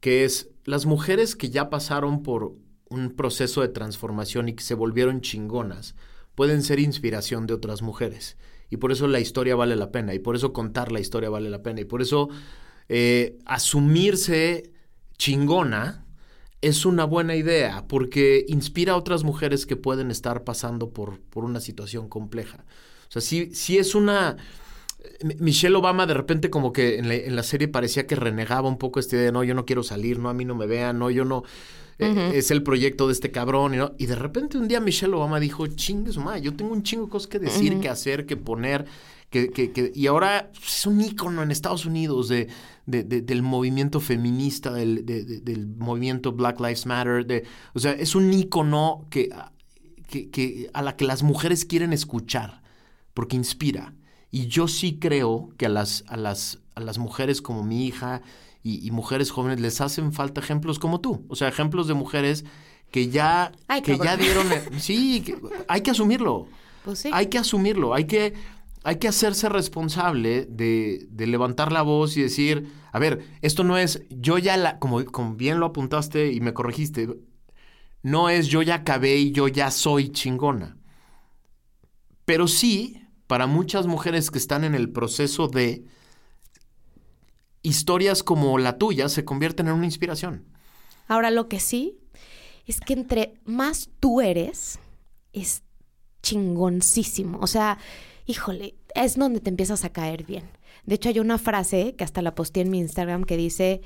que 0.00 0.24
es 0.24 0.50
las 0.66 0.84
mujeres 0.84 1.36
que 1.36 1.48
ya 1.48 1.70
pasaron 1.70 2.22
por 2.22 2.54
un 2.90 3.14
proceso 3.16 3.62
de 3.62 3.68
transformación 3.68 4.48
y 4.48 4.54
que 4.54 4.62
se 4.62 4.74
volvieron 4.74 5.20
chingonas, 5.20 5.94
pueden 6.34 6.62
ser 6.62 6.80
inspiración 6.80 7.46
de 7.46 7.54
otras 7.54 7.82
mujeres. 7.82 8.36
Y 8.68 8.76
por 8.76 8.92
eso 8.92 9.06
la 9.06 9.20
historia 9.20 9.56
vale 9.56 9.76
la 9.76 9.92
pena, 9.92 10.12
y 10.12 10.18
por 10.18 10.36
eso 10.36 10.52
contar 10.52 10.92
la 10.92 11.00
historia 11.00 11.30
vale 11.30 11.50
la 11.50 11.62
pena, 11.62 11.80
y 11.80 11.84
por 11.84 12.02
eso 12.02 12.28
eh, 12.88 13.38
asumirse 13.46 14.72
chingona 15.16 16.04
es 16.60 16.84
una 16.84 17.04
buena 17.04 17.36
idea, 17.36 17.86
porque 17.86 18.44
inspira 18.48 18.94
a 18.94 18.96
otras 18.96 19.22
mujeres 19.22 19.66
que 19.66 19.76
pueden 19.76 20.10
estar 20.10 20.42
pasando 20.42 20.90
por, 20.90 21.20
por 21.20 21.44
una 21.44 21.60
situación 21.60 22.08
compleja. 22.08 22.64
O 23.08 23.12
sea, 23.12 23.22
sí, 23.22 23.50
sí 23.54 23.78
es 23.78 23.94
una... 23.94 24.36
Michelle 25.38 25.76
Obama 25.76 26.06
de 26.06 26.14
repente 26.14 26.50
como 26.50 26.72
que 26.72 26.98
en 26.98 27.08
la, 27.08 27.14
en 27.14 27.36
la, 27.36 27.42
serie 27.42 27.68
parecía 27.68 28.06
que 28.06 28.16
renegaba 28.16 28.68
un 28.68 28.78
poco 28.78 28.98
esta 28.98 29.16
idea 29.16 29.26
de 29.26 29.32
no, 29.32 29.44
yo 29.44 29.54
no 29.54 29.64
quiero 29.64 29.82
salir, 29.82 30.18
no, 30.18 30.28
a 30.28 30.34
mí 30.34 30.44
no 30.44 30.54
me 30.54 30.66
vean, 30.66 30.98
no, 30.98 31.10
yo 31.10 31.24
no, 31.24 31.44
eh, 31.98 32.32
es 32.34 32.50
el 32.50 32.62
proyecto 32.62 33.06
de 33.06 33.14
este 33.14 33.30
cabrón, 33.30 33.74
y, 33.74 33.78
¿no? 33.78 33.92
y 33.98 34.06
de 34.06 34.16
repente 34.16 34.58
un 34.58 34.68
día 34.68 34.80
Michelle 34.80 35.14
Obama 35.14 35.40
dijo, 35.40 35.66
chingue 35.66 36.12
su 36.12 36.20
madre, 36.20 36.42
yo 36.42 36.54
tengo 36.54 36.72
un 36.72 36.82
chingo 36.82 37.06
de 37.06 37.10
cosas 37.10 37.28
que 37.28 37.38
decir, 37.38 37.80
que 37.80 37.88
hacer, 37.88 38.26
que 38.26 38.36
poner, 38.36 38.84
que, 39.30 39.50
que, 39.50 39.72
que, 39.72 39.92
y 39.94 40.06
ahora 40.06 40.50
es 40.62 40.86
un 40.86 41.00
ícono 41.00 41.42
en 41.42 41.50
Estados 41.50 41.86
Unidos 41.86 42.28
de, 42.28 42.48
de, 42.84 43.02
de, 43.02 43.22
del 43.22 43.42
movimiento 43.42 44.00
feminista, 44.00 44.72
del, 44.72 45.06
del, 45.06 45.66
movimiento 45.66 46.32
Black 46.32 46.60
Lives 46.60 46.84
Matter, 46.84 47.26
de, 47.26 47.44
o 47.72 47.78
sea, 47.78 47.92
es 47.92 48.14
un 48.14 48.32
ícono 48.32 49.06
que, 49.08 49.30
que, 50.08 50.70
a 50.74 50.82
la 50.82 50.96
que 50.96 51.06
las 51.06 51.22
mujeres 51.22 51.64
quieren 51.64 51.94
escuchar, 51.94 52.62
porque 53.14 53.36
inspira. 53.36 53.94
Y 54.36 54.48
yo 54.48 54.68
sí 54.68 54.98
creo 54.98 55.48
que 55.56 55.64
a 55.64 55.70
las, 55.70 56.04
a 56.08 56.18
las, 56.18 56.58
a 56.74 56.80
las 56.80 56.98
mujeres 56.98 57.40
como 57.40 57.62
mi 57.62 57.86
hija 57.86 58.20
y, 58.62 58.86
y, 58.86 58.90
mujeres 58.90 59.30
jóvenes 59.30 59.60
les 59.60 59.80
hacen 59.80 60.12
falta 60.12 60.42
ejemplos 60.42 60.78
como 60.78 61.00
tú. 61.00 61.24
O 61.30 61.36
sea, 61.36 61.48
ejemplos 61.48 61.88
de 61.88 61.94
mujeres 61.94 62.44
que 62.90 63.08
ya, 63.08 63.50
Ay, 63.66 63.80
que 63.80 63.96
ya 63.96 64.14
dieron... 64.18 64.46
Sí, 64.78 65.22
que, 65.22 65.38
hay 65.68 65.80
que 65.80 65.92
asumirlo. 65.92 66.48
Pues 66.84 66.98
sí. 66.98 67.10
Hay 67.14 67.28
que 67.28 67.38
asumirlo. 67.38 67.94
Hay 67.94 68.04
que, 68.04 68.34
hay 68.84 68.96
que 68.96 69.08
hacerse 69.08 69.48
responsable 69.48 70.44
de, 70.44 71.06
de, 71.08 71.26
levantar 71.26 71.72
la 71.72 71.80
voz 71.80 72.18
y 72.18 72.20
decir, 72.20 72.70
a 72.92 72.98
ver, 72.98 73.26
esto 73.40 73.64
no 73.64 73.78
es, 73.78 74.02
yo 74.10 74.36
ya 74.36 74.58
la, 74.58 74.78
como, 74.78 75.02
como 75.06 75.34
bien 75.36 75.60
lo 75.60 75.64
apuntaste 75.64 76.30
y 76.30 76.42
me 76.42 76.52
corregiste, 76.52 77.08
no 78.02 78.28
es 78.28 78.48
yo 78.48 78.60
ya 78.60 78.74
acabé 78.74 79.16
y 79.16 79.32
yo 79.32 79.48
ya 79.48 79.70
soy 79.70 80.10
chingona. 80.10 80.76
Pero 82.26 82.48
sí 82.48 83.05
para 83.26 83.46
muchas 83.46 83.86
mujeres 83.86 84.30
que 84.30 84.38
están 84.38 84.64
en 84.64 84.74
el 84.74 84.90
proceso 84.90 85.48
de 85.48 85.84
historias 87.62 88.22
como 88.22 88.58
la 88.58 88.78
tuya 88.78 89.08
se 89.08 89.24
convierten 89.24 89.68
en 89.68 89.74
una 89.74 89.86
inspiración. 89.86 90.44
Ahora, 91.08 91.30
lo 91.30 91.48
que 91.48 91.60
sí 91.60 91.98
es 92.66 92.80
que 92.80 92.92
entre 92.92 93.34
más 93.44 93.90
tú 94.00 94.20
eres, 94.20 94.78
es 95.32 95.62
chingoncísimo. 96.22 97.38
O 97.40 97.46
sea, 97.46 97.78
híjole, 98.26 98.74
es 98.94 99.16
donde 99.16 99.40
te 99.40 99.50
empiezas 99.50 99.84
a 99.84 99.90
caer 99.90 100.24
bien. 100.24 100.48
De 100.84 100.94
hecho, 100.96 101.08
hay 101.08 101.18
una 101.18 101.38
frase 101.38 101.94
que 101.96 102.04
hasta 102.04 102.22
la 102.22 102.34
posté 102.34 102.60
en 102.60 102.70
mi 102.70 102.78
Instagram 102.78 103.24
que 103.24 103.36
dice, 103.36 103.82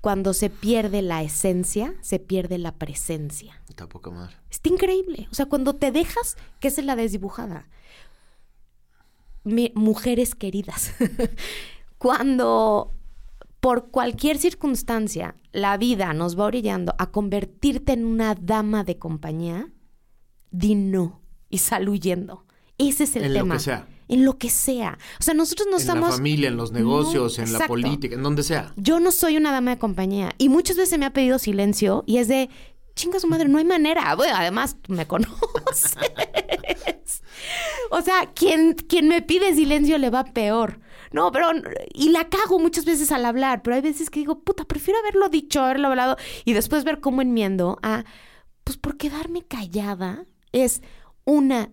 cuando 0.00 0.32
se 0.32 0.48
pierde 0.48 1.02
la 1.02 1.22
esencia, 1.22 1.94
se 2.00 2.18
pierde 2.18 2.58
la 2.58 2.72
presencia. 2.72 3.60
Está 3.68 3.86
poca 3.86 4.10
madre. 4.10 4.36
Está 4.50 4.70
increíble. 4.70 5.28
O 5.30 5.34
sea, 5.34 5.46
cuando 5.46 5.74
te 5.74 5.92
dejas, 5.92 6.36
que 6.58 6.68
es 6.68 6.82
la 6.82 6.96
desdibujada. 6.96 7.66
Mi, 9.44 9.72
mujeres 9.74 10.34
queridas, 10.34 10.92
cuando 11.98 12.92
por 13.60 13.90
cualquier 13.90 14.38
circunstancia 14.38 15.34
la 15.52 15.76
vida 15.76 16.12
nos 16.14 16.38
va 16.38 16.44
orillando 16.44 16.94
a 16.98 17.10
convertirte 17.10 17.92
en 17.92 18.04
una 18.04 18.34
dama 18.34 18.84
de 18.84 18.98
compañía, 18.98 19.68
di 20.50 20.74
no 20.74 21.20
y 21.48 21.58
sal 21.58 21.88
huyendo. 21.88 22.44
Ese 22.78 23.04
es 23.04 23.16
el 23.16 23.24
en 23.24 23.32
tema. 23.34 23.54
Lo 23.54 23.58
que 23.58 23.64
sea. 23.64 23.88
En 24.08 24.24
lo 24.24 24.38
que 24.38 24.50
sea. 24.50 24.98
O 25.20 25.22
sea, 25.22 25.34
nosotros 25.34 25.68
no 25.70 25.76
en 25.76 25.80
estamos. 25.82 26.04
En 26.04 26.10
la 26.10 26.16
familia, 26.16 26.48
en 26.48 26.56
los 26.56 26.72
negocios, 26.72 27.38
no, 27.38 27.44
en 27.44 27.52
la 27.52 27.66
política, 27.66 28.14
en 28.14 28.22
donde 28.22 28.42
sea. 28.42 28.72
Yo 28.76 28.98
no 28.98 29.12
soy 29.12 29.36
una 29.36 29.52
dama 29.52 29.72
de 29.72 29.78
compañía. 29.78 30.32
Y 30.38 30.48
muchas 30.48 30.76
veces 30.76 30.98
me 30.98 31.06
ha 31.06 31.12
pedido 31.12 31.38
silencio 31.38 32.04
y 32.06 32.16
es 32.16 32.28
de. 32.28 32.48
Chinga 33.00 33.18
su 33.18 33.28
madre, 33.28 33.48
no 33.48 33.56
hay 33.56 33.64
manera. 33.64 34.14
Bueno, 34.14 34.34
además, 34.36 34.76
me 34.88 35.06
conoces. 35.06 35.96
o 37.90 38.02
sea, 38.02 38.30
quien, 38.34 38.74
quien 38.74 39.08
me 39.08 39.22
pide 39.22 39.54
silencio 39.54 39.96
le 39.96 40.10
va 40.10 40.24
peor. 40.24 40.80
No, 41.10 41.32
pero. 41.32 41.50
Y 41.94 42.10
la 42.10 42.28
cago 42.28 42.58
muchas 42.58 42.84
veces 42.84 43.10
al 43.10 43.24
hablar, 43.24 43.62
pero 43.62 43.76
hay 43.76 43.80
veces 43.80 44.10
que 44.10 44.20
digo, 44.20 44.40
puta, 44.40 44.66
prefiero 44.66 45.00
haberlo 45.00 45.30
dicho, 45.30 45.62
haberlo 45.62 45.88
hablado 45.88 46.18
y 46.44 46.52
después 46.52 46.84
ver 46.84 47.00
cómo 47.00 47.22
enmiendo 47.22 47.78
a. 47.82 48.04
Pues 48.64 48.76
por 48.76 48.98
quedarme 48.98 49.46
callada 49.46 50.26
es 50.52 50.82
una 51.24 51.70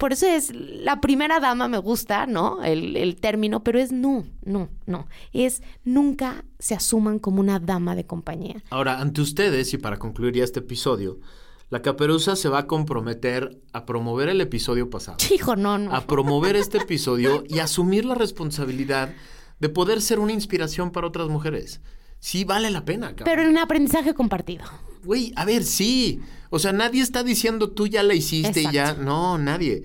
por 0.00 0.14
eso 0.14 0.26
es 0.26 0.50
la 0.54 1.02
primera 1.02 1.40
dama 1.40 1.68
me 1.68 1.76
gusta, 1.76 2.24
¿no? 2.24 2.64
El, 2.64 2.96
el, 2.96 3.16
término, 3.16 3.62
pero 3.62 3.78
es 3.78 3.92
no, 3.92 4.24
no, 4.42 4.70
no. 4.86 5.06
Es 5.34 5.62
nunca 5.84 6.46
se 6.58 6.74
asuman 6.74 7.18
como 7.18 7.40
una 7.40 7.60
dama 7.60 7.94
de 7.94 8.06
compañía. 8.06 8.64
Ahora, 8.70 8.98
ante 8.98 9.20
ustedes, 9.20 9.74
y 9.74 9.78
para 9.78 9.98
concluir 9.98 10.34
ya 10.34 10.44
este 10.44 10.60
episodio, 10.60 11.20
la 11.68 11.82
caperuza 11.82 12.34
se 12.34 12.48
va 12.48 12.60
a 12.60 12.66
comprometer 12.66 13.60
a 13.74 13.84
promover 13.84 14.30
el 14.30 14.40
episodio 14.40 14.88
pasado. 14.88 15.18
Hijo, 15.34 15.54
no, 15.54 15.76
no. 15.76 15.94
A 15.94 16.06
promover 16.06 16.56
este 16.56 16.78
episodio 16.78 17.44
y 17.46 17.58
asumir 17.58 18.06
la 18.06 18.14
responsabilidad 18.14 19.14
de 19.58 19.68
poder 19.68 20.00
ser 20.00 20.18
una 20.18 20.32
inspiración 20.32 20.92
para 20.92 21.08
otras 21.08 21.28
mujeres. 21.28 21.82
Sí, 22.20 22.44
vale 22.44 22.70
la 22.70 22.84
pena, 22.84 23.08
cabrón. 23.08 23.24
Pero 23.24 23.42
en 23.42 23.58
aprendizaje 23.58 24.14
compartido. 24.14 24.64
Güey, 25.04 25.32
a 25.36 25.44
ver, 25.44 25.64
sí. 25.64 26.20
O 26.50 26.58
sea, 26.58 26.72
nadie 26.72 27.02
está 27.02 27.24
diciendo 27.24 27.70
tú 27.70 27.86
ya 27.86 28.02
la 28.02 28.14
hiciste 28.14 28.60
Exacto. 28.60 28.70
y 28.70 28.74
ya. 28.74 28.94
No, 28.94 29.38
nadie. 29.38 29.82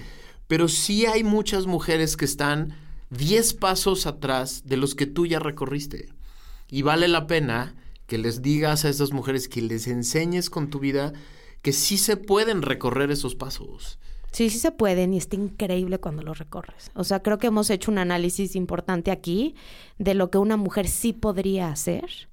Pero 0.48 0.68
sí 0.68 1.06
hay 1.06 1.24
muchas 1.24 1.66
mujeres 1.66 2.18
que 2.18 2.26
están 2.26 2.76
10 3.12 3.54
pasos 3.56 4.06
atrás 4.06 4.64
de 4.66 4.78
los 4.78 4.94
que 4.94 5.06
tú 5.06 5.26
ya 5.26 5.40
recorriste. 5.40 6.10
Y 6.70 6.82
vale 6.82 7.08
la 7.08 7.26
pena 7.26 7.76
que 8.06 8.18
les 8.18 8.42
digas 8.42 8.86
a 8.86 8.90
esas 8.90 9.12
mujeres, 9.12 9.48
que 9.48 9.62
les 9.62 9.88
enseñes 9.88 10.50
con 10.50 10.70
tu 10.70 10.80
vida 10.80 11.14
que 11.62 11.74
sí 11.74 11.98
se 11.98 12.18
pueden 12.18 12.62
recorrer 12.62 13.10
esos 13.10 13.34
pasos. 13.34 13.98
Sí, 14.36 14.50
sí 14.50 14.60
se 14.60 14.74
pueden 14.74 15.14
y 15.14 15.18
está 15.18 15.38
increíble 15.38 15.98
cuando 15.98 16.22
lo 16.22 16.34
recorres. 16.34 16.92
O 16.94 17.06
sea, 17.06 17.22
creo 17.24 17.38
que 17.38 17.48
hemos 17.48 17.70
hecho 17.70 17.90
un 17.90 18.00
análisis 18.00 18.58
importante 18.58 19.10
aquí 19.12 19.56
de 19.98 20.14
lo 20.14 20.30
que 20.30 20.38
una 20.38 20.58
mujer 20.58 20.90
sí 20.90 21.14
podría 21.14 21.70
hacer 21.70 22.28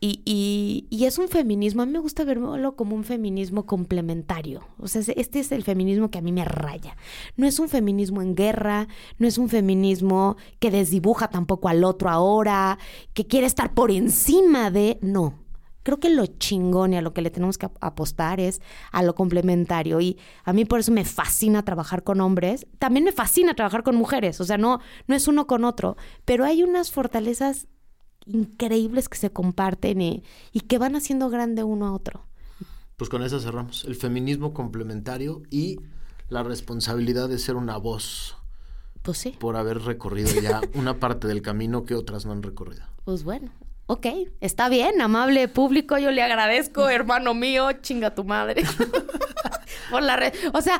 y, 0.00 0.22
y, 0.24 0.86
y, 0.90 1.04
es 1.04 1.18
un 1.18 1.28
feminismo, 1.28 1.82
a 1.82 1.86
mí 1.86 1.92
me 1.92 1.98
gusta 2.00 2.24
verlo 2.24 2.74
como 2.74 2.96
un 2.96 3.04
feminismo 3.04 3.64
complementario. 3.64 4.62
O 4.78 4.88
sea, 4.88 5.02
este 5.16 5.40
es 5.40 5.52
el 5.52 5.62
feminismo 5.62 6.10
que 6.10 6.18
a 6.18 6.22
mí 6.22 6.32
me 6.32 6.44
raya. 6.44 6.96
No 7.36 7.46
es 7.46 7.58
un 7.58 7.68
feminismo 7.68 8.20
en 8.20 8.34
guerra, 8.34 8.88
no 9.18 9.28
es 9.28 9.38
un 9.38 9.48
feminismo 9.48 10.36
que 10.58 10.70
desdibuja 10.72 11.28
tampoco 11.28 11.68
al 11.68 11.84
otro 11.84 12.10
ahora, 12.10 12.78
que 13.12 13.26
quiere 13.26 13.46
estar 13.46 13.72
por 13.72 13.92
encima 13.92 14.72
de... 14.72 14.98
No. 15.00 15.47
Creo 15.82 16.00
que 16.00 16.10
lo 16.10 16.26
chingón 16.26 16.92
y 16.92 16.96
a 16.96 17.02
lo 17.02 17.14
que 17.14 17.22
le 17.22 17.30
tenemos 17.30 17.56
que 17.56 17.68
apostar 17.80 18.40
es 18.40 18.60
a 18.92 19.02
lo 19.02 19.14
complementario. 19.14 20.00
Y 20.00 20.18
a 20.44 20.52
mí 20.52 20.64
por 20.64 20.80
eso 20.80 20.92
me 20.92 21.04
fascina 21.04 21.64
trabajar 21.64 22.04
con 22.04 22.20
hombres. 22.20 22.66
También 22.78 23.04
me 23.04 23.12
fascina 23.12 23.54
trabajar 23.54 23.82
con 23.82 23.96
mujeres. 23.96 24.40
O 24.40 24.44
sea, 24.44 24.58
no, 24.58 24.80
no 25.06 25.14
es 25.14 25.28
uno 25.28 25.46
con 25.46 25.64
otro. 25.64 25.96
Pero 26.24 26.44
hay 26.44 26.62
unas 26.62 26.90
fortalezas 26.90 27.68
increíbles 28.26 29.08
que 29.08 29.16
se 29.16 29.30
comparten 29.30 30.00
y, 30.02 30.24
y, 30.52 30.60
que 30.60 30.78
van 30.78 30.96
haciendo 30.96 31.30
grande 31.30 31.64
uno 31.64 31.86
a 31.86 31.92
otro. 31.92 32.26
Pues 32.96 33.08
con 33.08 33.22
eso 33.22 33.40
cerramos. 33.40 33.84
El 33.84 33.94
feminismo 33.94 34.52
complementario 34.52 35.42
y 35.50 35.78
la 36.28 36.42
responsabilidad 36.42 37.28
de 37.28 37.38
ser 37.38 37.56
una 37.56 37.76
voz. 37.76 38.36
Pues 39.02 39.18
sí. 39.18 39.36
Por 39.38 39.56
haber 39.56 39.82
recorrido 39.82 40.40
ya 40.40 40.60
una 40.74 40.98
parte 40.98 41.28
del 41.28 41.40
camino 41.40 41.84
que 41.84 41.94
otras 41.94 42.26
no 42.26 42.32
han 42.32 42.42
recorrido. 42.42 42.84
Pues 43.04 43.24
bueno. 43.24 43.50
Ok, 43.90 44.06
está 44.40 44.68
bien, 44.68 45.00
amable 45.00 45.48
público, 45.48 45.96
yo 45.96 46.10
le 46.10 46.22
agradezco, 46.22 46.90
hermano 46.90 47.32
mío, 47.32 47.72
chinga 47.80 48.14
tu 48.14 48.22
madre. 48.22 48.62
Por 49.90 50.02
la 50.02 50.14
red. 50.16 50.34
O 50.52 50.60
sea, 50.60 50.78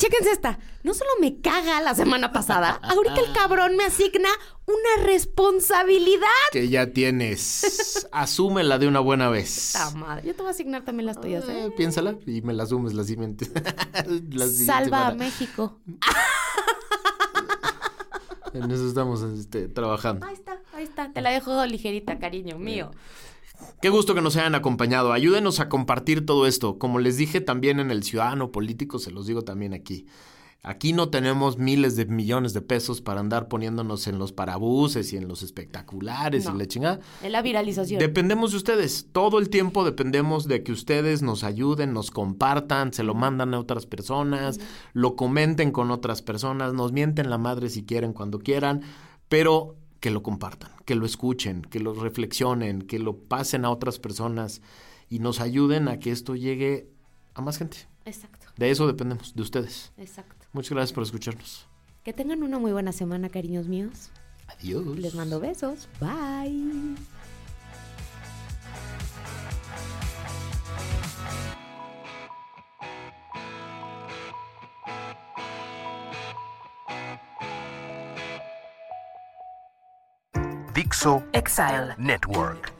Chéquense 0.00 0.30
esta. 0.30 0.58
No 0.82 0.94
solo 0.94 1.10
me 1.20 1.42
caga 1.42 1.82
la 1.82 1.94
semana 1.94 2.32
pasada, 2.32 2.80
ahorita 2.82 3.20
el 3.20 3.32
cabrón 3.34 3.76
me 3.76 3.84
asigna 3.84 4.30
una 4.66 5.04
responsabilidad. 5.04 6.26
Que 6.52 6.70
ya 6.70 6.86
tienes. 6.86 8.08
Asúmela 8.10 8.78
de 8.78 8.88
una 8.88 9.00
buena 9.00 9.28
vez. 9.28 9.74
Madre. 9.96 10.26
Yo 10.26 10.34
te 10.34 10.40
voy 10.40 10.48
a 10.48 10.52
asignar 10.52 10.86
también 10.86 11.04
las 11.04 11.20
tuyas, 11.20 11.46
¿eh? 11.50 11.66
Eh, 11.66 11.70
piénsala 11.76 12.16
y 12.26 12.40
me 12.40 12.54
la 12.54 12.62
asumes 12.62 12.94
la 12.94 13.04
siguiente. 13.04 13.46
la 13.52 14.02
siguiente 14.46 14.64
Salva 14.64 15.08
a. 15.08 15.14
México. 15.14 15.78
En 18.54 18.70
eso 18.70 18.86
estamos 18.86 19.22
este, 19.22 19.68
trabajando. 19.68 20.26
Ahí 20.26 20.34
está, 20.34 20.60
ahí 20.72 20.84
está. 20.84 21.12
Te 21.12 21.20
la 21.20 21.30
dejo 21.30 21.64
ligerita, 21.66 22.18
cariño 22.18 22.58
mío. 22.58 22.90
Qué 23.82 23.88
gusto 23.88 24.14
que 24.14 24.22
nos 24.22 24.36
hayan 24.36 24.54
acompañado. 24.54 25.12
Ayúdenos 25.12 25.60
a 25.60 25.68
compartir 25.68 26.24
todo 26.24 26.46
esto. 26.46 26.78
Como 26.78 26.98
les 26.98 27.16
dije 27.16 27.40
también 27.40 27.80
en 27.80 27.90
el 27.90 28.02
Ciudadano 28.02 28.52
Político, 28.52 28.98
se 28.98 29.10
los 29.10 29.26
digo 29.26 29.42
también 29.42 29.74
aquí. 29.74 30.06
Aquí 30.62 30.92
no 30.92 31.08
tenemos 31.08 31.56
miles 31.56 31.96
de 31.96 32.04
millones 32.04 32.52
de 32.52 32.60
pesos 32.60 33.00
para 33.00 33.20
andar 33.20 33.48
poniéndonos 33.48 34.06
en 34.06 34.18
los 34.18 34.32
parabuses 34.32 35.10
y 35.14 35.16
en 35.16 35.26
los 35.26 35.42
espectaculares 35.42 36.44
No. 36.44 36.54
y 36.54 36.58
la 36.58 36.66
chingada. 36.66 37.00
Es 37.22 37.30
la 37.32 37.40
viralización. 37.40 37.98
Dependemos 37.98 38.50
de 38.50 38.58
ustedes. 38.58 39.06
Todo 39.10 39.38
el 39.38 39.48
tiempo 39.48 39.84
dependemos 39.86 40.46
de 40.46 40.62
que 40.62 40.72
ustedes 40.72 41.22
nos 41.22 41.44
ayuden, 41.44 41.94
nos 41.94 42.10
compartan, 42.10 42.92
se 42.92 43.04
lo 43.04 43.14
mandan 43.14 43.54
a 43.54 43.58
otras 43.58 43.86
personas, 43.86 44.60
lo 44.92 45.16
comenten 45.16 45.70
con 45.72 45.90
otras 45.90 46.20
personas, 46.20 46.74
nos 46.74 46.92
mienten 46.92 47.30
la 47.30 47.38
madre 47.38 47.70
si 47.70 47.84
quieren, 47.84 48.12
cuando 48.12 48.38
quieran, 48.38 48.82
pero 49.30 49.76
que 49.98 50.10
lo 50.10 50.22
compartan, 50.22 50.70
que 50.84 50.94
lo 50.94 51.06
escuchen, 51.06 51.62
que 51.62 51.80
lo 51.80 51.94
reflexionen, 51.94 52.82
que 52.82 52.98
lo 52.98 53.16
pasen 53.16 53.64
a 53.64 53.70
otras 53.70 53.98
personas 53.98 54.60
y 55.08 55.20
nos 55.20 55.40
ayuden 55.40 55.88
a 55.88 55.98
que 55.98 56.10
esto 56.10 56.36
llegue 56.36 56.90
a 57.32 57.40
más 57.40 57.56
gente. 57.56 57.78
Exacto, 58.04 58.46
De 58.58 58.70
eso 58.70 58.86
dependemos, 58.86 59.34
de 59.34 59.40
ustedes. 59.42 59.92
exacto. 59.96 60.36
Muchas 60.52 60.72
gracias 60.72 60.92
por 60.92 61.02
escucharnos. 61.04 61.66
Que 62.04 62.12
tengan 62.12 62.42
una 62.42 62.58
muy 62.58 62.72
buena 62.72 62.92
semana, 62.92 63.28
cariños 63.28 63.68
míos. 63.68 64.10
Adiós. 64.48 64.98
Les 64.98 65.14
mando 65.14 65.38
besos. 65.38 65.88
Bye. 66.00 66.96
Dixo 80.74 81.22
Exile. 81.32 81.94
Network. 81.98 82.79